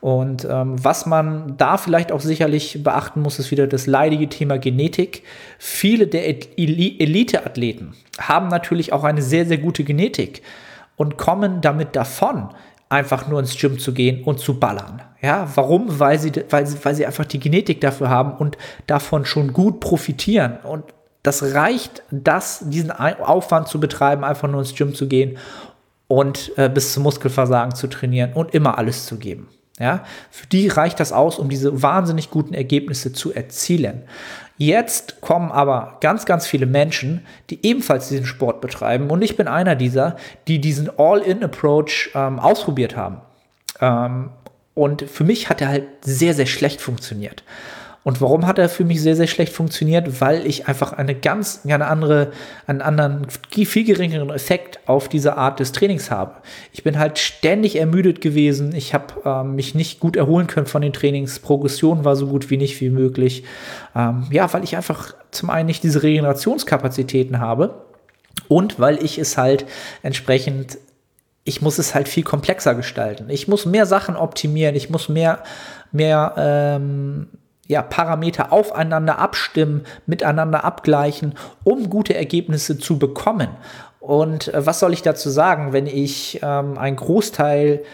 Und 0.00 0.46
ähm, 0.50 0.82
was 0.82 1.04
man 1.04 1.58
da 1.58 1.76
vielleicht 1.76 2.10
auch 2.10 2.20
sicherlich 2.20 2.82
beachten 2.82 3.20
muss, 3.20 3.38
ist 3.38 3.50
wieder 3.50 3.66
das 3.66 3.86
leidige 3.86 4.28
Thema 4.28 4.58
Genetik. 4.58 5.22
Viele 5.58 6.06
der 6.06 6.26
Elite-Athleten 6.26 7.92
haben 8.18 8.48
natürlich 8.48 8.94
auch 8.94 9.04
eine 9.04 9.20
sehr, 9.20 9.44
sehr 9.44 9.58
gute 9.58 9.84
Genetik 9.84 10.42
und 10.96 11.18
kommen 11.18 11.60
damit 11.60 11.94
davon, 11.94 12.48
einfach 12.92 13.26
nur 13.26 13.40
ins 13.40 13.56
Gym 13.58 13.78
zu 13.78 13.92
gehen 13.94 14.22
und 14.22 14.38
zu 14.38 14.60
ballern. 14.60 15.02
Ja, 15.22 15.48
warum? 15.54 15.98
Weil 15.98 16.18
sie, 16.18 16.32
weil, 16.50 16.66
sie, 16.66 16.84
weil 16.84 16.94
sie 16.94 17.06
einfach 17.06 17.24
die 17.24 17.40
Genetik 17.40 17.80
dafür 17.80 18.10
haben 18.10 18.36
und 18.36 18.58
davon 18.86 19.24
schon 19.24 19.52
gut 19.52 19.80
profitieren. 19.80 20.58
Und 20.62 20.84
das 21.22 21.54
reicht, 21.54 22.02
das, 22.10 22.64
diesen 22.66 22.90
Aufwand 22.90 23.68
zu 23.68 23.80
betreiben, 23.80 24.24
einfach 24.24 24.48
nur 24.48 24.60
ins 24.60 24.74
Gym 24.74 24.94
zu 24.94 25.08
gehen 25.08 25.38
und 26.06 26.52
äh, 26.56 26.68
bis 26.68 26.92
zum 26.92 27.04
Muskelversagen 27.04 27.74
zu 27.74 27.86
trainieren 27.86 28.34
und 28.34 28.52
immer 28.54 28.76
alles 28.76 29.06
zu 29.06 29.16
geben. 29.16 29.48
Ja, 29.78 30.04
für 30.30 30.46
die 30.46 30.68
reicht 30.68 31.00
das 31.00 31.12
aus, 31.12 31.38
um 31.38 31.48
diese 31.48 31.82
wahnsinnig 31.82 32.30
guten 32.30 32.52
Ergebnisse 32.52 33.12
zu 33.14 33.32
erzielen. 33.32 34.02
Jetzt 34.58 35.20
kommen 35.20 35.50
aber 35.50 35.98
ganz, 36.00 36.24
ganz 36.24 36.46
viele 36.46 36.66
Menschen, 36.66 37.26
die 37.50 37.64
ebenfalls 37.66 38.08
diesen 38.08 38.26
Sport 38.26 38.60
betreiben. 38.60 39.10
Und 39.10 39.22
ich 39.22 39.36
bin 39.36 39.48
einer 39.48 39.74
dieser, 39.74 40.16
die 40.46 40.60
diesen 40.60 40.90
All-in-Approach 40.98 42.10
ähm, 42.14 42.38
ausprobiert 42.38 42.96
haben. 42.96 43.20
Ähm, 43.80 44.30
und 44.74 45.02
für 45.02 45.24
mich 45.24 45.48
hat 45.48 45.60
er 45.60 45.68
halt 45.68 45.84
sehr, 46.02 46.34
sehr 46.34 46.46
schlecht 46.46 46.80
funktioniert. 46.80 47.42
Und 48.04 48.20
warum 48.20 48.46
hat 48.46 48.58
er 48.58 48.68
für 48.68 48.84
mich 48.84 49.00
sehr, 49.00 49.14
sehr 49.14 49.28
schlecht 49.28 49.52
funktioniert? 49.52 50.20
Weil 50.20 50.44
ich 50.46 50.66
einfach 50.66 50.92
eine 50.92 51.14
ganz, 51.14 51.60
eine 51.64 51.86
andere, 51.86 52.32
einen 52.66 52.82
anderen, 52.82 53.26
viel 53.50 53.84
geringeren 53.84 54.30
Effekt 54.30 54.80
auf 54.86 55.08
diese 55.08 55.36
Art 55.36 55.60
des 55.60 55.70
Trainings 55.72 56.10
habe. 56.10 56.34
Ich 56.72 56.82
bin 56.82 56.98
halt 56.98 57.18
ständig 57.18 57.76
ermüdet 57.76 58.20
gewesen. 58.20 58.74
Ich 58.74 58.92
habe 58.92 59.14
ähm, 59.24 59.54
mich 59.54 59.74
nicht 59.74 60.00
gut 60.00 60.16
erholen 60.16 60.48
können 60.48 60.66
von 60.66 60.82
den 60.82 60.92
Trainings. 60.92 61.38
Progression 61.38 62.04
war 62.04 62.16
so 62.16 62.26
gut 62.26 62.50
wie 62.50 62.56
nicht 62.56 62.80
wie 62.80 62.90
möglich. 62.90 63.44
Ähm, 63.94 64.26
ja, 64.30 64.52
weil 64.52 64.64
ich 64.64 64.76
einfach 64.76 65.14
zum 65.30 65.50
einen 65.50 65.66
nicht 65.66 65.84
diese 65.84 66.02
Regenerationskapazitäten 66.02 67.38
habe 67.38 67.84
und 68.48 68.80
weil 68.80 69.02
ich 69.02 69.18
es 69.18 69.38
halt 69.38 69.64
entsprechend 70.02 70.78
ich 71.44 71.60
muss 71.60 71.78
es 71.78 71.94
halt 71.94 72.08
viel 72.08 72.22
komplexer 72.22 72.74
gestalten. 72.74 73.28
Ich 73.28 73.48
muss 73.48 73.66
mehr 73.66 73.84
Sachen 73.84 74.14
optimieren, 74.14 74.76
ich 74.76 74.90
muss 74.90 75.08
mehr, 75.08 75.42
mehr 75.90 76.34
ähm, 76.36 77.26
ja, 77.68 77.82
Parameter 77.82 78.52
aufeinander 78.52 79.18
abstimmen, 79.18 79.84
miteinander 80.06 80.64
abgleichen, 80.64 81.34
um 81.64 81.90
gute 81.90 82.14
Ergebnisse 82.14 82.78
zu 82.78 82.98
bekommen. 82.98 83.48
Und 84.00 84.52
äh, 84.52 84.66
was 84.66 84.80
soll 84.80 84.92
ich 84.92 85.02
dazu 85.02 85.30
sagen, 85.30 85.72
wenn 85.72 85.86
ich 85.86 86.40
ähm, 86.42 86.76
einen 86.76 86.96
Großteil 86.96 87.84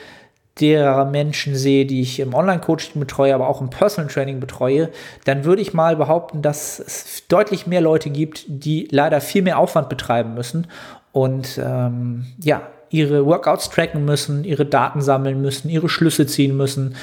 derer 0.61 1.05
Menschen 1.05 1.55
sehe, 1.55 1.87
die 1.87 2.01
ich 2.01 2.19
im 2.19 2.35
Online-Coaching 2.35 2.99
betreue, 2.99 3.35
aber 3.35 3.49
auch 3.49 3.61
im 3.61 3.71
Personal 3.71 4.11
Training 4.11 4.41
betreue, 4.41 4.91
dann 5.25 5.45
würde 5.45 5.63
ich 5.63 5.73
mal 5.73 5.97
behaupten, 5.97 6.43
dass 6.43 6.81
es 6.81 7.29
deutlich 7.29 7.67
mehr 7.67 7.81
Leute 7.81 8.11
gibt, 8.11 8.45
die 8.49 8.89
leider 8.91 9.21
viel 9.21 9.43
mehr 9.43 9.59
Aufwand 9.59 9.89
betreiben 9.89 10.35
müssen 10.35 10.67
und 11.13 11.61
ähm, 11.63 12.27
ja, 12.43 12.63
ihre 12.91 13.27
Workouts 13.27 13.71
tracken 13.71 14.05
müssen, 14.05 14.45
ihre 14.45 14.67
Daten 14.67 15.01
sammeln 15.01 15.41
müssen, 15.41 15.69
ihre 15.69 15.89
Schlüsse 15.89 16.27
ziehen 16.27 16.57
müssen, 16.57 16.95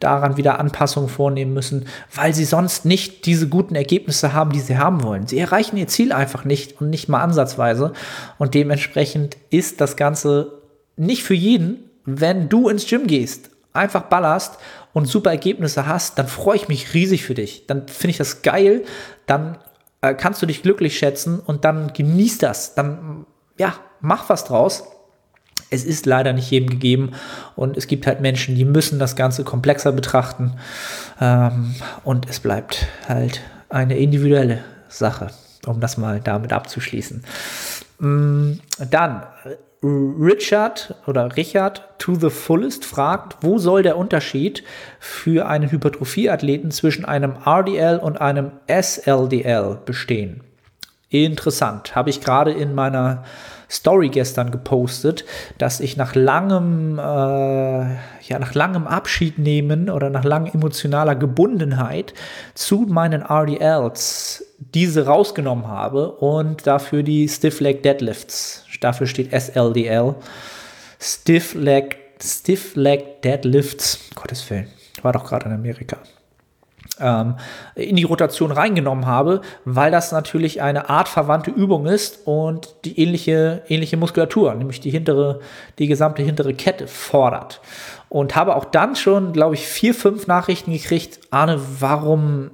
daran 0.00 0.36
wieder 0.36 0.58
Anpassungen 0.58 1.08
vornehmen 1.08 1.54
müssen, 1.54 1.86
weil 2.14 2.34
sie 2.34 2.44
sonst 2.44 2.84
nicht 2.84 3.26
diese 3.26 3.48
guten 3.48 3.74
Ergebnisse 3.74 4.32
haben, 4.32 4.52
die 4.52 4.60
sie 4.60 4.78
haben 4.78 5.02
wollen. 5.02 5.26
Sie 5.26 5.38
erreichen 5.38 5.76
ihr 5.76 5.88
Ziel 5.88 6.12
einfach 6.12 6.44
nicht 6.44 6.80
und 6.80 6.90
nicht 6.90 7.08
mal 7.08 7.20
ansatzweise. 7.20 7.92
Und 8.38 8.54
dementsprechend 8.54 9.36
ist 9.50 9.80
das 9.80 9.96
Ganze 9.96 10.52
nicht 10.96 11.22
für 11.22 11.34
jeden, 11.34 11.84
wenn 12.04 12.48
du 12.48 12.68
ins 12.68 12.86
Gym 12.86 13.06
gehst, 13.06 13.50
einfach 13.72 14.02
ballerst 14.04 14.58
und 14.92 15.06
super 15.06 15.30
Ergebnisse 15.30 15.86
hast, 15.86 16.18
dann 16.18 16.26
freue 16.26 16.56
ich 16.56 16.68
mich 16.68 16.94
riesig 16.94 17.24
für 17.24 17.34
dich. 17.34 17.66
Dann 17.66 17.86
finde 17.86 18.10
ich 18.10 18.16
das 18.18 18.42
geil. 18.42 18.84
Dann 19.26 19.58
äh, 20.00 20.14
kannst 20.14 20.40
du 20.42 20.46
dich 20.46 20.62
glücklich 20.62 20.98
schätzen 20.98 21.40
und 21.40 21.64
dann 21.64 21.92
genieß 21.92 22.38
das. 22.38 22.74
Dann, 22.74 23.26
ja, 23.58 23.74
mach 24.00 24.28
was 24.28 24.44
draus. 24.44 24.84
Es 25.70 25.84
ist 25.84 26.06
leider 26.06 26.32
nicht 26.32 26.50
jedem 26.50 26.70
gegeben 26.70 27.12
und 27.56 27.76
es 27.76 27.86
gibt 27.86 28.06
halt 28.06 28.20
Menschen, 28.20 28.54
die 28.54 28.64
müssen 28.64 28.98
das 28.98 29.16
Ganze 29.16 29.44
komplexer 29.44 29.92
betrachten 29.92 30.54
ähm, 31.20 31.74
und 32.04 32.28
es 32.28 32.40
bleibt 32.40 32.86
halt 33.06 33.40
eine 33.68 33.98
individuelle 33.98 34.60
Sache, 34.88 35.28
um 35.66 35.80
das 35.80 35.98
mal 35.98 36.20
damit 36.20 36.52
abzuschließen. 36.52 37.22
Mm, 37.98 38.52
dann 38.90 39.22
Richard 39.82 40.94
oder 41.06 41.36
Richard 41.36 41.82
to 41.98 42.14
the 42.14 42.30
fullest 42.30 42.84
fragt, 42.84 43.36
wo 43.42 43.58
soll 43.58 43.82
der 43.82 43.96
Unterschied 43.96 44.64
für 44.98 45.46
einen 45.46 45.70
Hypertrophie-Athleten 45.70 46.72
zwischen 46.72 47.04
einem 47.04 47.34
RDL 47.44 47.98
und 47.98 48.20
einem 48.20 48.52
SLDL 48.66 49.78
bestehen? 49.84 50.40
Interessant. 51.10 51.94
Habe 51.94 52.10
ich 52.10 52.20
gerade 52.20 52.50
in 52.50 52.74
meiner 52.74 53.24
Story 53.70 54.08
gestern 54.08 54.50
gepostet, 54.50 55.24
dass 55.58 55.80
ich 55.80 55.96
nach 55.96 56.14
langem, 56.14 56.98
äh, 56.98 57.02
ja, 57.02 58.38
nach 58.38 58.54
langem 58.54 58.86
Abschied 58.86 59.38
nehmen 59.38 59.90
oder 59.90 60.10
nach 60.10 60.24
langer 60.24 60.54
emotionaler 60.54 61.14
Gebundenheit 61.14 62.14
zu 62.54 62.86
meinen 62.88 63.22
RDLs 63.22 64.44
diese 64.74 65.06
rausgenommen 65.06 65.68
habe 65.68 66.12
und 66.12 66.66
dafür 66.66 67.02
die 67.02 67.28
Stiff 67.28 67.60
Leg 67.60 67.82
Deadlifts 67.82 68.64
dafür 68.80 69.06
steht 69.06 69.32
SLDL. 69.32 70.14
Stiff 71.00 71.54
Leg, 71.54 71.96
Stiff 72.22 72.74
Leg 72.76 73.22
Deadlifts, 73.22 74.10
Gottes 74.14 74.48
Willen, 74.50 74.68
war 75.02 75.12
doch 75.12 75.24
gerade 75.24 75.46
in 75.46 75.52
Amerika. 75.52 75.98
Ähm, 77.00 77.36
in 77.74 77.96
die 77.96 78.04
Rotation 78.04 78.50
reingenommen 78.50 79.06
habe, 79.06 79.40
weil 79.64 79.90
das 79.90 80.10
natürlich 80.10 80.62
eine 80.62 80.90
artverwandte 80.90 81.50
Übung 81.50 81.86
ist 81.86 82.26
und 82.26 82.74
die 82.84 82.98
ähnliche, 83.00 83.62
ähnliche 83.68 83.96
Muskulatur, 83.96 84.54
nämlich 84.54 84.80
die 84.80 84.90
hintere, 84.90 85.40
die 85.78 85.86
gesamte 85.86 86.22
hintere 86.22 86.54
Kette 86.54 86.88
fordert. 86.88 87.60
Und 88.08 88.34
habe 88.34 88.56
auch 88.56 88.64
dann 88.64 88.96
schon, 88.96 89.32
glaube 89.32 89.54
ich, 89.54 89.66
vier, 89.66 89.94
fünf 89.94 90.26
Nachrichten 90.26 90.72
gekriegt, 90.72 91.20
Arne, 91.30 91.60
warum 91.78 92.50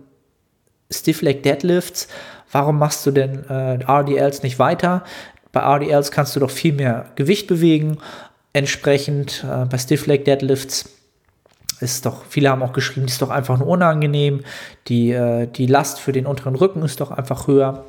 Stiff 0.91 1.23
Leg 1.23 1.43
Deadlifts? 1.43 2.09
Warum 2.51 2.79
machst 2.79 3.05
du 3.07 3.11
denn 3.11 3.45
äh, 3.49 3.83
RDLs 3.85 4.43
nicht 4.43 4.59
weiter? 4.59 5.05
Bei 5.53 5.61
RDLs 5.61 6.11
kannst 6.11 6.37
du 6.37 6.41
doch 6.41 6.51
viel 6.51 6.73
mehr 6.73 7.07
Gewicht 7.15 7.47
bewegen. 7.47 7.99
Entsprechend 8.53 9.45
äh, 9.45 9.65
bei 9.65 9.79
Stiff 9.79 10.07
Leg 10.07 10.25
Deadlifts 10.25 10.91
ist 11.81 12.07
doch, 12.07 12.25
viele 12.29 12.51
haben 12.51 12.63
auch 12.63 12.73
geschrieben, 12.73 13.07
ist 13.07 13.23
doch 13.23 13.31
einfach 13.31 13.59
nur 13.59 13.69
unangenehm. 13.69 14.41
Die, 14.89 15.13
äh, 15.13 15.47
die 15.47 15.67
Last 15.67 16.01
für 16.01 16.13
den 16.13 16.27
unteren 16.27 16.55
Rücken 16.55 16.83
ist 16.83 17.01
doch 17.01 17.11
einfach 17.11 17.47
höher. 17.47 17.85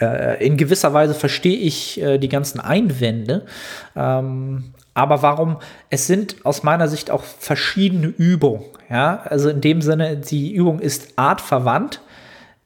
Äh, 0.00 0.44
in 0.44 0.56
gewisser 0.56 0.92
Weise 0.92 1.14
verstehe 1.14 1.56
ich 1.56 2.00
äh, 2.00 2.18
die 2.18 2.28
ganzen 2.28 2.60
Einwände. 2.60 3.46
Ähm, 3.94 4.74
aber 4.94 5.22
warum? 5.22 5.58
Es 5.90 6.06
sind 6.06 6.36
aus 6.44 6.62
meiner 6.62 6.88
Sicht 6.88 7.10
auch 7.10 7.22
verschiedene 7.22 8.06
Übungen. 8.06 8.64
Ja, 8.88 9.22
also 9.24 9.48
in 9.48 9.60
dem 9.60 9.82
Sinne, 9.82 10.16
die 10.16 10.52
Übung 10.52 10.78
ist 10.78 11.14
artverwandt. 11.16 12.00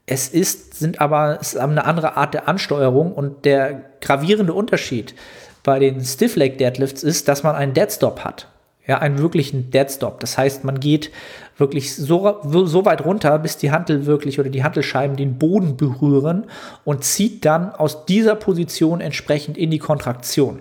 Es 0.07 0.29
ist, 0.29 0.75
sind 0.75 1.01
aber, 1.01 1.39
es 1.41 1.55
ist 1.55 1.61
eine 1.61 1.85
andere 1.85 2.17
Art 2.17 2.35
der 2.35 2.49
Ansteuerung 2.49 3.13
und 3.13 3.45
der 3.45 3.83
gravierende 4.01 4.53
Unterschied 4.53 5.15
bei 5.63 5.79
den 5.79 6.03
Stiff 6.03 6.37
Leg 6.37 6.57
Deadlifts 6.59 7.03
ist, 7.03 7.29
dass 7.29 7.43
man 7.43 7.55
einen 7.55 7.75
Deadstop 7.75 8.25
hat. 8.25 8.49
Ja, 8.89 8.99
einen 8.99 9.19
wirklichen 9.19 9.71
Deadstop. 9.71 10.19
Das 10.21 10.39
heißt, 10.39 10.65
man 10.65 10.81
geht 10.81 11.11
wirklich 11.59 11.95
so, 11.95 12.41
so 12.43 12.85
weit 12.87 13.05
runter, 13.05 13.39
bis 13.39 13.59
die 13.59 13.71
Hantel 13.71 14.07
wirklich 14.07 14.41
oder 14.41 14.49
die 14.49 14.65
Hantelscheiben 14.65 15.15
den 15.15 15.39
Boden 15.39 15.77
berühren 15.77 16.47
und 16.85 17.05
zieht 17.05 17.45
dann 17.45 17.71
aus 17.71 18.07
dieser 18.07 18.35
Position 18.35 19.03
entsprechend 19.03 19.59
in 19.59 19.71
die 19.71 19.79
Kontraktion. 19.79 20.61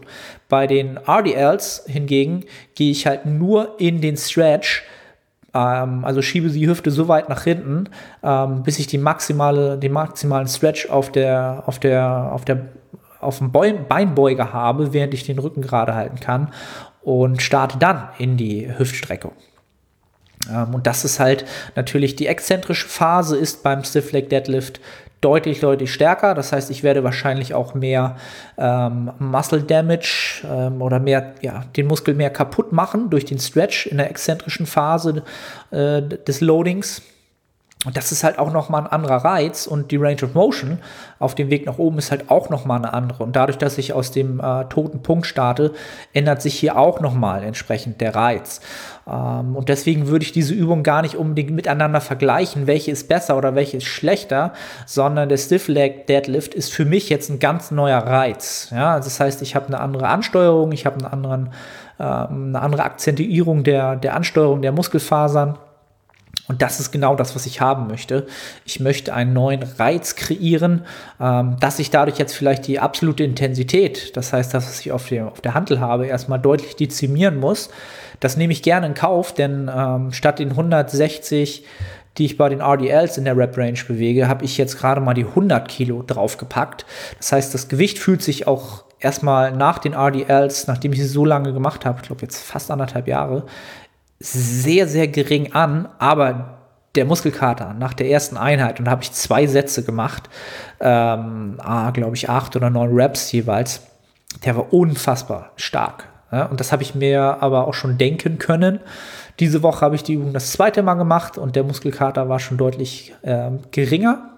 Bei 0.50 0.68
den 0.68 0.98
RDLs 0.98 1.86
hingegen 1.88 2.44
gehe 2.76 2.92
ich 2.92 3.08
halt 3.08 3.26
nur 3.26 3.80
in 3.80 4.02
den 4.02 4.18
Stretch, 4.18 4.84
ähm, 5.54 6.04
also 6.04 6.22
schiebe 6.22 6.50
die 6.50 6.68
Hüfte 6.68 6.92
so 6.92 7.08
weit 7.08 7.30
nach 7.30 7.44
hinten, 7.44 7.86
ähm, 8.24 8.64
bis 8.64 8.78
ich 8.78 8.88
die 8.88 8.98
maximale, 8.98 9.78
den 9.78 9.94
maximalen 9.94 10.48
Stretch 10.48 10.90
auf 10.90 11.14
der, 11.14 11.64
auf 11.66 11.80
der, 11.80 12.32
auf 12.34 12.44
der, 12.44 12.66
auf 13.22 13.38
dem 13.38 13.52
Beinbeuger 13.52 14.52
habe, 14.52 14.94
während 14.94 15.14
ich 15.14 15.24
den 15.24 15.40
Rücken 15.40 15.62
gerade 15.62 15.96
halten 15.96 16.20
kann 16.20 16.52
und 17.08 17.42
starte 17.42 17.78
dann 17.78 18.10
in 18.18 18.36
die 18.36 18.68
Hüftstreckung. 18.78 19.32
Ähm, 20.52 20.76
und 20.76 20.88
das 20.88 21.06
ist 21.06 21.22
halt 21.22 21.46
natürlich 21.78 22.18
die 22.18 22.28
exzentrische 22.28 22.86
Phase 22.86 23.38
ist 23.38 23.64
beim 23.64 23.86
Stiff 23.86 24.12
Leg 24.12 24.30
Deadlift 24.30 24.82
deutlich, 25.22 25.62
deutlich 25.62 25.94
stärker. 25.94 26.36
Das 26.36 26.52
heißt, 26.52 26.70
ich 26.70 26.84
werde 26.84 27.06
wahrscheinlich 27.06 27.54
auch 27.54 27.76
mehr 27.76 28.18
ähm, 28.58 29.14
Muscle 29.20 29.64
Damage 29.64 30.46
ähm, 30.46 30.82
oder 30.82 31.00
mehr, 31.00 31.34
ja, 31.40 31.64
den 31.78 31.88
Muskel 31.88 32.14
mehr 32.14 32.30
kaputt 32.30 32.74
machen 32.74 33.10
durch 33.10 33.24
den 33.24 33.40
Stretch 33.40 33.88
in 33.88 34.00
der 34.00 34.10
exzentrischen 34.10 34.66
Phase 34.66 35.24
äh, 35.72 36.02
des 36.02 36.42
Loadings. 36.42 37.02
Und 37.88 37.96
das 37.96 38.12
ist 38.12 38.26
halt 38.26 38.38
auch 38.38 38.52
nochmal 38.52 38.82
ein 38.82 38.88
anderer 38.88 39.24
Reiz 39.24 39.66
und 39.66 39.92
die 39.92 39.96
Range 39.96 40.22
of 40.22 40.34
Motion 40.34 40.80
auf 41.20 41.36
dem 41.36 41.50
Weg 41.50 41.66
nach 41.66 41.78
oben 41.78 41.98
ist 42.00 42.12
halt 42.12 42.30
auch 42.30 42.50
nochmal 42.50 42.80
eine 42.80 42.92
andere. 42.92 43.24
Und 43.24 43.38
dadurch, 43.38 43.58
dass 43.58 43.78
ich 43.78 43.94
aus 43.94 44.12
dem 44.12 44.42
äh, 44.42 44.66
toten 44.66 45.02
Punkt 45.02 45.26
starte, 45.26 45.72
ändert 46.12 46.42
sich 46.42 46.56
hier 46.56 46.78
auch 46.78 47.00
nochmal 47.00 47.44
entsprechend 47.44 48.02
der 48.02 48.14
Reiz. 48.14 48.60
Ähm, 49.08 49.56
und 49.56 49.70
deswegen 49.70 50.08
würde 50.08 50.24
ich 50.24 50.34
diese 50.34 50.54
Übung 50.54 50.84
gar 50.84 51.02
nicht 51.02 51.16
unbedingt 51.16 51.52
miteinander 51.52 52.02
vergleichen, 52.02 52.68
welche 52.68 52.92
ist 52.92 53.08
besser 53.08 53.38
oder 53.38 53.56
welche 53.56 53.78
ist 53.78 53.86
schlechter, 53.86 54.52
sondern 54.86 55.30
der 55.30 55.38
Stiff 55.38 55.70
Leg 55.70 56.08
Deadlift 56.08 56.56
ist 56.56 56.74
für 56.74 56.84
mich 56.84 57.08
jetzt 57.08 57.30
ein 57.30 57.40
ganz 57.40 57.72
neuer 57.72 58.00
Reiz. 58.00 58.68
Ja, 58.72 58.98
das 58.98 59.18
heißt, 59.18 59.42
ich 59.44 59.56
habe 59.56 59.68
eine 59.68 59.80
andere 59.80 60.10
Ansteuerung, 60.10 60.74
ich 60.74 60.86
habe 60.86 60.98
einen 60.98 61.06
anderen, 61.06 61.54
äh, 62.00 62.04
eine 62.04 62.60
andere 62.60 62.84
Akzentuierung 62.84 63.64
der, 63.64 63.96
der 63.96 64.14
Ansteuerung 64.14 64.62
der 64.62 64.74
Muskelfasern 64.74 65.58
und 66.48 66.62
das 66.62 66.80
ist 66.80 66.92
genau 66.92 67.16
das, 67.16 67.36
was 67.36 67.46
ich 67.46 67.60
haben 67.60 67.88
möchte. 67.88 68.26
Ich 68.66 68.80
möchte 68.80 69.14
einen 69.14 69.34
neuen 69.34 69.64
Reiz 69.64 70.16
kreieren, 70.16 70.86
ähm, 71.20 71.58
dass 71.60 71.80
ich 71.80 71.90
dadurch 71.90 72.18
jetzt 72.18 72.34
vielleicht 72.34 72.68
die 72.68 72.80
absolute 72.80 73.24
Intensität, 73.24 74.16
das 74.16 74.32
heißt, 74.32 74.54
das, 74.54 74.68
was 74.68 74.80
ich 74.80 74.92
auf 74.92 75.08
der, 75.10 75.28
auf 75.28 75.42
der 75.42 75.54
Handel 75.54 75.80
habe, 75.80 76.08
erstmal 76.08 76.40
deutlich 76.40 76.76
dezimieren 76.76 77.40
muss. 77.40 77.70
Das 78.20 78.38
nehme 78.38 78.54
ich 78.54 78.64
gerne 78.64 78.88
in 78.88 78.94
Kauf, 78.94 79.34
denn 79.34 79.70
ähm, 79.74 80.12
statt 80.12 80.40
den 80.40 80.52
160, 80.52 81.66
die 82.18 82.26
ich 82.26 82.38
bei 82.38 82.50
den 82.50 82.62
RDLs 82.62 83.18
in 83.18 83.26
der 83.26 83.38
Rep-Range 83.38 83.80
bewege, 83.88 84.28
habe 84.28 84.46
ich 84.46 84.58
jetzt 84.58 84.80
gerade 84.80 85.02
mal 85.02 85.14
die 85.14 85.26
100 85.26 85.68
Kilo 85.68 86.02
draufgepackt. 86.02 86.86
Das 87.20 87.32
heißt, 87.32 87.54
das 87.54 87.68
Gewicht 87.68 88.00
fühlt 88.00 88.24
sich 88.24 88.48
auch 88.48 88.86
erstmal 89.00 89.52
nach 89.52 89.78
den 89.78 89.94
RDLs, 89.94 90.68
nachdem 90.68 90.94
ich 90.94 91.00
sie 91.00 91.08
so 91.08 91.26
lange 91.26 91.54
gemacht 91.54 91.86
habe, 91.86 92.00
ich 92.02 92.08
glaube 92.08 92.22
jetzt 92.24 92.42
fast 92.42 92.72
anderthalb 92.72 93.08
Jahre, 93.08 93.46
sehr, 94.20 94.88
sehr 94.88 95.08
gering 95.08 95.54
an, 95.54 95.88
aber 96.00 96.58
der 96.96 97.06
Muskelkater 97.06 97.74
nach 97.74 97.94
der 97.94 98.10
ersten 98.10 98.38
Einheit, 98.38 98.80
und 98.80 98.90
habe 98.90 99.04
ich 99.04 99.12
zwei 99.12 99.46
Sätze 99.46 99.84
gemacht, 99.84 100.30
ähm, 100.80 101.58
ah, 101.60 101.92
glaube 101.92 102.16
ich, 102.16 102.30
acht 102.30 102.56
oder 102.56 102.70
neun 102.70 102.94
Reps 102.94 103.32
jeweils, 103.32 103.82
der 104.44 104.58
war 104.58 104.74
unfassbar 104.74 105.52
stark. 105.56 106.08
Ja, 106.32 106.48
und 106.48 106.60
das 106.60 106.72
habe 106.72 106.84
ich 106.84 106.94
mir 106.94 107.38
aber 107.40 107.68
auch 107.68 107.74
schon 107.74 107.98
denken 107.98 108.38
können. 108.38 108.80
Diese 109.40 109.64
Woche 109.64 109.82
habe 109.82 109.96
ich 109.96 110.04
die 110.04 110.16
Übung 110.16 110.34
das 110.34 110.52
zweite 110.52 110.84
Mal 110.84 110.96
gemacht 110.96 111.38
und 111.38 111.56
der 111.56 111.64
Muskelkater 111.64 112.28
war 112.28 112.40
schon 112.40 112.58
deutlich 112.58 113.14
ähm, 113.24 113.60
geringer. 113.72 114.32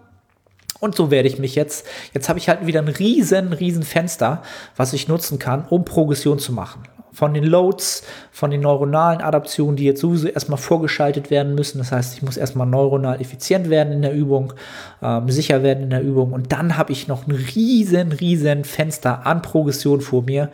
Und 0.80 0.96
so 0.96 1.10
werde 1.10 1.28
ich 1.28 1.40
mich 1.40 1.56
jetzt, 1.56 1.88
jetzt 2.14 2.30
habe 2.30 2.38
ich 2.38 2.48
halt 2.48 2.68
wieder 2.68 2.82
ein 2.82 2.88
riesen, 2.88 3.54
riesen 3.54 3.84
Fenster, 3.84 4.44
was 4.76 4.94
ich 4.94 5.08
nutzen 5.08 5.40
kann, 5.40 5.66
um 5.70 5.84
Progression 5.84 6.38
zu 6.38 6.54
machen 6.54 6.84
von 7.12 7.34
den 7.34 7.44
Loads, 7.44 8.04
von 8.32 8.52
den 8.52 8.62
neuronalen 8.62 9.22
Adaptionen, 9.22 9.76
die 9.76 9.86
jetzt 9.86 10.02
sowieso 10.02 10.28
erstmal 10.28 10.58
vorgeschaltet 10.58 11.30
werden 11.30 11.56
müssen. 11.56 11.80
Das 11.80 11.92
heißt, 11.92 12.16
ich 12.16 12.22
muss 12.22 12.38
erstmal 12.38 12.68
neuronal 12.68 13.20
effizient 13.22 13.70
werden 13.70 13.94
in 13.94 14.02
der 14.02 14.14
Übung, 14.14 14.54
ähm, 15.02 15.30
sicher 15.30 15.64
werden 15.64 15.84
in 15.84 15.90
der 15.90 16.02
Übung. 16.02 16.34
Und 16.34 16.52
dann 16.52 16.78
habe 16.78 16.92
ich 16.92 17.08
noch 17.08 17.28
ein 17.28 17.32
riesen, 17.32 18.12
riesen 18.12 18.64
Fenster 18.64 19.26
an 19.26 19.42
Progression 19.42 20.02
vor 20.02 20.24
mir, 20.24 20.50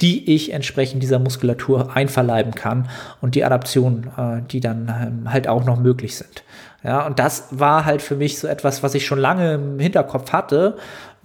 die 0.00 0.34
ich 0.34 0.52
entsprechend 0.52 1.02
dieser 1.02 1.18
Muskulatur 1.18 1.96
einverleiben 1.96 2.54
kann 2.54 2.88
und 3.22 3.34
die 3.34 3.44
Adaptionen, 3.44 4.10
äh, 4.16 4.42
die 4.50 4.60
dann 4.60 4.92
ähm, 5.24 5.32
halt 5.32 5.48
auch 5.48 5.64
noch 5.64 5.78
möglich 5.78 6.16
sind. 6.16 6.42
Ja, 6.84 7.04
und 7.06 7.18
das 7.18 7.48
war 7.50 7.84
halt 7.84 8.00
für 8.00 8.14
mich 8.14 8.38
so 8.38 8.46
etwas, 8.46 8.82
was 8.82 8.94
ich 8.94 9.06
schon 9.06 9.18
lange 9.18 9.54
im 9.54 9.78
Hinterkopf 9.80 10.32
hatte 10.32 10.76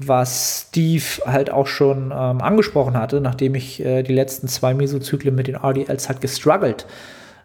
was 0.07 0.67
Steve 0.69 1.03
halt 1.25 1.51
auch 1.51 1.67
schon 1.67 2.11
ähm, 2.11 2.41
angesprochen 2.41 2.97
hatte, 2.97 3.21
nachdem 3.21 3.55
ich 3.55 3.83
äh, 3.83 4.03
die 4.03 4.13
letzten 4.13 4.47
zwei 4.47 4.73
Mesozyklen 4.73 5.35
mit 5.35 5.47
den 5.47 5.55
RDLs 5.55 6.09
halt 6.09 6.21
gestruggelt 6.21 6.85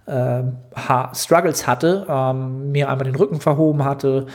äh, 0.06 0.42
ha 0.74 1.12
Struggles 1.14 1.66
hatte, 1.66 2.06
ähm, 2.08 2.70
mir 2.72 2.88
einmal 2.88 3.04
den 3.04 3.16
Rücken 3.16 3.40
verhoben 3.40 3.84
hatte, 3.84 4.26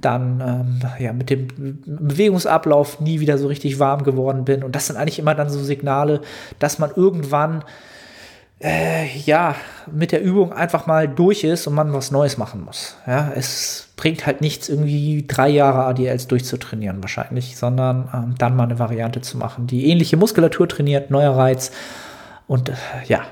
dann 0.00 0.40
ähm, 0.40 0.80
ja, 0.98 1.12
mit 1.12 1.30
dem 1.30 1.48
Bewegungsablauf 1.86 3.00
nie 3.00 3.20
wieder 3.20 3.38
so 3.38 3.46
richtig 3.46 3.78
warm 3.78 4.02
geworden 4.02 4.44
bin. 4.44 4.64
Und 4.64 4.74
das 4.74 4.88
sind 4.88 4.96
eigentlich 4.96 5.18
immer 5.18 5.34
dann 5.34 5.48
so 5.48 5.60
Signale, 5.60 6.20
dass 6.58 6.78
man 6.78 6.90
irgendwann 6.94 7.64
äh, 8.62 9.06
ja, 9.18 9.54
mit 9.90 10.12
der 10.12 10.22
Übung 10.22 10.52
einfach 10.52 10.86
mal 10.86 11.08
durch 11.08 11.44
ist 11.44 11.66
und 11.66 11.74
man 11.74 11.92
was 11.92 12.10
Neues 12.10 12.36
machen 12.36 12.64
muss. 12.64 12.96
Ja, 13.06 13.32
es 13.34 13.88
bringt 13.96 14.26
halt 14.26 14.40
nichts, 14.42 14.68
irgendwie 14.68 15.24
drei 15.26 15.48
Jahre 15.48 15.84
ADLs 15.84 16.26
durchzutrainieren 16.28 17.02
wahrscheinlich, 17.02 17.56
sondern 17.56 18.08
ähm, 18.12 18.34
dann 18.38 18.56
mal 18.56 18.64
eine 18.64 18.78
Variante 18.78 19.22
zu 19.22 19.38
machen, 19.38 19.66
die 19.66 19.86
ähnliche 19.86 20.16
Muskulatur 20.16 20.68
trainiert, 20.68 21.10
neuer 21.10 21.34
Reiz. 21.34 21.70
Und 22.46 22.68
äh, 22.68 22.74
ja, 23.06 23.22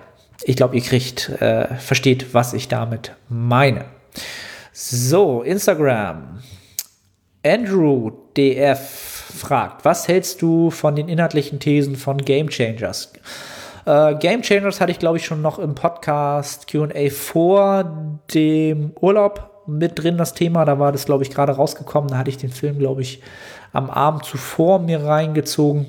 ich 0.45 0.57
glaube, 0.57 0.77
ihr 0.77 0.83
kriegt, 0.83 1.29
äh, 1.41 1.75
versteht, 1.77 2.33
was 2.33 2.55
ich 2.55 2.69
damit 2.69 3.13
meine. 3.29 3.85
So, 4.73 5.43
Instagram. 5.43 6.41
Andrew 7.45 8.13
DF 8.37 8.79
fragt, 9.39 9.85
was 9.85 10.09
hältst 10.09 10.41
du 10.43 10.71
von 10.71 10.97
den 10.97 11.09
inhaltlichen 11.09 11.61
Thesen 11.61 11.97
von 11.97 12.19
Game 12.19 12.49
Changers? 12.49 13.13
Äh, 13.89 14.17
Game 14.17 14.43
Changers 14.43 14.83
hatte 14.83 14.93
ich, 14.93 14.99
glaube 14.99 15.17
ich, 15.17 15.25
schon 15.25 15.41
noch 15.41 15.59
im 15.59 15.75
Podcast 15.75 16.69
QA 16.69 17.09
vor 17.11 18.19
dem 18.35 18.93
Urlaub 19.01 19.63
mit 19.67 19.99
drin, 19.99 20.19
das 20.19 20.35
Thema. 20.35 20.67
Da 20.67 20.79
war 20.79 20.93
das, 20.93 21.07
glaube 21.07 21.23
ich, 21.23 21.31
gerade 21.31 21.53
rausgekommen. 21.53 22.11
Da 22.11 22.19
hatte 22.19 22.29
ich 22.29 22.37
den 22.37 22.51
Film, 22.51 22.79
glaube 22.79 23.01
ich, 23.01 23.23
am 23.73 23.89
Abend 23.89 24.27
zuvor 24.27 24.79
mir 24.79 25.05
reingezogen. 25.05 25.87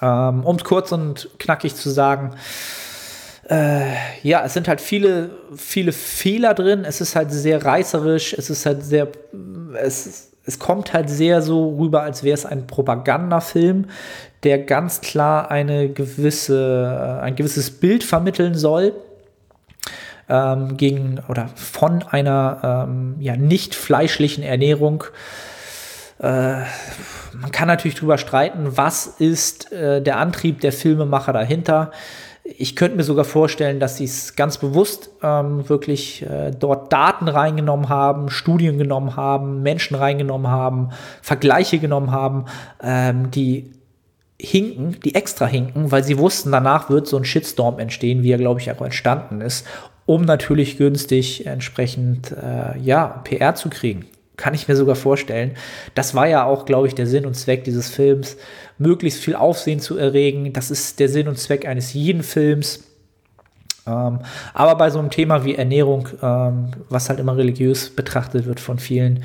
Ähm, 0.00 0.44
um 0.44 0.54
es 0.54 0.62
kurz 0.62 0.92
und 0.92 1.28
knackig 1.40 1.74
zu 1.74 1.90
sagen, 1.90 2.36
äh, 3.48 3.94
ja, 4.22 4.44
es 4.44 4.54
sind 4.54 4.68
halt 4.68 4.80
viele, 4.80 5.30
viele 5.56 5.90
Fehler 5.90 6.54
drin. 6.54 6.84
Es 6.84 7.00
ist 7.00 7.16
halt 7.16 7.32
sehr 7.32 7.64
reißerisch. 7.64 8.32
Es 8.32 8.48
ist 8.48 8.64
halt 8.64 8.84
sehr, 8.84 9.08
es, 9.74 10.31
es 10.44 10.58
kommt 10.58 10.92
halt 10.92 11.08
sehr 11.08 11.42
so 11.42 11.76
rüber, 11.78 12.02
als 12.02 12.24
wäre 12.24 12.34
es 12.34 12.46
ein 12.46 12.66
Propagandafilm, 12.66 13.86
der 14.42 14.58
ganz 14.58 15.00
klar 15.00 15.50
eine 15.50 15.88
gewisse, 15.88 17.18
äh, 17.20 17.22
ein 17.22 17.36
gewisses 17.36 17.70
Bild 17.70 18.02
vermitteln 18.02 18.54
soll 18.54 18.92
ähm, 20.28 20.76
gegen 20.76 21.20
oder 21.28 21.48
von 21.54 22.02
einer 22.02 22.86
ähm, 22.88 23.16
ja, 23.20 23.36
nicht 23.36 23.74
fleischlichen 23.74 24.42
Ernährung. 24.42 25.04
Äh, 26.18 26.62
man 27.34 27.50
kann 27.52 27.68
natürlich 27.68 27.94
darüber 27.94 28.18
streiten, 28.18 28.76
was 28.76 29.06
ist 29.06 29.72
äh, 29.72 30.02
der 30.02 30.18
Antrieb 30.18 30.60
der 30.60 30.72
Filmemacher 30.72 31.32
dahinter. 31.32 31.92
Ich 32.44 32.74
könnte 32.74 32.96
mir 32.96 33.04
sogar 33.04 33.24
vorstellen, 33.24 33.78
dass 33.78 33.98
sie 33.98 34.04
es 34.04 34.34
ganz 34.34 34.58
bewusst 34.58 35.10
ähm, 35.22 35.68
wirklich 35.68 36.22
äh, 36.22 36.50
dort 36.50 36.92
Daten 36.92 37.28
reingenommen 37.28 37.88
haben, 37.88 38.30
Studien 38.30 38.78
genommen 38.78 39.14
haben, 39.14 39.62
Menschen 39.62 39.94
reingenommen 39.94 40.48
haben, 40.48 40.90
Vergleiche 41.22 41.78
genommen 41.78 42.10
haben, 42.10 42.46
ähm, 42.82 43.30
die 43.30 43.70
hinken, 44.40 44.98
die 45.04 45.14
extra 45.14 45.46
hinken, 45.46 45.92
weil 45.92 46.02
sie 46.02 46.18
wussten, 46.18 46.50
danach 46.50 46.90
wird 46.90 47.06
so 47.06 47.16
ein 47.16 47.24
Shitstorm 47.24 47.78
entstehen, 47.78 48.24
wie 48.24 48.32
er, 48.32 48.38
glaube 48.38 48.60
ich, 48.60 48.72
auch 48.72 48.82
entstanden 48.82 49.40
ist, 49.40 49.64
um 50.04 50.22
natürlich 50.22 50.78
günstig 50.78 51.46
entsprechend 51.46 52.32
äh, 52.32 52.76
ja, 52.80 53.22
PR 53.24 53.54
zu 53.54 53.70
kriegen. 53.70 54.06
Kann 54.42 54.54
ich 54.54 54.66
mir 54.66 54.74
sogar 54.74 54.96
vorstellen. 54.96 55.52
Das 55.94 56.16
war 56.16 56.26
ja 56.26 56.44
auch, 56.44 56.64
glaube 56.64 56.88
ich, 56.88 56.96
der 56.96 57.06
Sinn 57.06 57.26
und 57.26 57.34
Zweck 57.34 57.62
dieses 57.62 57.90
Films, 57.90 58.36
möglichst 58.76 59.20
viel 59.20 59.36
Aufsehen 59.36 59.78
zu 59.78 59.96
erregen. 59.96 60.52
Das 60.52 60.72
ist 60.72 60.98
der 60.98 61.08
Sinn 61.08 61.28
und 61.28 61.38
Zweck 61.38 61.64
eines 61.64 61.92
jeden 61.92 62.24
Films. 62.24 62.82
Ähm, 63.86 64.18
aber 64.52 64.74
bei 64.74 64.90
so 64.90 64.98
einem 64.98 65.10
Thema 65.10 65.44
wie 65.44 65.54
Ernährung, 65.54 66.08
ähm, 66.20 66.72
was 66.88 67.08
halt 67.08 67.20
immer 67.20 67.36
religiös 67.36 67.90
betrachtet 67.94 68.46
wird 68.46 68.58
von 68.58 68.80
vielen, 68.80 69.22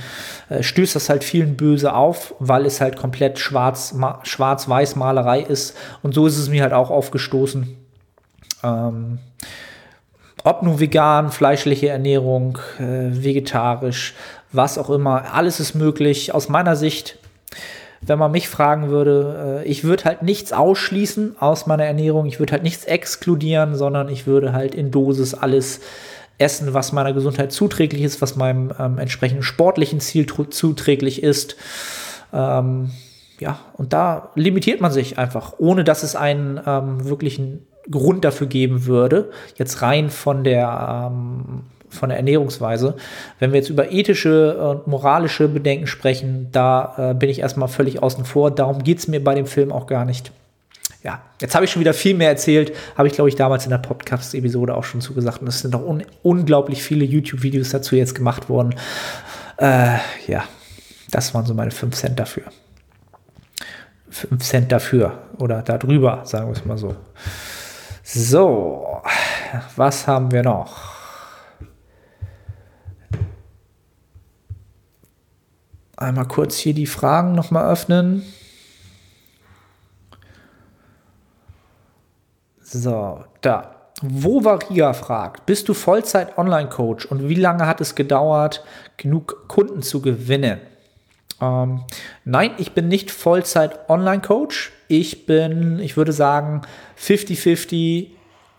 äh, 0.49 0.61
stößt 0.61 0.95
das 0.95 1.09
halt 1.09 1.23
vielen 1.23 1.57
böse 1.57 1.95
auf, 1.95 2.35
weil 2.37 2.67
es 2.67 2.79
halt 2.79 2.95
komplett 2.95 3.39
schwarz, 3.39 3.95
schwarz-weiß 4.21 4.97
Malerei 4.97 5.41
ist. 5.41 5.75
Und 6.03 6.13
so 6.13 6.27
ist 6.27 6.37
es 6.37 6.47
mir 6.47 6.61
halt 6.61 6.73
auch 6.73 6.91
aufgestoßen. 6.91 7.75
Ähm, 8.63 9.17
ob 10.43 10.63
nun 10.63 10.79
vegan, 10.79 11.29
fleischliche 11.29 11.89
Ernährung, 11.89 12.57
äh, 12.79 13.09
vegetarisch, 13.11 14.13
was 14.51 14.77
auch 14.77 14.89
immer, 14.89 15.33
alles 15.33 15.59
ist 15.59 15.75
möglich. 15.75 16.33
Aus 16.33 16.49
meiner 16.49 16.75
Sicht 16.75 17.19
wenn 18.01 18.19
man 18.19 18.31
mich 18.31 18.47
fragen 18.47 18.89
würde, 18.89 19.63
äh, 19.63 19.67
ich 19.67 19.83
würde 19.83 20.05
halt 20.05 20.21
nichts 20.21 20.53
ausschließen 20.53 21.35
aus 21.39 21.65
meiner 21.67 21.85
Ernährung, 21.85 22.25
ich 22.25 22.39
würde 22.39 22.53
halt 22.53 22.63
nichts 22.63 22.85
exkludieren, 22.85 23.75
sondern 23.75 24.09
ich 24.09 24.27
würde 24.27 24.53
halt 24.53 24.75
in 24.75 24.91
Dosis 24.91 25.33
alles 25.33 25.81
essen, 26.37 26.73
was 26.73 26.91
meiner 26.91 27.13
Gesundheit 27.13 27.51
zuträglich 27.51 28.03
ist, 28.03 28.21
was 28.21 28.35
meinem 28.35 28.71
ähm, 28.79 28.99
entsprechenden 28.99 29.43
sportlichen 29.43 29.99
Ziel 29.99 30.27
zuträglich 30.27 31.23
ist. 31.23 31.55
Ähm, 32.31 32.91
ja, 33.39 33.59
und 33.73 33.93
da 33.93 34.31
limitiert 34.35 34.81
man 34.81 34.91
sich 34.91 35.17
einfach, 35.17 35.53
ohne 35.57 35.83
dass 35.83 36.03
es 36.03 36.15
einen 36.15 36.59
ähm, 36.65 37.05
wirklichen 37.05 37.65
Grund 37.89 38.25
dafür 38.25 38.47
geben 38.47 38.85
würde, 38.85 39.31
jetzt 39.55 39.81
rein 39.81 40.09
von 40.09 40.43
der 40.43 41.09
ähm, 41.11 41.63
von 41.89 42.09
der 42.09 42.17
Ernährungsweise. 42.17 42.95
Wenn 43.39 43.51
wir 43.51 43.59
jetzt 43.59 43.69
über 43.69 43.91
ethische 43.91 44.57
und 44.57 44.87
moralische 44.87 45.47
Bedenken 45.47 45.87
sprechen, 45.87 46.49
da 46.51 47.11
äh, 47.11 47.13
bin 47.13 47.29
ich 47.29 47.39
erstmal 47.39 47.67
völlig 47.67 48.01
außen 48.01 48.25
vor. 48.25 48.51
Darum 48.51 48.83
geht 48.83 48.99
es 48.99 49.07
mir 49.07 49.23
bei 49.23 49.35
dem 49.35 49.45
Film 49.45 49.71
auch 49.71 49.87
gar 49.87 50.05
nicht. 50.05 50.31
Ja, 51.03 51.21
jetzt 51.39 51.55
habe 51.55 51.65
ich 51.65 51.71
schon 51.71 51.79
wieder 51.79 51.93
viel 51.93 52.15
mehr 52.15 52.29
erzählt, 52.29 52.73
habe 52.97 53.07
ich 53.07 53.13
glaube 53.13 53.29
ich 53.29 53.35
damals 53.35 53.63
in 53.65 53.69
der 53.69 53.77
Podcast-Episode 53.77 54.75
auch 54.75 54.83
schon 54.83 54.99
zugesagt. 54.99 55.41
Und 55.41 55.47
es 55.47 55.59
sind 55.59 55.75
auch 55.75 55.85
un 55.85 56.03
unglaublich 56.23 56.83
viele 56.83 57.05
YouTube-Videos 57.05 57.69
dazu 57.69 57.95
jetzt 57.95 58.15
gemacht 58.15 58.49
worden. 58.49 58.75
Äh, 59.57 59.97
ja, 60.27 60.43
das 61.11 61.33
waren 61.33 61.45
so 61.45 61.53
meine 61.53 61.71
5 61.71 61.95
Cent 61.95 62.19
dafür. 62.19 62.43
5 64.09 64.43
Cent 64.43 64.71
dafür 64.71 65.19
oder 65.37 65.61
darüber, 65.61 66.21
sagen 66.25 66.47
wir 66.47 66.53
es 66.53 66.65
mal 66.65 66.77
so. 66.77 66.95
So, 68.03 69.01
was 69.75 70.07
haben 70.07 70.31
wir 70.31 70.43
noch? 70.43 70.96
Einmal 75.97 76.27
kurz 76.27 76.55
hier 76.57 76.75
die 76.75 76.85
Fragen 76.85 77.33
nochmal 77.33 77.71
öffnen. 77.71 78.23
So, 82.61 83.23
da. 83.41 83.73
Wo 84.03 84.43
Varia 84.43 84.93
fragt, 84.93 85.47
bist 85.47 85.67
du 85.67 85.73
Vollzeit-Online-Coach 85.73 87.07
und 87.07 87.29
wie 87.29 87.35
lange 87.35 87.65
hat 87.65 87.81
es 87.81 87.95
gedauert, 87.95 88.63
genug 88.97 89.47
Kunden 89.47 89.81
zu 89.81 90.01
gewinnen? 90.01 90.59
Ähm, 91.41 91.81
nein, 92.23 92.51
ich 92.59 92.73
bin 92.73 92.87
nicht 92.89 93.09
Vollzeit-Online-Coach. 93.09 94.71
Ich 94.87 95.25
bin, 95.25 95.79
ich 95.79 95.97
würde 95.97 96.11
sagen, 96.11 96.61
50-50 96.99 98.09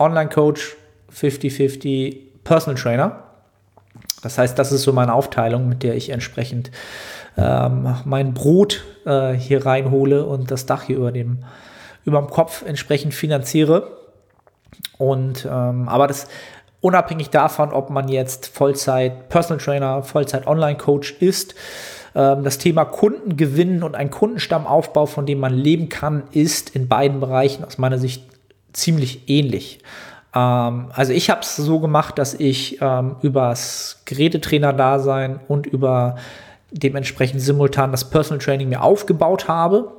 Online-Coach, 0.01 0.76
50-50 1.14 2.16
Personal 2.43 2.80
Trainer. 2.80 3.22
Das 4.22 4.39
heißt, 4.39 4.59
das 4.59 4.72
ist 4.72 4.82
so 4.82 4.93
meine 4.93 5.14
Aufteilung, 5.14 5.68
mit 5.68 5.84
der 5.84 5.95
ich 5.95 6.11
entsprechend 6.11 6.72
ähm, 7.39 7.95
mein 8.05 8.34
Brot 8.34 8.84
äh, 9.07 9.32
hier 9.32 9.64
reinhole 9.64 10.26
und 10.26 10.51
das 10.51 10.66
Dach 10.66 10.82
hier 10.82 10.97
über 10.97 11.12
dem, 11.12 11.39
über 12.05 12.18
dem 12.18 12.28
Kopf 12.28 12.64
entsprechend 12.66 13.14
finanziere. 13.14 13.97
Und 14.99 15.47
ähm, 15.51 15.89
aber 15.89 16.09
das 16.09 16.26
unabhängig 16.80 17.30
davon, 17.30 17.72
ob 17.72 17.91
man 17.91 18.09
jetzt 18.09 18.49
Vollzeit 18.49 19.28
Personal 19.28 19.62
Trainer, 19.62 20.03
Vollzeit 20.03 20.47
Online 20.47 20.76
Coach 20.76 21.12
ist, 21.20 21.55
ähm, 22.14 22.43
das 22.43 22.59
Thema 22.59 22.84
Kunden 22.84 23.36
gewinnen 23.36 23.82
und 23.82 23.95
ein 23.95 24.11
Kundenstammaufbau, 24.11 25.07
von 25.07 25.24
dem 25.24 25.39
man 25.39 25.55
leben 25.55 25.89
kann, 25.89 26.24
ist 26.32 26.74
in 26.74 26.89
beiden 26.89 27.20
Bereichen 27.20 27.64
aus 27.64 27.78
meiner 27.78 27.99
Sicht 27.99 28.24
ziemlich 28.72 29.28
ähnlich. 29.28 29.78
Ähm, 30.34 30.91
also 30.93 31.12
ich 31.12 31.30
habe 31.30 31.43
es 31.43 31.55
so 31.55 31.78
gemacht, 31.78 32.18
dass 32.18 32.34
ich 32.34 32.78
ähm, 32.80 33.16
übers 33.22 34.03
Gerätetrainer-Dasein 34.05 35.41
und 35.47 35.66
über 35.66 36.16
dementsprechend 36.71 37.41
simultan 37.41 37.91
das 37.91 38.09
Personal 38.11 38.45
Training 38.45 38.69
mir 38.69 38.83
aufgebaut 38.83 39.49
habe. 39.49 39.93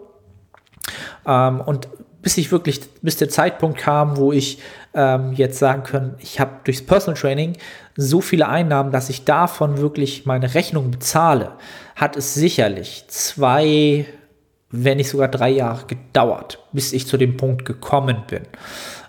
Ähm, 1.26 1.62
und 1.62 1.88
bis 2.22 2.38
ich 2.38 2.52
wirklich, 2.52 2.82
bis 3.02 3.18
der 3.18 3.30
Zeitpunkt 3.30 3.78
kam, 3.78 4.18
wo 4.18 4.32
ich 4.32 4.60
ähm, 4.94 5.34
jetzt 5.34 5.60
sagen 5.60 5.84
kann, 5.84 6.16
ich 6.20 6.40
habe 6.40 6.52
durchs 6.64 6.86
Personal 6.86 7.20
Training 7.20 7.58
so 7.96 8.22
viele 8.22 8.48
Einnahmen, 8.48 8.92
dass 8.92 9.10
ich 9.10 9.26
davon 9.26 9.78
wirklich 9.78 10.26
meine 10.26 10.54
Rechnung 10.54 10.92
bezahle, 10.92 11.54
hat 11.96 12.18
es 12.18 12.34
sicherlich 12.34 13.06
zwei, 13.08 14.06
wenn 14.72 14.98
nicht 14.98 15.10
sogar 15.10 15.30
drei 15.30 15.50
Jahre 15.50 15.86
gedauert, 15.86 16.60
bis 16.72 16.94
ich 16.94 17.08
zu 17.08 17.18
dem 17.18 17.38
Punkt 17.38 17.66
gekommen 17.66 18.24
bin. 18.28 18.44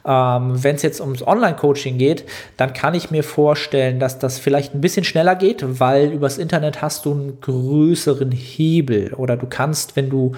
Ähm, 0.04 0.62
Wenn 0.62 0.76
es 0.76 0.82
jetzt 0.82 1.00
ums 1.00 1.26
Online-Coaching 1.26 1.98
geht, 1.98 2.24
dann 2.56 2.72
kann 2.72 2.94
ich 2.94 3.10
mir 3.10 3.22
vorstellen, 3.22 4.00
dass 4.00 4.18
das 4.18 4.38
vielleicht 4.38 4.74
ein 4.74 4.80
bisschen 4.80 5.04
schneller 5.04 5.34
geht, 5.34 5.80
weil 5.80 6.12
übers 6.12 6.38
Internet 6.38 6.80
hast 6.82 7.04
du 7.04 7.12
einen 7.12 7.40
größeren 7.40 8.32
Hebel. 8.32 9.12
Oder 9.14 9.36
du 9.36 9.46
kannst, 9.46 9.96
wenn 9.96 10.08
du 10.08 10.32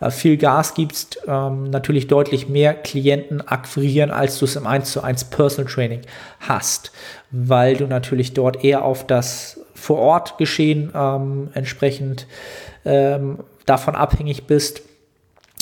äh, 0.00 0.10
viel 0.10 0.36
Gas 0.36 0.74
gibst, 0.74 1.20
ähm, 1.26 1.64
natürlich 1.64 2.06
deutlich 2.06 2.48
mehr 2.48 2.74
Klienten 2.74 3.46
akquirieren, 3.46 4.10
als 4.10 4.38
du 4.38 4.44
es 4.44 4.56
im 4.56 4.66
1 4.66 4.92
zu 4.92 5.02
1 5.02 5.24
Personal 5.24 5.70
Training 5.70 6.02
hast, 6.40 6.92
weil 7.30 7.76
du 7.76 7.86
natürlich 7.86 8.34
dort 8.34 8.64
eher 8.64 8.84
auf 8.84 9.06
das 9.06 9.60
Vor-Ort-Geschehen 9.74 10.92
ähm, 10.94 11.50
entsprechend 11.54 12.26
ähm, 12.84 13.38
davon 13.66 13.94
abhängig 13.94 14.46
bist 14.46 14.82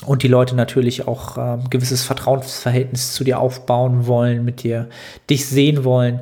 und 0.04 0.22
die 0.22 0.28
Leute 0.28 0.54
natürlich 0.54 1.08
auch 1.08 1.38
ein 1.38 1.60
ähm, 1.60 1.70
gewisses 1.70 2.02
Vertrauensverhältnis 2.02 3.14
zu 3.14 3.24
dir 3.24 3.40
aufbauen 3.40 4.06
wollen, 4.06 4.44
mit 4.44 4.62
dir 4.62 4.88
dich 5.30 5.46
sehen 5.46 5.84
wollen. 5.84 6.20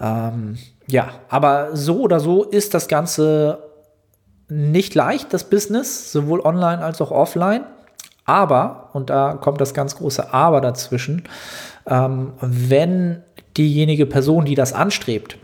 Ähm, 0.00 0.58
ja, 0.86 1.10
aber 1.28 1.76
so 1.76 2.00
oder 2.00 2.20
so 2.20 2.44
ist 2.44 2.74
das 2.74 2.86
Ganze 2.88 3.58
nicht 4.48 4.94
leicht, 4.94 5.34
das 5.34 5.50
Business, 5.50 6.12
sowohl 6.12 6.40
online 6.40 6.82
als 6.82 7.00
auch 7.00 7.10
offline. 7.10 7.64
Aber, 8.24 8.90
und 8.92 9.10
da 9.10 9.34
kommt 9.34 9.60
das 9.60 9.74
ganz 9.74 9.96
große 9.96 10.32
Aber 10.32 10.60
dazwischen, 10.60 11.24
ähm, 11.86 12.32
wenn 12.40 13.22
diejenige 13.56 14.06
Person, 14.06 14.44
die 14.44 14.54
das 14.54 14.72
anstrebt, 14.72 15.38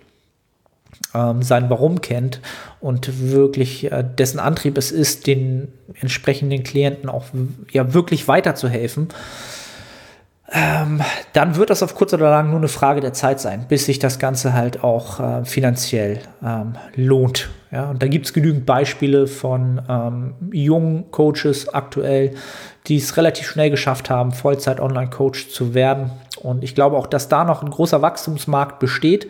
ähm, 1.14 1.42
sein 1.42 1.70
Warum 1.70 2.00
kennt 2.00 2.40
und 2.80 3.30
wirklich 3.30 3.90
äh, 3.90 4.04
dessen 4.04 4.40
Antrieb 4.40 4.76
es 4.78 4.92
ist, 4.92 5.26
den 5.26 5.68
entsprechenden 6.00 6.62
Klienten 6.62 7.08
auch 7.08 7.24
ja 7.70 7.94
wirklich 7.94 8.28
weiterzuhelfen, 8.28 9.08
ähm, 10.52 11.00
dann 11.32 11.56
wird 11.56 11.70
das 11.70 11.82
auf 11.82 11.94
kurz 11.94 12.12
oder 12.12 12.30
lang 12.30 12.50
nur 12.50 12.58
eine 12.58 12.68
Frage 12.68 13.00
der 13.00 13.12
Zeit 13.12 13.40
sein, 13.40 13.66
bis 13.68 13.86
sich 13.86 13.98
das 13.98 14.18
Ganze 14.18 14.52
halt 14.52 14.84
auch 14.84 15.18
äh, 15.18 15.44
finanziell 15.44 16.20
ähm, 16.44 16.74
lohnt. 16.94 17.48
Ja, 17.72 17.90
und 17.90 18.02
da 18.02 18.06
gibt 18.06 18.26
es 18.26 18.32
genügend 18.32 18.66
Beispiele 18.66 19.26
von 19.26 19.82
ähm, 19.88 20.34
jungen 20.52 21.10
Coaches 21.10 21.68
aktuell, 21.72 22.34
die 22.86 22.98
es 22.98 23.16
relativ 23.16 23.48
schnell 23.48 23.70
geschafft 23.70 24.10
haben, 24.10 24.32
Vollzeit-Online-Coach 24.32 25.48
zu 25.48 25.74
werden. 25.74 26.12
Und 26.40 26.62
ich 26.62 26.74
glaube 26.74 26.96
auch, 26.98 27.08
dass 27.08 27.28
da 27.28 27.44
noch 27.44 27.62
ein 27.62 27.70
großer 27.70 28.00
Wachstumsmarkt 28.00 28.78
besteht, 28.78 29.28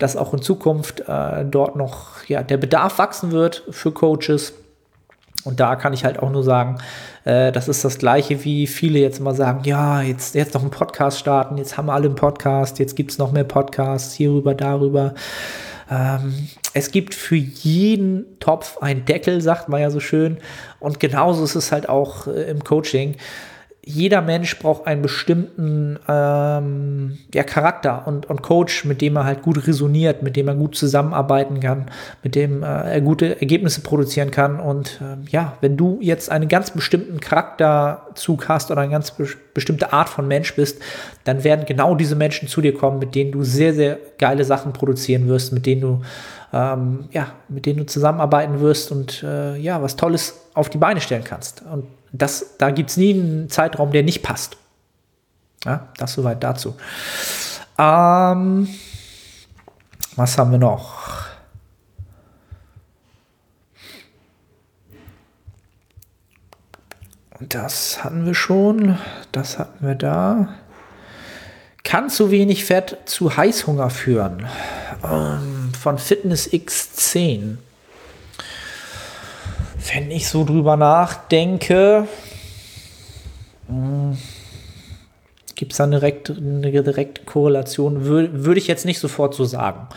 dass 0.00 0.16
auch 0.16 0.34
in 0.34 0.42
Zukunft 0.42 1.04
äh, 1.06 1.44
dort 1.44 1.76
noch 1.76 2.24
ja, 2.26 2.42
der 2.42 2.56
Bedarf 2.56 2.98
wachsen 2.98 3.30
wird 3.30 3.62
für 3.70 3.92
Coaches. 3.92 4.54
Und 5.44 5.60
da 5.60 5.76
kann 5.76 5.92
ich 5.92 6.04
halt 6.04 6.18
auch 6.18 6.30
nur 6.30 6.42
sagen, 6.42 6.78
äh, 7.24 7.52
das 7.52 7.68
ist 7.68 7.84
das 7.84 7.98
Gleiche, 7.98 8.44
wie 8.44 8.66
viele 8.66 8.98
jetzt 8.98 9.20
immer 9.20 9.34
sagen, 9.34 9.60
ja, 9.64 10.02
jetzt, 10.02 10.34
jetzt 10.34 10.54
noch 10.54 10.62
einen 10.62 10.70
Podcast 10.70 11.18
starten, 11.18 11.56
jetzt 11.56 11.76
haben 11.76 11.86
wir 11.86 11.94
alle 11.94 12.06
einen 12.06 12.14
Podcast, 12.14 12.78
jetzt 12.78 12.96
gibt 12.96 13.12
es 13.12 13.18
noch 13.18 13.32
mehr 13.32 13.44
Podcasts, 13.44 14.14
hierüber, 14.14 14.54
darüber. 14.54 15.14
Ähm, 15.90 16.48
es 16.72 16.90
gibt 16.90 17.14
für 17.14 17.36
jeden 17.36 18.38
Topf 18.38 18.78
einen 18.78 19.04
Deckel, 19.04 19.40
sagt 19.40 19.68
man 19.68 19.80
ja 19.80 19.90
so 19.90 20.00
schön. 20.00 20.38
Und 20.78 21.00
genauso 21.00 21.44
ist 21.44 21.56
es 21.56 21.72
halt 21.72 21.88
auch 21.88 22.26
äh, 22.26 22.50
im 22.50 22.62
Coaching 22.62 23.16
jeder 23.82 24.20
Mensch 24.20 24.58
braucht 24.58 24.86
einen 24.86 25.00
bestimmten 25.00 25.98
ähm, 26.06 27.18
ja, 27.32 27.42
Charakter 27.44 28.06
und, 28.06 28.28
und 28.28 28.42
Coach, 28.42 28.84
mit 28.84 29.00
dem 29.00 29.16
er 29.16 29.24
halt 29.24 29.40
gut 29.42 29.66
resoniert, 29.66 30.22
mit 30.22 30.36
dem 30.36 30.48
er 30.48 30.54
gut 30.54 30.76
zusammenarbeiten 30.76 31.60
kann, 31.60 31.86
mit 32.22 32.34
dem 32.34 32.62
äh, 32.62 32.66
er 32.66 33.00
gute 33.00 33.40
Ergebnisse 33.40 33.80
produzieren 33.80 34.30
kann. 34.30 34.60
Und 34.60 35.00
äh, 35.00 35.16
ja, 35.30 35.56
wenn 35.62 35.78
du 35.78 35.98
jetzt 36.02 36.30
einen 36.30 36.48
ganz 36.48 36.72
bestimmten 36.72 37.20
Charakterzug 37.20 38.48
hast 38.48 38.70
oder 38.70 38.82
eine 38.82 38.92
ganz 38.92 39.12
be 39.12 39.26
bestimmte 39.52 39.92
Art 39.92 40.08
von 40.08 40.28
Mensch 40.28 40.54
bist, 40.54 40.80
dann 41.24 41.42
werden 41.42 41.66
genau 41.66 41.96
diese 41.96 42.14
Menschen 42.14 42.46
zu 42.46 42.60
dir 42.60 42.72
kommen, 42.72 43.00
mit 43.00 43.16
denen 43.16 43.32
du 43.32 43.42
sehr, 43.42 43.74
sehr 43.74 43.98
geile 44.16 44.44
Sachen 44.44 44.72
produzieren 44.72 45.26
wirst, 45.26 45.52
mit 45.52 45.66
denen 45.66 45.80
du 45.80 46.02
ähm, 46.52 47.08
ja, 47.10 47.32
mit 47.48 47.66
denen 47.66 47.78
du 47.78 47.86
zusammenarbeiten 47.86 48.60
wirst 48.60 48.92
und 48.92 49.22
äh, 49.22 49.56
ja, 49.56 49.82
was 49.82 49.96
Tolles 49.96 50.40
auf 50.54 50.68
die 50.68 50.78
Beine 50.78 51.00
stellen 51.00 51.24
kannst. 51.24 51.62
Und 51.62 51.84
das, 52.12 52.56
da 52.58 52.70
gibt 52.70 52.90
es 52.90 52.96
nie 52.96 53.14
einen 53.14 53.50
Zeitraum, 53.50 53.92
der 53.92 54.02
nicht 54.02 54.22
passt. 54.22 54.56
Ja, 55.64 55.88
das 55.98 56.14
soweit 56.14 56.42
dazu. 56.42 56.76
Ähm, 57.78 58.68
was 60.16 60.38
haben 60.38 60.50
wir 60.50 60.58
noch? 60.58 61.00
Das 67.40 68.04
hatten 68.04 68.26
wir 68.26 68.34
schon. 68.34 68.98
Das 69.32 69.58
hatten 69.58 69.86
wir 69.86 69.94
da. 69.94 70.48
Kann 71.84 72.10
zu 72.10 72.30
wenig 72.30 72.64
Fett 72.64 72.98
zu 73.06 73.36
Heißhunger 73.36 73.90
führen. 73.90 74.46
Ähm, 75.02 75.72
von 75.78 75.98
Fitness 75.98 76.48
X10 76.50 77.56
wenn 79.88 80.10
ich 80.10 80.28
so 80.28 80.44
drüber 80.44 80.76
nachdenke, 80.76 82.06
hm, 83.66 84.16
gibt 85.54 85.72
es 85.72 85.78
da 85.78 85.84
eine 85.84 86.00
direkte, 86.00 86.34
eine 86.34 86.70
direkte 86.70 87.24
Korrelation? 87.24 88.04
Würde 88.04 88.44
würd 88.44 88.58
ich 88.58 88.66
jetzt 88.66 88.84
nicht 88.84 88.98
sofort 88.98 89.34
so 89.34 89.44
sagen. 89.44 89.88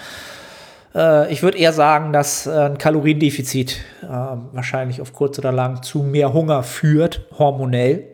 Äh, 0.96 1.32
ich 1.32 1.44
würde 1.44 1.58
eher 1.58 1.74
sagen, 1.74 2.14
dass 2.14 2.48
äh, 2.48 2.52
ein 2.52 2.78
Kaloriendefizit 2.78 3.80
äh, 4.04 4.08
wahrscheinlich 4.08 5.02
auf 5.02 5.14
kurz 5.14 5.40
oder 5.40 5.52
lang 5.52 5.84
zu 5.84 6.00
mehr 6.00 6.34
Hunger 6.34 6.64
führt, 6.64 7.26
hormonell. 7.38 8.08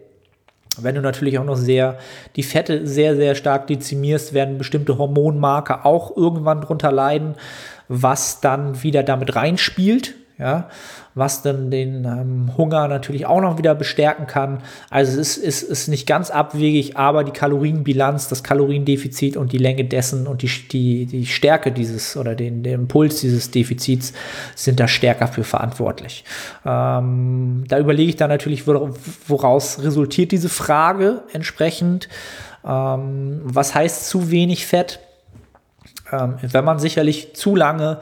Wenn 0.82 0.96
du 0.96 1.02
natürlich 1.02 1.38
auch 1.40 1.44
noch 1.44 1.58
sehr 1.58 1.98
die 2.36 2.44
Fette 2.44 2.88
sehr, 2.88 3.16
sehr 3.16 3.36
stark 3.36 3.68
dezimierst, 3.68 4.34
werden 4.34 4.58
bestimmte 4.58 4.98
Hormonmarker 4.98 5.86
auch 5.86 6.16
irgendwann 6.16 6.62
drunter 6.62 6.92
leiden, 6.92 7.36
was 7.90 8.40
dann 8.40 8.82
wieder 8.82 9.04
damit 9.04 9.36
reinspielt 9.36 10.16
ja, 10.40 10.70
was 11.16 11.42
dann 11.42 11.70
den 11.70 12.06
ähm, 12.06 12.58
Hunger 12.58 12.88
natürlich 12.88 13.26
auch 13.26 13.42
noch 13.42 13.58
wieder 13.58 13.76
bestärken 13.76 14.26
kann. 14.26 14.64
Also 14.90 15.20
es 15.20 15.38
ist, 15.38 15.64
ist, 15.64 15.64
ist 15.64 15.88
nicht 15.90 16.08
ganz 16.08 16.32
abwegig, 16.32 16.96
aber 16.96 17.26
die 17.26 17.32
Kalorienbilanz, 17.32 18.30
das 18.30 18.42
Kaloriendefizit 18.42 19.36
und 19.36 19.52
die 19.52 19.58
Länge 19.58 19.84
dessen 19.84 20.28
und 20.28 20.42
die, 20.42 20.48
die, 20.48 21.06
die 21.06 21.26
Stärke 21.26 21.74
dieses 21.74 22.16
oder 22.16 22.36
den, 22.36 22.64
den 22.64 22.74
Impuls 22.74 23.20
dieses 23.20 23.52
Defizits 23.52 24.14
sind 24.56 24.80
da 24.80 24.88
stärker 24.88 25.28
für 25.28 25.44
verantwortlich. 25.44 26.24
Ähm, 26.66 27.66
da 27.68 27.78
überlege 27.78 28.10
ich 28.10 28.16
dann 28.16 28.30
natürlich, 28.30 28.66
woraus 28.66 29.84
resultiert 29.84 30.32
diese 30.32 30.50
Frage 30.50 31.24
entsprechend. 31.34 32.08
Ähm, 32.66 33.42
was 33.44 33.76
heißt 33.76 34.08
zu 34.08 34.32
wenig 34.32 34.66
Fett? 34.66 35.02
Ähm, 36.12 36.36
wenn 36.42 36.66
man 36.66 36.80
sicherlich 36.80 37.36
zu 37.36 37.56
lange 37.56 38.00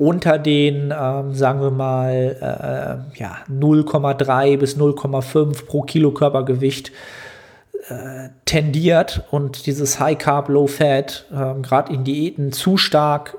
unter 0.00 0.38
den, 0.38 0.94
ähm, 0.98 1.34
sagen 1.34 1.60
wir 1.60 1.70
mal, 1.70 3.04
äh, 3.14 3.20
ja, 3.20 3.36
0,3 3.50 4.56
bis 4.56 4.78
0,5 4.78 5.66
pro 5.66 5.82
Kilo 5.82 6.10
Körpergewicht 6.12 6.90
äh, 7.90 8.30
tendiert 8.46 9.24
und 9.30 9.66
dieses 9.66 10.00
High 10.00 10.16
Carb, 10.16 10.48
Low 10.48 10.66
Fat 10.66 11.26
äh, 11.30 11.60
gerade 11.60 11.92
in 11.92 12.04
Diäten 12.04 12.50
zu 12.50 12.78
stark 12.78 13.36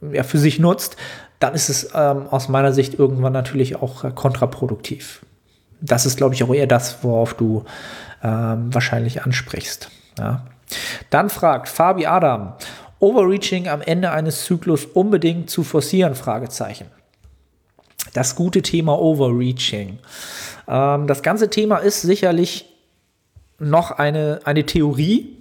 ja, 0.00 0.22
für 0.22 0.38
sich 0.38 0.58
nutzt, 0.58 0.96
dann 1.40 1.52
ist 1.52 1.68
es 1.68 1.90
ähm, 1.94 2.26
aus 2.30 2.48
meiner 2.48 2.72
Sicht 2.72 2.98
irgendwann 2.98 3.34
natürlich 3.34 3.76
auch 3.76 4.02
äh, 4.02 4.12
kontraproduktiv. 4.12 5.26
Das 5.82 6.06
ist, 6.06 6.16
glaube 6.16 6.34
ich, 6.34 6.42
auch 6.42 6.54
eher 6.54 6.66
das, 6.66 7.04
worauf 7.04 7.34
du 7.34 7.66
ähm, 8.22 8.72
wahrscheinlich 8.72 9.22
ansprichst. 9.22 9.90
Ja. 10.18 10.46
Dann 11.10 11.28
fragt 11.28 11.68
Fabi 11.68 12.06
Adam, 12.06 12.54
Overreaching 12.98 13.68
am 13.68 13.82
Ende 13.82 14.10
eines 14.10 14.44
Zyklus 14.44 14.84
unbedingt 14.86 15.50
zu 15.50 15.64
forcieren? 15.64 16.14
Fragezeichen. 16.14 16.86
Das 18.14 18.34
gute 18.34 18.62
Thema 18.62 18.98
Overreaching. 18.98 19.98
Ähm, 20.68 21.06
das 21.06 21.22
ganze 21.22 21.50
Thema 21.50 21.76
ist 21.78 22.02
sicherlich 22.02 22.66
noch 23.58 23.90
eine, 23.90 24.40
eine 24.44 24.64
Theorie, 24.64 25.36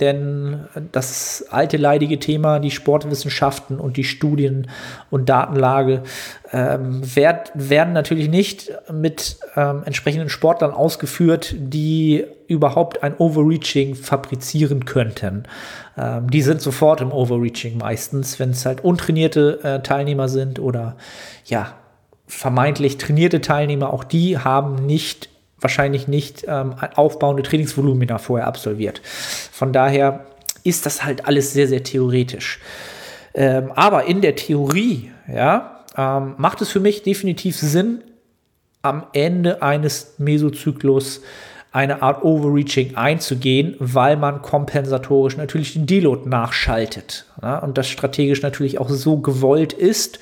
denn 0.00 0.64
das 0.92 1.44
alte 1.50 1.76
leidige 1.76 2.18
Thema, 2.18 2.58
die 2.58 2.70
Sportwissenschaften 2.70 3.78
und 3.78 3.98
die 3.98 4.04
Studien 4.04 4.70
und 5.10 5.28
Datenlage 5.28 6.04
ähm, 6.52 7.02
werd, 7.14 7.52
werden 7.52 7.92
natürlich 7.92 8.30
nicht 8.30 8.72
mit 8.90 9.36
ähm, 9.56 9.82
entsprechenden 9.84 10.30
Sportlern 10.30 10.70
ausgeführt, 10.72 11.54
die 11.58 12.24
überhaupt 12.46 13.02
ein 13.02 13.14
Overreaching 13.18 13.94
fabrizieren 13.94 14.86
könnten. 14.86 15.44
Ähm, 15.96 16.30
die 16.30 16.42
sind 16.42 16.60
sofort 16.60 17.00
im 17.00 17.12
Overreaching 17.12 17.78
meistens, 17.78 18.38
wenn 18.38 18.50
es 18.50 18.66
halt 18.66 18.82
untrainierte 18.82 19.60
äh, 19.62 19.82
Teilnehmer 19.82 20.28
sind 20.28 20.58
oder 20.58 20.96
ja, 21.44 21.74
vermeintlich 22.26 22.98
trainierte 22.98 23.40
Teilnehmer, 23.40 23.92
auch 23.92 24.04
die 24.04 24.38
haben 24.38 24.86
nicht 24.86 25.28
wahrscheinlich 25.60 26.08
nicht 26.08 26.44
ähm, 26.46 26.74
aufbauende 26.94 27.42
Trainingsvolumina 27.42 28.18
vorher 28.18 28.46
absolviert. 28.46 29.00
Von 29.04 29.72
daher 29.72 30.26
ist 30.62 30.84
das 30.86 31.04
halt 31.04 31.26
alles 31.26 31.52
sehr, 31.52 31.68
sehr 31.68 31.82
theoretisch. 31.82 32.60
Ähm, 33.34 33.72
aber 33.74 34.04
in 34.04 34.20
der 34.20 34.36
Theorie, 34.36 35.10
ja, 35.32 35.84
ähm, 35.96 36.34
macht 36.36 36.60
es 36.60 36.70
für 36.70 36.80
mich 36.80 37.02
definitiv 37.02 37.56
Sinn, 37.56 38.02
am 38.82 39.06
Ende 39.14 39.62
eines 39.62 40.14
Mesozyklus 40.18 41.22
eine 41.74 42.02
Art 42.02 42.22
Overreaching 42.22 42.94
einzugehen, 42.94 43.74
weil 43.80 44.16
man 44.16 44.42
kompensatorisch 44.42 45.36
natürlich 45.36 45.72
den 45.72 45.86
Deload 45.86 46.28
nachschaltet. 46.28 47.26
Ja, 47.42 47.58
und 47.58 47.76
das 47.76 47.88
strategisch 47.88 48.42
natürlich 48.42 48.78
auch 48.78 48.88
so 48.88 49.18
gewollt 49.18 49.72
ist 49.72 50.20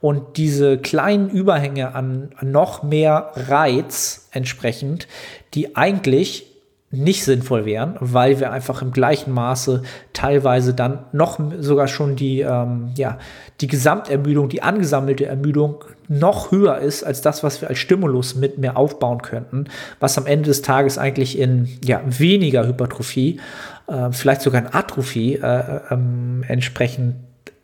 und 0.00 0.36
diese 0.36 0.76
kleinen 0.76 1.30
Überhänge 1.30 1.94
an 1.94 2.30
noch 2.42 2.82
mehr 2.82 3.30
Reiz 3.36 4.28
entsprechend, 4.32 5.06
die 5.54 5.76
eigentlich 5.76 6.47
nicht 6.90 7.24
sinnvoll 7.24 7.66
wären, 7.66 7.96
weil 8.00 8.40
wir 8.40 8.50
einfach 8.50 8.80
im 8.80 8.92
gleichen 8.92 9.32
Maße 9.32 9.82
teilweise 10.14 10.72
dann 10.72 11.04
noch 11.12 11.38
sogar 11.58 11.86
schon 11.86 12.16
die, 12.16 12.40
ähm, 12.40 12.92
ja, 12.96 13.18
die 13.60 13.66
Gesamtermüdung, 13.66 14.48
die 14.48 14.62
angesammelte 14.62 15.26
Ermüdung 15.26 15.84
noch 16.08 16.50
höher 16.50 16.78
ist 16.78 17.04
als 17.04 17.20
das, 17.20 17.42
was 17.42 17.60
wir 17.60 17.68
als 17.68 17.78
Stimulus 17.78 18.36
mit 18.36 18.56
mehr 18.56 18.78
aufbauen 18.78 19.20
könnten, 19.20 19.66
was 20.00 20.16
am 20.16 20.24
Ende 20.24 20.46
des 20.46 20.62
Tages 20.62 20.96
eigentlich 20.96 21.38
in 21.38 21.68
ja, 21.84 22.00
weniger 22.06 22.66
Hypertrophie, 22.66 23.38
äh, 23.86 24.10
vielleicht 24.12 24.40
sogar 24.40 24.62
in 24.62 24.72
Atrophie 24.72 25.34
äh, 25.34 25.80
ähm, 25.90 26.42
entsprechend 26.48 27.16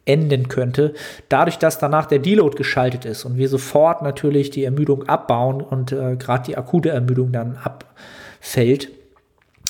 enden 0.04 0.48
könnte, 0.48 0.92
dadurch, 1.30 1.56
dass 1.56 1.78
danach 1.78 2.04
der 2.04 2.18
Deload 2.18 2.58
geschaltet 2.58 3.06
ist 3.06 3.24
und 3.24 3.38
wir 3.38 3.48
sofort 3.48 4.02
natürlich 4.02 4.50
die 4.50 4.64
Ermüdung 4.64 5.08
abbauen 5.08 5.62
und 5.62 5.92
äh, 5.92 6.16
gerade 6.16 6.44
die 6.44 6.58
akute 6.58 6.90
Ermüdung 6.90 7.32
dann 7.32 7.56
abfällt 7.56 8.90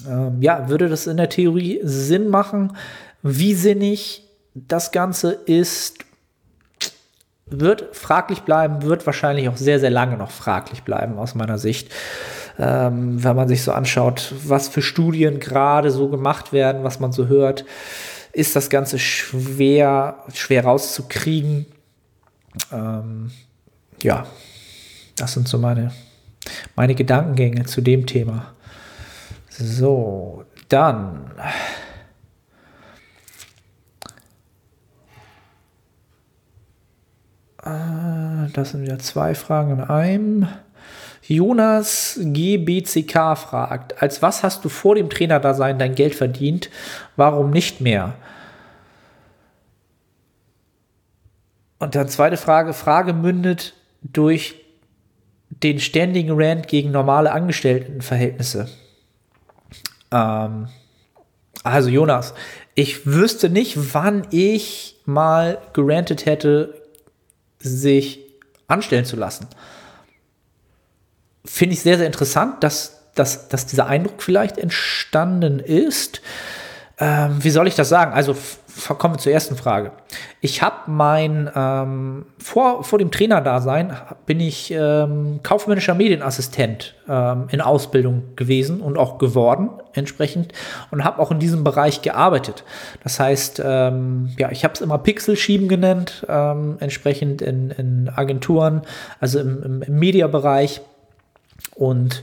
ähm, 0.09 0.43
ja, 0.43 0.69
würde 0.69 0.89
das 0.89 1.07
in 1.07 1.17
der 1.17 1.29
Theorie 1.29 1.81
Sinn 1.83 2.29
machen. 2.29 2.77
Wie 3.23 3.55
sinnig 3.55 4.29
das 4.55 4.93
Ganze 4.93 5.33
ist, 5.33 5.99
wird 7.47 7.95
fraglich 7.95 8.43
bleiben, 8.43 8.83
wird 8.83 9.07
wahrscheinlich 9.07 9.49
auch 9.49 9.57
sehr, 9.57 9.81
sehr 9.81 9.91
lange 9.91 10.17
noch 10.17 10.31
fraglich 10.31 10.83
bleiben 10.83 11.19
aus 11.19 11.35
meiner 11.35 11.59
Sicht. 11.59 11.91
Ähm, 12.59 13.23
wenn 13.23 13.37
man 13.37 13.49
sich 13.49 13.63
so 13.63 13.73
anschaut, 13.73 14.33
was 14.47 14.69
für 14.69 14.83
Studien 14.83 15.41
gerade 15.41 15.91
so 15.91 16.09
gemacht 16.09 16.53
werden, 16.53 16.85
was 16.85 17.01
man 17.01 17.13
so 17.13 17.27
hört, 17.27 17.65
ist 18.33 18.57
das 18.57 18.71
Ganze 18.71 18.99
schwer, 18.99 20.19
schwer 20.33 20.65
rauszukriegen. 20.65 21.67
Ähm, 22.73 23.31
ja, 24.03 24.27
das 25.17 25.33
sind 25.33 25.49
so 25.49 25.59
meine, 25.59 25.93
meine 26.77 26.95
Gedankengänge 26.95 27.65
zu 27.65 27.81
dem 27.81 28.07
Thema. 28.07 28.55
So, 29.57 30.45
dann. 30.69 31.31
Äh, 37.63 38.51
das 38.53 38.71
sind 38.71 38.85
ja 38.87 38.99
zwei 38.99 39.37
Fragen 39.37 39.79
in 39.79 39.81
einem. 39.81 40.49
Jonas 41.23 42.19
GBCK 42.21 43.37
fragt, 43.37 44.03
als 44.03 44.23
was 44.23 44.43
hast 44.43 44.65
du 44.65 44.69
vor 44.69 44.97
dem 44.97 45.09
Trainerdasein 45.09 45.79
dein 45.79 45.95
Geld 45.95 46.17
verdient? 46.17 46.69
Warum 47.17 47.51
nicht 47.51 47.81
mehr? 47.81 48.15
Und 51.79 51.95
dann 51.95 52.09
zweite 52.09 52.37
Frage, 52.37 52.73
Frage 52.73 53.13
mündet 53.13 53.75
durch 54.03 54.57
den 55.51 55.79
ständigen 55.79 56.33
Rant 56.33 56.67
gegen 56.67 56.91
normale 56.91 57.31
Angestelltenverhältnisse. 57.31 58.69
Ähm, 60.15 60.69
also 61.65 61.89
Jonas, 61.89 62.35
ich 62.75 63.07
wüsste 63.07 63.51
nicht, 63.51 63.95
wann 63.95 64.27
ich 64.31 64.97
mal 65.05 65.59
gerantet 65.73 66.25
hätte, 66.25 66.81
sich 67.59 68.21
anstellen 68.67 69.05
zu 69.05 69.17
lassen. 69.17 69.49
Finde 71.45 71.75
ich 71.75 71.83
sehr, 71.83 71.99
sehr 71.99 72.07
interessant, 72.07 72.63
dass, 72.63 73.11
dass, 73.15 73.49
dass 73.49 73.67
dieser 73.67 73.87
Eindruck 73.87 74.23
vielleicht 74.23 74.59
entstanden 74.59 75.59
ist. 75.59 76.23
Ähm, 76.99 77.43
wie 77.43 77.51
soll 77.51 77.67
ich 77.69 77.75
das 77.75 77.89
sagen? 77.89 78.13
Also 78.13 78.37
kommen 78.99 79.15
wir 79.15 79.19
zur 79.19 79.33
ersten 79.33 79.57
Frage. 79.57 79.93
Ich 80.41 80.63
habe 80.63 80.91
mein, 80.91 81.51
ähm, 81.55 82.27
vor, 82.39 82.85
vor 82.85 82.99
dem 82.99 83.11
Trainerdasein 83.11 83.97
bin 84.27 84.41
ich 84.41 84.71
ähm, 84.73 85.41
kaufmännischer 85.43 85.95
Medienassistent 85.95 86.95
ähm, 87.09 87.47
in 87.51 87.61
Ausbildung 87.61 88.37
gewesen 88.37 88.81
und 88.81 88.99
auch 88.99 89.19
geworden 89.19 89.71
entsprechend 89.93 90.53
und 90.91 91.05
habe 91.05 91.21
auch 91.21 91.31
in 91.31 91.39
diesem 91.39 91.65
Bereich 91.65 92.03
gearbeitet. 92.03 92.65
Das 93.03 93.21
heißt, 93.21 93.63
ähm, 93.65 94.31
ja, 94.39 94.51
ich 94.51 94.65
habe 94.65 94.75
es 94.75 94.81
immer 94.81 94.99
Pixelschieben 94.99 95.69
genannt, 95.69 96.27
ähm, 96.29 96.77
entsprechend 96.81 97.43
in, 97.43 97.71
in 97.71 98.11
Agenturen, 98.15 98.83
also 99.21 99.39
im, 99.39 99.83
im, 99.83 99.99
Mediabereich 99.99 100.81
und 101.77 102.23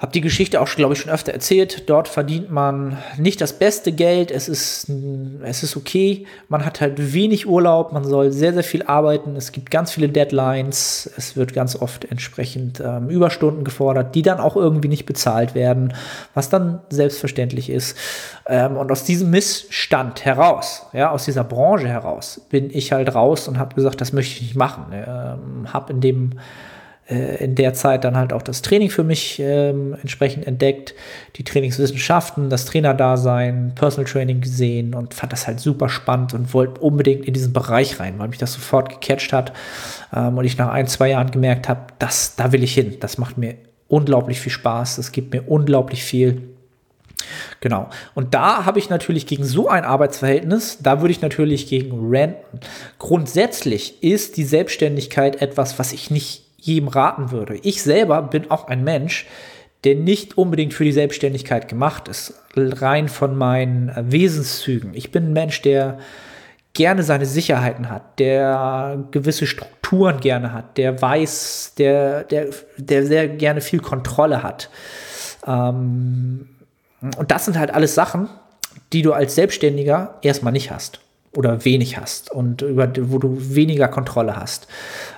habe 0.00 0.12
die 0.12 0.22
Geschichte 0.22 0.62
auch, 0.62 0.68
glaube 0.68 0.94
ich, 0.94 1.00
schon 1.00 1.12
öfter 1.12 1.32
erzählt. 1.32 1.88
Dort 1.90 2.08
verdient 2.08 2.50
man 2.50 2.96
nicht 3.18 3.38
das 3.42 3.52
beste 3.52 3.92
Geld. 3.92 4.30
Es 4.30 4.48
ist, 4.48 4.90
es 5.42 5.62
ist 5.62 5.76
okay. 5.76 6.26
Man 6.48 6.64
hat 6.64 6.80
halt 6.80 7.12
wenig 7.12 7.46
Urlaub. 7.46 7.92
Man 7.92 8.04
soll 8.04 8.32
sehr, 8.32 8.54
sehr 8.54 8.64
viel 8.64 8.82
arbeiten. 8.82 9.36
Es 9.36 9.52
gibt 9.52 9.70
ganz 9.70 9.92
viele 9.92 10.08
Deadlines. 10.08 11.10
Es 11.18 11.36
wird 11.36 11.52
ganz 11.52 11.76
oft 11.76 12.06
entsprechend 12.06 12.80
ähm, 12.80 13.10
Überstunden 13.10 13.62
gefordert, 13.62 14.14
die 14.14 14.22
dann 14.22 14.40
auch 14.40 14.56
irgendwie 14.56 14.88
nicht 14.88 15.04
bezahlt 15.04 15.54
werden, 15.54 15.92
was 16.32 16.48
dann 16.48 16.80
selbstverständlich 16.88 17.68
ist. 17.68 17.94
Ähm, 18.46 18.78
und 18.78 18.90
aus 18.90 19.04
diesem 19.04 19.28
Missstand 19.28 20.24
heraus, 20.24 20.86
ja, 20.94 21.10
aus 21.10 21.26
dieser 21.26 21.44
Branche 21.44 21.88
heraus, 21.88 22.40
bin 22.48 22.70
ich 22.70 22.92
halt 22.92 23.14
raus 23.14 23.48
und 23.48 23.58
habe 23.58 23.74
gesagt, 23.74 24.00
das 24.00 24.14
möchte 24.14 24.36
ich 24.36 24.40
nicht 24.40 24.56
machen. 24.56 24.86
Ähm, 24.94 25.74
habe 25.74 25.92
in 25.92 26.00
dem 26.00 26.32
äh, 27.10 27.44
in 27.44 27.54
der 27.56 27.74
Zeit 27.74 28.04
dann 28.04 28.16
halt 28.16 28.32
auch 28.32 28.42
das 28.42 28.62
Training 28.62 28.88
für 28.88 29.02
mich 29.02 29.40
ähm, 29.40 29.96
entsprechend 30.00 30.46
entdeckt, 30.46 30.94
die 31.36 31.44
Trainingswissenschaften, 31.44 32.50
das 32.50 32.66
Trainerdasein, 32.66 33.72
Personal 33.74 34.10
Training 34.10 34.40
gesehen 34.40 34.94
und 34.94 35.14
fand 35.14 35.32
das 35.32 35.46
halt 35.46 35.60
super 35.60 35.88
spannend 35.88 36.34
und 36.34 36.54
wollte 36.54 36.80
unbedingt 36.80 37.24
in 37.24 37.34
diesen 37.34 37.52
Bereich 37.52 37.98
rein, 37.98 38.18
weil 38.18 38.28
mich 38.28 38.38
das 38.38 38.52
sofort 38.52 38.88
gecatcht 38.88 39.32
hat 39.32 39.52
ähm, 40.14 40.38
und 40.38 40.44
ich 40.44 40.56
nach 40.56 40.70
ein, 40.70 40.86
zwei 40.86 41.10
Jahren 41.10 41.30
gemerkt 41.30 41.68
habe, 41.68 41.80
das, 41.98 42.36
da 42.36 42.52
will 42.52 42.62
ich 42.62 42.74
hin, 42.74 42.96
das 43.00 43.18
macht 43.18 43.36
mir 43.36 43.56
unglaublich 43.88 44.40
viel 44.40 44.52
Spaß, 44.52 44.96
das 44.96 45.10
gibt 45.10 45.34
mir 45.34 45.42
unglaublich 45.42 46.04
viel. 46.04 46.42
Genau. 47.60 47.90
Und 48.14 48.34
da 48.34 48.64
habe 48.64 48.78
ich 48.78 48.88
natürlich 48.88 49.26
gegen 49.26 49.44
so 49.44 49.68
ein 49.68 49.84
Arbeitsverhältnis, 49.84 50.78
da 50.80 51.00
würde 51.00 51.12
ich 51.12 51.20
natürlich 51.20 51.68
gegen 51.68 51.90
ranten. 52.14 52.60
Grundsätzlich 52.98 54.02
ist 54.02 54.36
die 54.36 54.44
Selbstständigkeit 54.44 55.42
etwas, 55.42 55.78
was 55.78 55.92
ich 55.92 56.10
nicht 56.10 56.49
jedem 56.60 56.88
raten 56.88 57.30
würde. 57.30 57.56
Ich 57.62 57.82
selber 57.82 58.22
bin 58.22 58.50
auch 58.50 58.68
ein 58.68 58.84
Mensch, 58.84 59.26
der 59.84 59.94
nicht 59.94 60.36
unbedingt 60.36 60.74
für 60.74 60.84
die 60.84 60.92
Selbstständigkeit 60.92 61.68
gemacht 61.68 62.08
ist, 62.08 62.34
rein 62.54 63.08
von 63.08 63.36
meinen 63.36 63.88
äh, 63.88 64.04
Wesenszügen. 64.12 64.94
Ich 64.94 65.10
bin 65.10 65.28
ein 65.28 65.32
Mensch, 65.32 65.62
der 65.62 65.98
gerne 66.72 67.02
seine 67.02 67.26
Sicherheiten 67.26 67.90
hat, 67.90 68.18
der 68.18 69.04
gewisse 69.10 69.46
Strukturen 69.46 70.20
gerne 70.20 70.52
hat, 70.52 70.76
der 70.76 71.00
weiß, 71.00 71.74
der, 71.78 72.24
der, 72.24 72.48
der 72.76 73.06
sehr 73.06 73.28
gerne 73.28 73.60
viel 73.60 73.80
Kontrolle 73.80 74.42
hat. 74.42 74.70
Ähm, 75.46 76.48
und 77.16 77.30
das 77.30 77.46
sind 77.46 77.58
halt 77.58 77.72
alles 77.72 77.94
Sachen, 77.94 78.28
die 78.92 79.02
du 79.02 79.12
als 79.12 79.34
Selbstständiger 79.34 80.18
erstmal 80.22 80.52
nicht 80.52 80.70
hast 80.70 81.00
oder 81.32 81.64
wenig 81.64 81.96
hast 81.96 82.30
und 82.30 82.62
über 82.62 82.90
wo 83.02 83.18
du 83.18 83.36
weniger 83.54 83.88
Kontrolle 83.88 84.36
hast. 84.36 84.66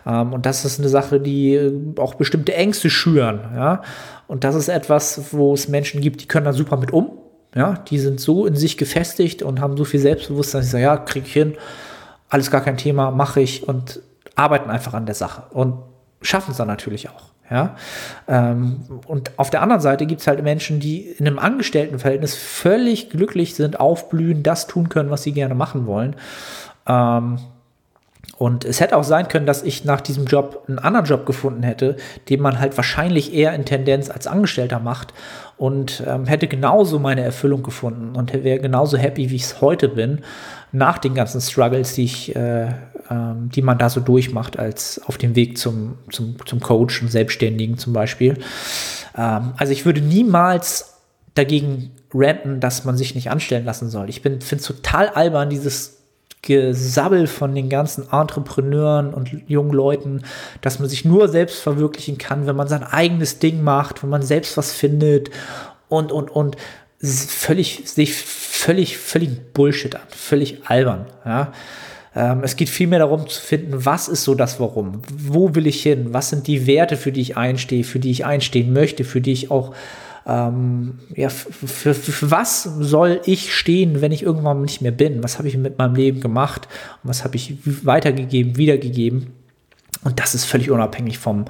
Ähm, 0.07 0.33
und 0.33 0.45
das 0.45 0.65
ist 0.65 0.79
eine 0.79 0.89
Sache, 0.89 1.21
die 1.21 1.55
äh, 1.55 1.73
auch 1.99 2.15
bestimmte 2.15 2.55
Ängste 2.55 2.91
schüren. 2.91 3.41
Ja? 3.55 3.83
Und 4.27 4.45
das 4.45 4.55
ist 4.55 4.69
etwas, 4.69 5.33
wo 5.33 5.55
es 5.55 5.69
Menschen 5.69 6.01
gibt, 6.01 6.23
die 6.23 6.29
können 6.29 6.45
da 6.45 6.53
super 6.53 6.77
mit 6.77 6.93
um. 6.93 7.13
Ja? 7.55 7.75
Die 7.89 7.99
sind 7.99 8.21
so 8.21 8.45
in 8.47 8.57
sich 8.57 8.77
gefestigt 8.77 9.43
und 9.43 9.61
haben 9.61 9.77
so 9.77 9.85
viel 9.85 10.01
Selbstbewusstsein, 10.01 10.61
dass 10.61 10.67
sie 10.67 10.73
sagen, 10.73 10.85
ja, 10.85 10.97
krieg 10.99 11.25
ich 11.27 11.33
hin, 11.33 11.55
alles 12.29 12.51
gar 12.51 12.61
kein 12.61 12.77
Thema, 12.77 13.11
mache 13.11 13.41
ich 13.41 13.67
und 13.67 14.01
arbeiten 14.35 14.71
einfach 14.71 14.95
an 14.95 15.07
der 15.07 15.15
Sache 15.15 15.45
und 15.51 15.75
schaffen 16.21 16.53
es 16.53 16.59
dann 16.59 16.69
natürlich 16.69 17.09
auch. 17.09 17.32
Ja? 17.53 17.77
Ähm, 18.27 18.81
und 19.07 19.31
auf 19.37 19.51
der 19.51 19.61
anderen 19.61 19.83
Seite 19.83 20.07
gibt 20.07 20.23
es 20.23 20.27
halt 20.27 20.43
Menschen, 20.43 20.81
die 20.81 21.03
in 21.03 21.27
einem 21.27 21.39
Angestelltenverhältnis 21.39 22.35
völlig 22.35 23.11
glücklich 23.11 23.55
sind, 23.55 23.79
aufblühen, 23.79 24.43
das 24.43 24.67
tun 24.67 24.89
können, 24.89 25.11
was 25.11 25.23
sie 25.23 25.33
gerne 25.33 25.55
machen 25.55 25.87
wollen. 25.87 26.17
Ähm, 26.87 27.39
und 28.39 28.65
es 28.65 28.81
hätte 28.81 28.97
auch 28.97 29.05
sein 29.05 29.29
können, 29.29 29.47
dass 29.47 29.63
ich 29.63 29.85
nach 29.85 30.01
diesem 30.01 30.25
Job 30.25 30.65
einen 30.67 30.79
anderen 30.79 31.07
Job 31.07 31.27
gefunden 31.27 31.63
hätte, 31.63 31.97
den 32.29 32.41
man 32.41 32.59
halt 32.59 32.77
wahrscheinlich 32.77 33.35
eher 33.35 33.55
in 33.55 33.65
Tendenz 33.65 34.11
als 34.11 34.27
Angestellter 34.27 34.81
macht 34.81 35.13
und 35.59 36.03
ähm, 36.09 36.27
hätte 36.27 36.49
genauso 36.49 36.99
meine 36.99 37.23
Erfüllung 37.23 37.63
gefunden 37.63 38.17
und 38.17 38.33
wäre 38.33 38.59
genauso 38.59 38.97
happy, 38.97 39.31
wie 39.31 39.37
ich 39.37 39.45
es 39.45 39.61
heute 39.61 39.89
bin, 39.89 40.23
nach 40.73 40.99
den 40.99 41.15
ganzen 41.15 41.41
Struggles, 41.41 41.95
die 41.95 42.05
ich 42.05 42.35
äh, 42.35 42.69
ähm, 43.13 43.51
die 43.51 43.63
man 43.63 43.79
da 43.79 43.91
so 43.91 44.01
durchmacht, 44.01 44.59
als 44.59 45.01
auf 45.07 45.19
dem 45.19 45.37
Weg 45.37 45.59
zum, 45.59 45.97
zum, 46.11 46.37
zum 46.47 46.61
Coach 46.61 47.03
und 47.03 47.11
Selbstständigen 47.11 47.77
zum 47.77 47.93
Beispiel. 47.93 48.39
Ähm, 49.17 49.53
also 49.57 49.73
ich 49.73 49.85
würde 49.85 50.01
niemals 50.01 50.95
dagegen 51.35 51.91
ranten, 52.15 52.61
dass 52.61 52.85
man 52.85 52.97
sich 52.97 53.15
nicht 53.15 53.31
anstellen 53.31 53.65
lassen 53.65 53.91
soll. 53.91 54.09
Ich 54.09 54.21
finde 54.21 54.39
es 54.39 54.63
total 54.63 55.09
albern, 55.09 55.51
dieses 55.51 55.99
Gesabbel 56.43 57.27
von 57.27 57.55
den 57.55 57.69
ganzen 57.69 58.11
Entrepreneuren 58.11 59.15
und 59.15 59.31
jungen 59.49 59.73
Leuten, 59.73 60.23
dass 60.61 60.79
man 60.79 60.89
sich 60.89 61.05
nur 61.05 61.29
selbst 61.29 61.61
verwirklichen 61.61 62.19
kann, 62.19 62.47
wenn 62.47 62.57
man 62.57 62.69
sein 62.69 62.83
eigenes 62.83 63.39
Ding 63.39 63.63
macht, 63.63 64.03
wenn 64.03 64.11
man 64.11 64.23
selbst 64.23 64.57
was 64.57 64.73
findet 64.73 65.31
und, 65.89 66.11
und, 66.13 66.31
und 66.31 66.57
völlig, 67.01 67.83
sich 67.85 68.15
völlig, 68.17 68.99
völlig 68.99 69.53
Bullshit 69.53 69.95
an, 69.95 70.03
völlig 70.09 70.67
albern, 70.69 71.07
ja. 71.25 71.53
Ähm, 72.15 72.41
es 72.43 72.57
geht 72.57 72.69
vielmehr 72.69 72.99
darum 72.99 73.29
zu 73.29 73.41
finden, 73.41 73.85
was 73.85 74.09
ist 74.09 74.25
so 74.25 74.35
das 74.35 74.61
Warum? 74.61 75.03
Wo 75.11 75.55
will 75.55 75.67
ich 75.67 75.83
hin? 75.83 76.13
Was 76.13 76.31
sind 76.31 76.47
die 76.47 76.67
Werte, 76.67 76.97
für 76.97 77.13
die 77.13 77.23
ich 77.23 77.37
einstehe, 77.37 77.85
für 77.85 77.99
die 77.99 78.11
ich 78.11 78.25
einstehen 78.25 78.73
möchte, 78.73 79.05
für 79.05 79.21
die 79.21 79.33
ich 79.33 79.51
auch 79.51 79.75
ähm, 80.27 81.01
ja, 81.17 81.29
für, 81.29 81.95
für, 81.95 82.31
was 82.31 82.63
soll 82.63 83.21
ich 83.25 83.55
stehen, 83.55 84.01
wenn 84.01 84.13
ich 84.13 84.23
irgendwann 84.23 84.63
nicht 84.63 84.81
mehr 84.81 84.93
bin? 84.93 85.23
Was 85.23 85.39
habe 85.39 85.49
ich 85.49 85.57
mit 85.57 85.79
meinem 85.79 85.97
Leben 85.97 86.21
gemacht? 86.21 86.69
Und 87.03 87.11
was 87.11 87.25
habe 87.25 87.37
ich 87.37 87.57
weitergegeben, 87.65 88.57
wiedergegeben? 88.57 89.33
Und 90.05 90.21
das 90.21 90.35
ist 90.35 90.45
völlig 90.45 90.71
unabhängig 90.71 91.19
vom, 91.19 91.47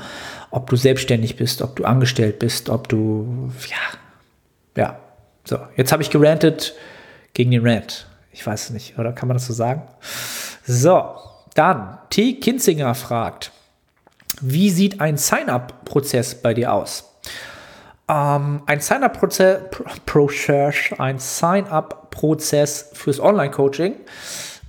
ob 0.51 0.71
du 0.71 0.77
selbstständig 0.77 1.37
bist, 1.37 1.63
ob 1.63 1.77
du 1.77 1.85
angestellt 1.85 2.39
bist, 2.39 2.71
ob 2.71 2.89
du, 2.89 3.51
ja, 3.69 4.83
ja. 4.83 4.99
So, 5.45 5.59
jetzt 5.77 5.91
habe 5.91 6.03
ich 6.03 6.11
gerantet 6.11 6.75
gegen 7.35 7.51
den 7.51 7.67
Rant. 7.67 8.07
Ich 8.31 8.47
weiß 8.47 8.71
nicht, 8.71 8.99
oder 8.99 9.13
kann 9.13 9.29
man 9.29 9.37
das 9.37 9.47
so 9.47 9.53
sagen? 9.53 9.83
So, 10.65 11.17
dann 11.55 11.99
T. 12.11 12.35
Kinzinger 12.35 12.95
fragt, 12.95 13.51
wie 14.41 14.71
sieht 14.71 15.01
ein 15.01 15.17
Sign-up-Prozess 15.17 16.37
bei 16.37 16.55
dir 16.55 16.73
aus? 16.73 17.13
Ähm, 18.09 18.63
ein 18.67 18.81
Sign-up-Prozess, 18.81 19.63
Sign-up-Prozess 21.19 22.91
fürs 22.93 23.21
Online-Coaching 23.21 23.95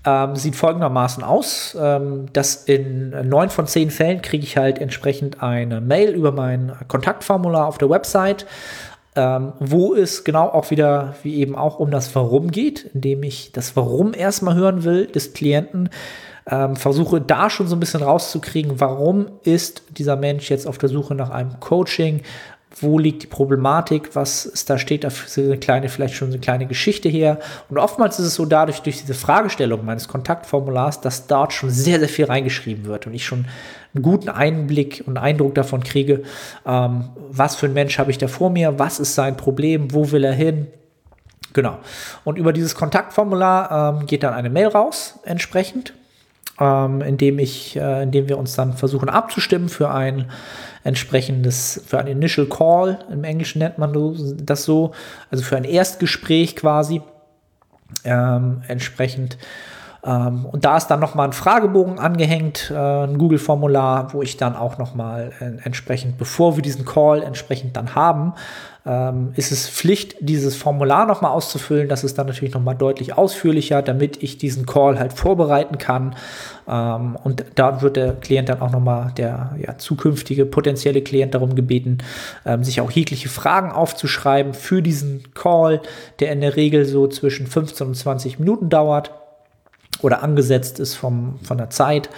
ähm, 0.05 0.35
sieht 0.35 0.55
folgendermaßen 0.55 1.23
aus, 1.23 1.77
ähm, 1.79 2.25
dass 2.33 2.55
in 2.65 3.29
neun 3.29 3.49
von 3.49 3.67
zehn 3.67 3.89
Fällen 3.89 4.21
kriege 4.21 4.43
ich 4.43 4.57
halt 4.57 4.79
entsprechend 4.79 5.41
eine 5.41 5.79
Mail 5.81 6.09
über 6.11 6.31
mein 6.31 6.73
Kontaktformular 6.87 7.67
auf 7.67 7.77
der 7.77 7.89
Website, 7.89 8.45
ähm, 9.15 9.53
wo 9.59 9.93
es 9.93 10.23
genau 10.23 10.49
auch 10.49 10.71
wieder, 10.71 11.15
wie 11.23 11.35
eben 11.35 11.55
auch 11.55 11.79
um 11.79 11.91
das 11.91 12.13
Warum 12.15 12.51
geht, 12.51 12.89
indem 12.93 13.23
ich 13.23 13.51
das 13.51 13.75
Warum 13.75 14.13
erstmal 14.13 14.55
hören 14.55 14.83
will 14.83 15.07
des 15.07 15.33
Klienten, 15.33 15.89
ähm, 16.49 16.75
versuche 16.75 17.21
da 17.21 17.49
schon 17.49 17.67
so 17.67 17.75
ein 17.75 17.79
bisschen 17.79 18.03
rauszukriegen, 18.03 18.79
warum 18.79 19.27
ist 19.43 19.83
dieser 19.97 20.15
Mensch 20.15 20.49
jetzt 20.49 20.67
auf 20.67 20.77
der 20.77 20.89
Suche 20.89 21.15
nach 21.15 21.29
einem 21.29 21.59
Coaching, 21.59 22.21
wo 22.81 22.97
liegt 22.97 23.23
die 23.23 23.27
Problematik, 23.27 24.15
was 24.15 24.45
ist 24.45 24.69
da 24.69 24.77
steht, 24.77 25.03
da 25.03 25.09
eine 25.37 25.57
kleine, 25.57 25.89
vielleicht 25.89 26.15
schon 26.15 26.29
eine 26.29 26.39
kleine 26.39 26.65
Geschichte 26.65 27.09
her. 27.09 27.39
Und 27.69 27.77
oftmals 27.77 28.19
ist 28.19 28.25
es 28.25 28.35
so 28.35 28.45
dadurch, 28.45 28.79
durch 28.81 29.01
diese 29.01 29.13
Fragestellung 29.13 29.85
meines 29.85 30.07
Kontaktformulars, 30.07 31.01
dass 31.01 31.27
dort 31.27 31.53
schon 31.53 31.69
sehr, 31.69 31.99
sehr 31.99 32.09
viel 32.09 32.25
reingeschrieben 32.25 32.85
wird 32.85 33.05
und 33.07 33.13
ich 33.13 33.25
schon 33.25 33.45
einen 33.93 34.01
guten 34.01 34.29
Einblick 34.29 35.03
und 35.05 35.17
Eindruck 35.17 35.55
davon 35.55 35.83
kriege, 35.83 36.23
ähm, 36.65 37.09
was 37.29 37.55
für 37.55 37.67
ein 37.67 37.73
Mensch 37.73 37.99
habe 37.99 38.11
ich 38.11 38.17
da 38.17 38.27
vor 38.27 38.49
mir, 38.49 38.79
was 38.79 38.99
ist 38.99 39.13
sein 39.13 39.37
Problem, 39.37 39.93
wo 39.93 40.11
will 40.11 40.23
er 40.23 40.33
hin. 40.33 40.67
Genau. 41.53 41.77
Und 42.23 42.37
über 42.39 42.53
dieses 42.53 42.73
Kontaktformular 42.73 43.99
ähm, 43.99 44.07
geht 44.07 44.23
dann 44.23 44.33
eine 44.33 44.49
Mail 44.49 44.67
raus, 44.67 45.19
entsprechend, 45.23 45.93
ähm, 46.59 47.01
indem 47.01 47.39
ich, 47.39 47.75
äh, 47.75 48.03
indem 48.03 48.29
wir 48.29 48.37
uns 48.37 48.55
dann 48.55 48.73
versuchen 48.73 49.09
abzustimmen 49.09 49.69
für 49.69 49.91
ein 49.91 50.29
entsprechendes, 50.83 51.83
für 51.85 51.99
ein 51.99 52.07
Initial 52.07 52.47
Call, 52.47 52.99
im 53.11 53.23
Englischen 53.23 53.59
nennt 53.59 53.77
man 53.77 53.93
das 54.43 54.63
so, 54.63 54.91
also 55.31 55.43
für 55.43 55.57
ein 55.57 55.63
Erstgespräch 55.63 56.55
quasi, 56.55 57.01
ähm, 58.03 58.61
entsprechend. 58.67 59.37
Ähm, 60.05 60.45
und 60.45 60.65
da 60.65 60.77
ist 60.77 60.87
dann 60.87 60.99
nochmal 60.99 61.29
ein 61.29 61.33
Fragebogen 61.33 61.97
angehängt, 61.97 62.71
äh, 62.71 62.75
ein 62.75 63.17
Google-Formular, 63.17 64.13
wo 64.13 64.21
ich 64.21 64.35
dann 64.35 64.55
auch 64.55 64.77
nochmal 64.77 65.31
äh, 65.39 65.63
entsprechend, 65.63 66.17
bevor 66.17 66.57
wir 66.57 66.61
diesen 66.61 66.85
Call 66.85 67.23
entsprechend 67.23 67.77
dann 67.77 67.95
haben, 67.95 68.33
ähm, 68.85 69.31
ist 69.35 69.51
es 69.51 69.69
Pflicht, 69.69 70.15
dieses 70.19 70.55
Formular 70.55 71.05
nochmal 71.05 71.31
auszufüllen. 71.31 71.87
Das 71.87 72.03
ist 72.03 72.17
dann 72.17 72.27
natürlich 72.27 72.53
nochmal 72.53 72.75
deutlich 72.75 73.17
ausführlicher, 73.17 73.81
damit 73.81 74.21
ich 74.21 74.37
diesen 74.37 74.65
Call 74.65 74.99
halt 74.99 75.13
vorbereiten 75.13 75.77
kann. 75.77 76.15
Ähm, 76.67 77.17
und 77.23 77.45
da 77.55 77.81
wird 77.81 77.95
der 77.95 78.13
Klient 78.13 78.49
dann 78.49 78.61
auch 78.61 78.71
nochmal, 78.71 79.13
der 79.15 79.55
ja, 79.57 79.77
zukünftige 79.77 80.45
potenzielle 80.45 81.01
Klient 81.01 81.33
darum 81.33 81.55
gebeten, 81.55 81.99
ähm, 82.45 82.63
sich 82.63 82.81
auch 82.81 82.91
jegliche 82.91 83.29
Fragen 83.29 83.71
aufzuschreiben 83.71 84.53
für 84.53 84.81
diesen 84.81 85.33
Call, 85.33 85.81
der 86.19 86.33
in 86.33 86.41
der 86.41 86.57
Regel 86.57 86.85
so 86.85 87.07
zwischen 87.07 87.47
15 87.47 87.87
und 87.87 87.95
20 87.95 88.39
Minuten 88.39 88.69
dauert 88.69 89.11
oder 90.01 90.23
angesetzt 90.23 90.79
ist 90.79 90.95
vom, 90.95 91.39
von 91.43 91.57
der 91.57 91.69
Zeit. 91.69 92.09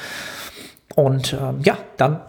Und 0.96 1.34
ähm, 1.34 1.60
ja, 1.64 1.78
dann 1.98 2.22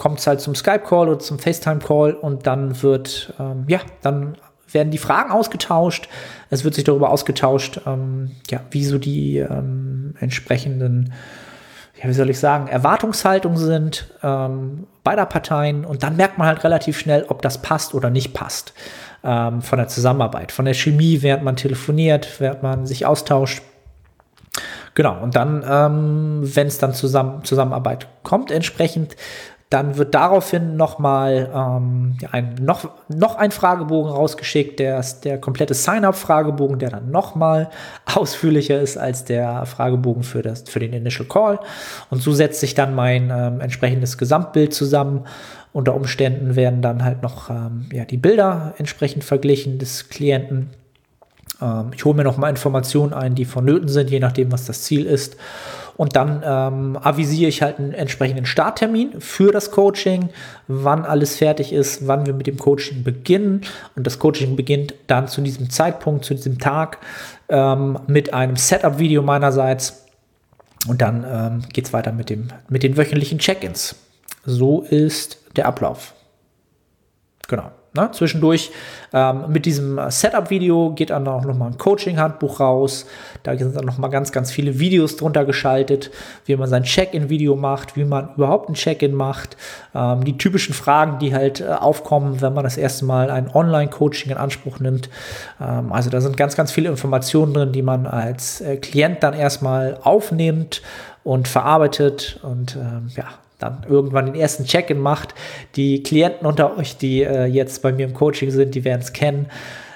kommt 0.00 0.18
es 0.18 0.26
halt 0.26 0.40
zum 0.40 0.54
Skype-Call 0.54 1.10
oder 1.10 1.18
zum 1.18 1.38
FaceTime-Call 1.38 2.14
und 2.14 2.46
dann 2.46 2.82
wird, 2.82 3.34
ähm, 3.38 3.64
ja, 3.68 3.80
dann 4.00 4.38
werden 4.72 4.90
die 4.90 4.96
Fragen 4.96 5.30
ausgetauscht. 5.30 6.08
Es 6.48 6.64
wird 6.64 6.74
sich 6.74 6.84
darüber 6.84 7.10
ausgetauscht, 7.10 7.82
ähm, 7.86 8.30
ja, 8.48 8.60
wie 8.70 8.82
so 8.86 8.96
die 8.96 9.36
ähm, 9.36 10.14
entsprechenden, 10.18 11.12
ja, 12.02 12.08
wie 12.08 12.14
soll 12.14 12.30
ich 12.30 12.38
sagen, 12.38 12.68
Erwartungshaltungen 12.68 13.58
sind 13.58 14.10
ähm, 14.22 14.86
beider 15.04 15.26
Parteien. 15.26 15.84
Und 15.84 16.02
dann 16.02 16.16
merkt 16.16 16.38
man 16.38 16.46
halt 16.46 16.64
relativ 16.64 16.98
schnell, 16.98 17.26
ob 17.28 17.42
das 17.42 17.60
passt 17.60 17.92
oder 17.92 18.08
nicht 18.08 18.32
passt 18.32 18.72
ähm, 19.22 19.60
von 19.60 19.78
der 19.78 19.88
Zusammenarbeit, 19.88 20.50
von 20.50 20.64
der 20.64 20.72
Chemie, 20.72 21.20
während 21.20 21.44
man 21.44 21.56
telefoniert, 21.56 22.40
während 22.40 22.62
man 22.62 22.86
sich 22.86 23.04
austauscht. 23.04 23.60
Genau, 24.94 25.22
und 25.22 25.36
dann, 25.36 25.62
ähm, 25.68 26.40
wenn 26.42 26.68
es 26.68 26.78
dann 26.78 26.94
zusammen, 26.94 27.44
Zusammenarbeit 27.44 28.08
kommt, 28.22 28.50
entsprechend 28.50 29.14
dann 29.70 29.96
wird 29.96 30.16
daraufhin 30.16 30.76
nochmal 30.76 31.48
ähm, 31.54 32.18
ein, 32.32 32.56
noch, 32.60 32.90
noch 33.08 33.36
ein 33.36 33.52
Fragebogen 33.52 34.10
rausgeschickt, 34.10 34.80
der 34.80 34.98
ist 34.98 35.20
der 35.20 35.38
komplette 35.38 35.74
Sign-up-Fragebogen, 35.74 36.80
der 36.80 36.90
dann 36.90 37.12
nochmal 37.12 37.70
ausführlicher 38.14 38.80
ist 38.80 38.98
als 38.98 39.24
der 39.24 39.64
Fragebogen 39.66 40.24
für, 40.24 40.42
das, 40.42 40.64
für 40.68 40.80
den 40.80 40.92
Initial 40.92 41.28
Call. 41.28 41.60
Und 42.10 42.20
so 42.20 42.32
setzt 42.32 42.58
sich 42.58 42.74
dann 42.74 42.96
mein 42.96 43.30
ähm, 43.32 43.60
entsprechendes 43.60 44.18
Gesamtbild 44.18 44.74
zusammen. 44.74 45.24
Unter 45.72 45.94
Umständen 45.94 46.56
werden 46.56 46.82
dann 46.82 47.04
halt 47.04 47.22
noch 47.22 47.48
ähm, 47.48 47.88
ja, 47.92 48.04
die 48.04 48.16
Bilder 48.16 48.74
entsprechend 48.76 49.22
verglichen 49.22 49.78
des 49.78 50.08
Klienten. 50.08 50.70
Ähm, 51.62 51.92
ich 51.94 52.04
hole 52.04 52.16
mir 52.16 52.24
nochmal 52.24 52.50
Informationen 52.50 53.12
ein, 53.12 53.36
die 53.36 53.44
vonnöten 53.44 53.88
sind, 53.88 54.10
je 54.10 54.18
nachdem, 54.18 54.50
was 54.50 54.64
das 54.66 54.82
Ziel 54.82 55.06
ist. 55.06 55.36
Und 56.00 56.16
dann 56.16 56.42
ähm, 56.46 56.96
avisiere 56.96 57.50
ich 57.50 57.60
halt 57.60 57.78
einen 57.78 57.92
entsprechenden 57.92 58.46
Starttermin 58.46 59.20
für 59.20 59.52
das 59.52 59.70
Coaching, 59.70 60.30
wann 60.66 61.04
alles 61.04 61.36
fertig 61.36 61.74
ist, 61.74 62.06
wann 62.06 62.24
wir 62.24 62.32
mit 62.32 62.46
dem 62.46 62.56
Coaching 62.56 63.04
beginnen. 63.04 63.66
Und 63.96 64.06
das 64.06 64.18
Coaching 64.18 64.56
beginnt 64.56 64.94
dann 65.08 65.28
zu 65.28 65.42
diesem 65.42 65.68
Zeitpunkt, 65.68 66.24
zu 66.24 66.32
diesem 66.32 66.58
Tag 66.58 67.00
ähm, 67.50 67.98
mit 68.06 68.32
einem 68.32 68.56
Setup-Video 68.56 69.20
meinerseits. 69.20 70.06
Und 70.88 71.02
dann 71.02 71.26
ähm, 71.28 71.68
geht 71.70 71.88
es 71.88 71.92
weiter 71.92 72.12
mit, 72.12 72.30
dem, 72.30 72.48
mit 72.70 72.82
den 72.82 72.96
wöchentlichen 72.96 73.38
Check-ins. 73.38 73.94
So 74.46 74.80
ist 74.80 75.36
der 75.56 75.66
Ablauf. 75.66 76.14
Genau. 77.46 77.72
Ne? 77.92 78.08
Zwischendurch 78.12 78.70
ähm, 79.12 79.46
mit 79.48 79.66
diesem 79.66 79.98
Setup-Video 80.08 80.92
geht 80.92 81.10
dann 81.10 81.26
auch 81.26 81.44
nochmal 81.44 81.70
ein 81.72 81.78
Coaching-Handbuch 81.78 82.60
raus. 82.60 83.06
Da 83.42 83.56
sind 83.56 83.74
dann 83.74 83.84
nochmal 83.84 84.10
ganz, 84.10 84.30
ganz 84.30 84.52
viele 84.52 84.78
Videos 84.78 85.16
drunter 85.16 85.44
geschaltet, 85.44 86.12
wie 86.46 86.54
man 86.54 86.68
sein 86.68 86.84
Check-in-Video 86.84 87.56
macht, 87.56 87.96
wie 87.96 88.04
man 88.04 88.30
überhaupt 88.36 88.68
ein 88.68 88.74
Check-in 88.74 89.12
macht. 89.12 89.56
Ähm, 89.92 90.22
die 90.22 90.38
typischen 90.38 90.72
Fragen, 90.72 91.18
die 91.18 91.34
halt 91.34 91.60
äh, 91.60 91.68
aufkommen, 91.68 92.40
wenn 92.40 92.54
man 92.54 92.62
das 92.62 92.76
erste 92.76 93.04
Mal 93.04 93.28
ein 93.28 93.50
Online-Coaching 93.52 94.30
in 94.30 94.38
Anspruch 94.38 94.78
nimmt. 94.78 95.10
Ähm, 95.60 95.92
also 95.92 96.10
da 96.10 96.20
sind 96.20 96.36
ganz, 96.36 96.54
ganz 96.54 96.70
viele 96.70 96.90
Informationen 96.90 97.52
drin, 97.52 97.72
die 97.72 97.82
man 97.82 98.06
als 98.06 98.60
äh, 98.60 98.76
Klient 98.76 99.24
dann 99.24 99.34
erstmal 99.34 99.98
aufnimmt 100.02 100.80
und 101.24 101.48
verarbeitet 101.48 102.38
und 102.42 102.76
ähm, 102.76 103.10
ja, 103.16 103.24
dann 103.60 103.86
irgendwann 103.88 104.26
den 104.26 104.34
ersten 104.34 104.64
Check-in 104.64 104.98
macht. 104.98 105.34
Die 105.76 106.02
Klienten 106.02 106.46
unter 106.46 106.76
euch, 106.76 106.96
die 106.96 107.22
äh, 107.22 107.44
jetzt 107.44 107.82
bei 107.82 107.92
mir 107.92 108.06
im 108.06 108.14
Coaching 108.14 108.50
sind, 108.50 108.74
die 108.74 108.84
werden 108.84 109.02
es 109.02 109.12
kennen. 109.12 109.46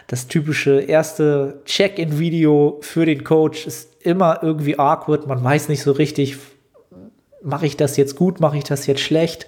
Das 0.07 0.29
typische 0.29 0.81
erste 0.81 1.63
Check-in-Video 1.65 2.79
für 2.83 3.07
den 3.07 3.25
Coach 3.25 3.67
ist 3.67 4.05
immer 4.05 4.41
irgendwie 4.43 4.79
awkward. 4.79 5.27
Man 5.27 5.43
weiß 5.43 5.69
nicht 5.69 5.83
so 5.83 5.93
richtig, 5.93 6.37
mache 7.43 7.67
ich 7.67 7.77
das 7.77 7.97
jetzt 7.97 8.15
gut, 8.17 8.39
mache 8.39 8.59
ich 8.59 8.65
das 8.65 8.87
jetzt 8.87 9.01
schlecht. 9.01 9.47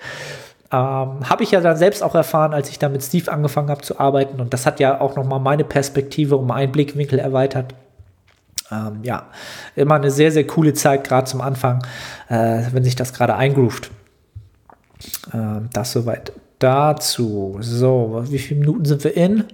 Ähm, 0.72 1.28
habe 1.28 1.42
ich 1.42 1.52
ja 1.52 1.60
dann 1.60 1.76
selbst 1.76 2.02
auch 2.02 2.14
erfahren, 2.14 2.52
als 2.52 2.70
ich 2.70 2.78
da 2.78 2.88
mit 2.88 3.02
Steve 3.02 3.30
angefangen 3.30 3.68
habe 3.68 3.82
zu 3.82 4.00
arbeiten. 4.00 4.40
Und 4.40 4.52
das 4.52 4.66
hat 4.66 4.80
ja 4.80 5.00
auch 5.00 5.14
nochmal 5.14 5.40
meine 5.40 5.64
Perspektive 5.64 6.36
um 6.36 6.50
einen 6.50 6.72
Blickwinkel 6.72 7.18
erweitert. 7.18 7.74
Ähm, 8.72 9.00
ja, 9.02 9.26
immer 9.76 9.94
eine 9.94 10.10
sehr, 10.10 10.32
sehr 10.32 10.46
coole 10.46 10.74
Zeit, 10.74 11.04
gerade 11.04 11.26
zum 11.26 11.40
Anfang, 11.40 11.84
äh, 12.28 12.62
wenn 12.72 12.82
sich 12.82 12.96
das 12.96 13.12
gerade 13.12 13.36
eingroovt. 13.36 13.90
Ähm, 15.32 15.68
das 15.72 15.92
soweit 15.92 16.32
dazu. 16.59 17.59
So, 17.61 18.24
wie 18.28 18.38
viele 18.38 18.61
Minuten 18.61 18.84
sind 18.84 19.05
wir 19.05 19.16
in? 19.16 19.44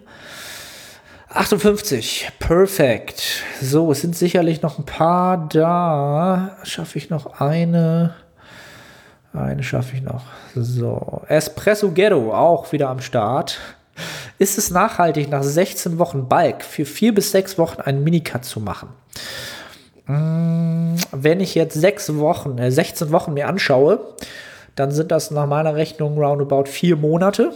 58. 1.28 2.30
Perfekt. 2.38 3.42
So, 3.60 3.90
es 3.92 4.02
sind 4.02 4.14
sicherlich 4.14 4.60
noch 4.62 4.78
ein 4.78 4.84
paar 4.84 5.48
da. 5.48 6.58
Schaffe 6.62 6.98
ich 6.98 7.10
noch 7.10 7.40
eine? 7.40 8.14
Eine 9.32 9.62
schaffe 9.62 9.96
ich 9.96 10.02
noch. 10.02 10.24
So, 10.54 11.22
Espresso 11.28 11.90
Ghetto 11.90 12.34
auch 12.34 12.70
wieder 12.72 12.90
am 12.90 13.00
Start. 13.00 13.58
Ist 14.38 14.58
es 14.58 14.70
nachhaltig, 14.70 15.30
nach 15.30 15.42
16 15.42 15.98
Wochen 15.98 16.28
Balk 16.28 16.64
für 16.64 16.84
vier 16.84 17.14
bis 17.14 17.30
sechs 17.30 17.56
Wochen 17.56 17.80
einen 17.80 18.04
Minicut 18.04 18.44
zu 18.44 18.60
machen? 18.60 18.90
Hm, 20.06 20.96
wenn 21.12 21.40
ich 21.40 21.54
jetzt 21.54 21.74
sechs 21.74 22.14
Wochen, 22.16 22.58
äh, 22.58 22.70
16 22.70 23.10
Wochen 23.10 23.32
mir 23.32 23.48
anschaue, 23.48 24.00
dann 24.74 24.90
sind 24.90 25.10
das 25.10 25.30
nach 25.30 25.46
meiner 25.46 25.74
Rechnung 25.74 26.18
roundabout 26.18 26.64
vier 26.66 26.96
Monate. 26.96 27.52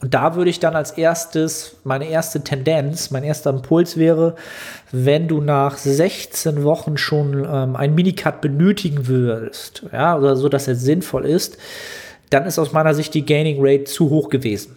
Und 0.00 0.12
da 0.12 0.34
würde 0.34 0.50
ich 0.50 0.60
dann 0.60 0.76
als 0.76 0.92
erstes, 0.92 1.76
meine 1.84 2.08
erste 2.08 2.42
Tendenz, 2.42 3.10
mein 3.10 3.24
erster 3.24 3.50
Impuls 3.50 3.96
wäre, 3.96 4.34
wenn 4.92 5.28
du 5.28 5.40
nach 5.40 5.76
16 5.76 6.62
Wochen 6.62 6.96
schon 6.96 7.46
ähm, 7.50 7.76
ein 7.76 7.94
Minicut 7.94 8.40
benötigen 8.40 9.06
würdest, 9.06 9.84
ja, 9.92 10.16
oder 10.16 10.36
so, 10.36 10.48
dass 10.48 10.68
er 10.68 10.74
sinnvoll 10.74 11.24
ist, 11.24 11.56
dann 12.30 12.46
ist 12.46 12.58
aus 12.58 12.72
meiner 12.72 12.94
Sicht 12.94 13.14
die 13.14 13.24
Gaining 13.24 13.58
Rate 13.60 13.84
zu 13.84 14.10
hoch 14.10 14.28
gewesen. 14.28 14.76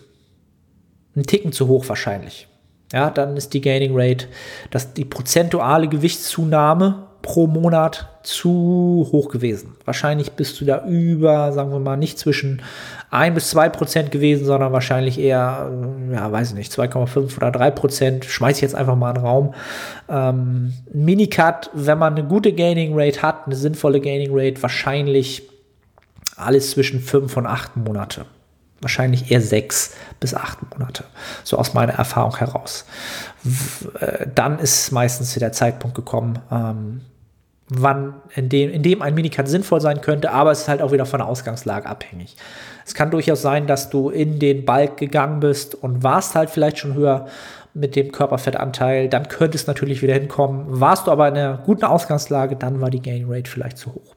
Ein 1.15 1.23
Ticken 1.23 1.51
zu 1.51 1.67
hoch 1.67 1.89
wahrscheinlich. 1.89 2.47
Ja, 2.93 3.09
dann 3.09 3.35
ist 3.35 3.53
die 3.53 3.61
Gaining 3.61 3.91
Rate, 3.93 4.27
dass 4.71 4.93
die 4.93 5.05
prozentuale 5.05 5.87
Gewichtszunahme 5.87 7.06
pro 7.21 7.47
Monat 7.47 8.07
zu 8.23 9.07
hoch 9.11 9.29
gewesen. 9.29 9.75
Wahrscheinlich 9.85 10.31
bist 10.33 10.59
du 10.59 10.65
da 10.65 10.85
über, 10.85 11.51
sagen 11.51 11.71
wir 11.71 11.79
mal, 11.79 11.97
nicht 11.97 12.19
zwischen 12.19 12.61
1 13.11 13.33
bis 13.35 13.49
2 13.51 13.69
Prozent 13.69 14.11
gewesen, 14.11 14.45
sondern 14.45 14.73
wahrscheinlich 14.73 15.19
eher, 15.19 15.71
ja, 16.11 16.31
weiß 16.31 16.49
ich 16.49 16.55
nicht, 16.55 16.71
2,5 16.71 17.37
oder 17.37 17.51
3 17.51 17.71
Prozent. 17.71 18.25
Schmeiß 18.25 18.57
ich 18.57 18.61
jetzt 18.61 18.75
einfach 18.75 18.95
mal 18.95 19.09
in 19.09 19.15
den 19.15 19.25
Raum. 19.25 19.53
Ähm, 20.09 20.73
Minicut, 20.93 21.69
wenn 21.73 21.97
man 21.97 22.15
eine 22.15 22.27
gute 22.27 22.53
Gaining 22.53 22.91
Rate 22.93 23.21
hat, 23.21 23.45
eine 23.45 23.55
sinnvolle 23.55 23.99
Gaining 23.99 24.31
Rate, 24.31 24.61
wahrscheinlich 24.61 25.43
alles 26.35 26.71
zwischen 26.71 26.99
5 26.99 27.35
und 27.37 27.45
8 27.45 27.77
Monate. 27.77 28.25
Wahrscheinlich 28.81 29.31
eher 29.31 29.41
6 29.41 29.95
bis 30.19 30.33
8 30.33 30.59
Monate. 30.71 31.03
So 31.43 31.57
aus 31.57 31.73
meiner 31.73 31.93
Erfahrung 31.93 32.37
heraus. 32.37 32.85
Äh, 33.99 34.27
dann 34.33 34.59
ist 34.59 34.91
meistens 34.91 35.33
der 35.33 35.51
Zeitpunkt 35.51 35.95
gekommen, 35.95 36.39
ähm, 36.51 37.01
wann 37.69 38.15
in 38.35 38.49
dem, 38.49 38.69
in 38.69 38.83
dem 38.83 39.01
ein 39.01 39.13
Minicut 39.13 39.47
sinnvoll 39.47 39.81
sein 39.81 40.01
könnte, 40.01 40.31
aber 40.31 40.51
es 40.51 40.61
ist 40.61 40.67
halt 40.67 40.81
auch 40.81 40.91
wieder 40.91 41.05
von 41.05 41.19
der 41.19 41.27
Ausgangslage 41.27 41.87
abhängig. 41.87 42.35
Es 42.85 42.93
kann 42.93 43.11
durchaus 43.11 43.41
sein, 43.41 43.67
dass 43.67 43.89
du 43.89 44.09
in 44.09 44.39
den 44.39 44.63
Balk 44.63 44.97
gegangen 44.97 45.41
bist 45.41 45.75
und 45.75 46.03
warst 46.03 46.35
halt 46.35 46.49
vielleicht 46.49 46.77
schon 46.77 46.93
höher 46.93 47.27
mit 47.73 47.95
dem 47.95 48.11
Körperfettanteil, 48.11 49.09
dann 49.09 49.27
könnte 49.27 49.57
es 49.57 49.67
natürlich 49.67 50.01
wieder 50.01 50.13
hinkommen. 50.13 50.65
Warst 50.67 51.07
du 51.07 51.11
aber 51.11 51.27
in 51.27 51.35
einer 51.35 51.57
guten 51.57 51.85
Ausgangslage, 51.85 52.55
dann 52.55 52.81
war 52.81 52.89
die 52.89 53.01
Gain 53.01 53.25
Rate 53.27 53.49
vielleicht 53.49 53.77
zu 53.77 53.93
hoch. 53.93 54.15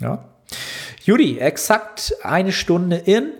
Ja. 0.00 0.24
Judy, 1.02 1.38
exakt 1.38 2.14
eine 2.22 2.52
Stunde 2.52 2.96
in. 2.96 3.32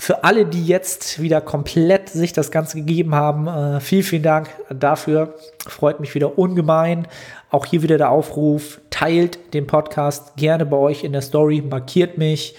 Für 0.00 0.22
alle, 0.22 0.46
die 0.46 0.64
jetzt 0.64 1.20
wieder 1.20 1.40
komplett 1.40 2.08
sich 2.08 2.32
das 2.32 2.52
Ganze 2.52 2.76
gegeben 2.76 3.16
haben, 3.16 3.48
äh, 3.48 3.80
vielen, 3.80 4.04
vielen 4.04 4.22
Dank 4.22 4.48
dafür. 4.70 5.34
Freut 5.66 5.98
mich 5.98 6.14
wieder 6.14 6.38
ungemein. 6.38 7.08
Auch 7.50 7.66
hier 7.66 7.82
wieder 7.82 7.98
der 7.98 8.10
Aufruf, 8.10 8.80
teilt 8.90 9.54
den 9.54 9.66
Podcast 9.66 10.36
gerne 10.36 10.64
bei 10.66 10.76
euch 10.76 11.02
in 11.02 11.12
der 11.12 11.22
Story, 11.22 11.62
markiert 11.68 12.16
mich. 12.16 12.54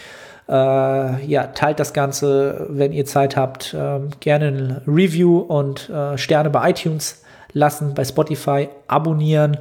Äh, 0.50 1.26
ja, 1.26 1.48
teilt 1.54 1.80
das 1.80 1.94
Ganze, 1.94 2.68
wenn 2.70 2.92
ihr 2.92 3.06
Zeit 3.06 3.38
habt. 3.38 3.74
Äh, 3.74 4.00
gerne 4.20 4.48
ein 4.48 4.82
Review 4.86 5.40
und 5.40 5.90
äh, 5.90 6.18
Sterne 6.18 6.50
bei 6.50 6.72
iTunes 6.72 7.24
lassen, 7.54 7.94
bei 7.94 8.04
Spotify 8.04 8.68
abonnieren. 8.88 9.58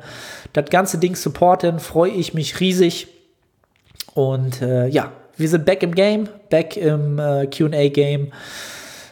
Das 0.53 0.68
ganze 0.70 0.99
Ding 0.99 1.14
supporten, 1.14 1.79
freue 1.79 2.11
ich 2.11 2.35
mich 2.35 2.59
riesig. 2.59 3.07
Und 4.14 4.62
äh, 4.62 4.89
ja, 4.89 5.12
wir 5.37 5.49
sind 5.49 5.64
back 5.64 5.83
im 5.83 5.95
Game, 5.95 6.29
back 6.51 6.76
im 6.76 7.18
äh, 7.18 7.46
QA-Game. 7.46 8.32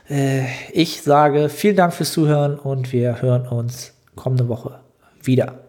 Äh, 0.09 0.45
ich 0.73 1.03
sage 1.03 1.49
vielen 1.49 1.77
Dank 1.77 1.95
fürs 1.95 2.13
Zuhören 2.13 2.59
und 2.59 2.93
wir 2.93 3.21
hören 3.23 3.47
uns 3.47 3.93
kommende 4.15 4.49
Woche 4.49 4.81
wieder. 5.23 5.66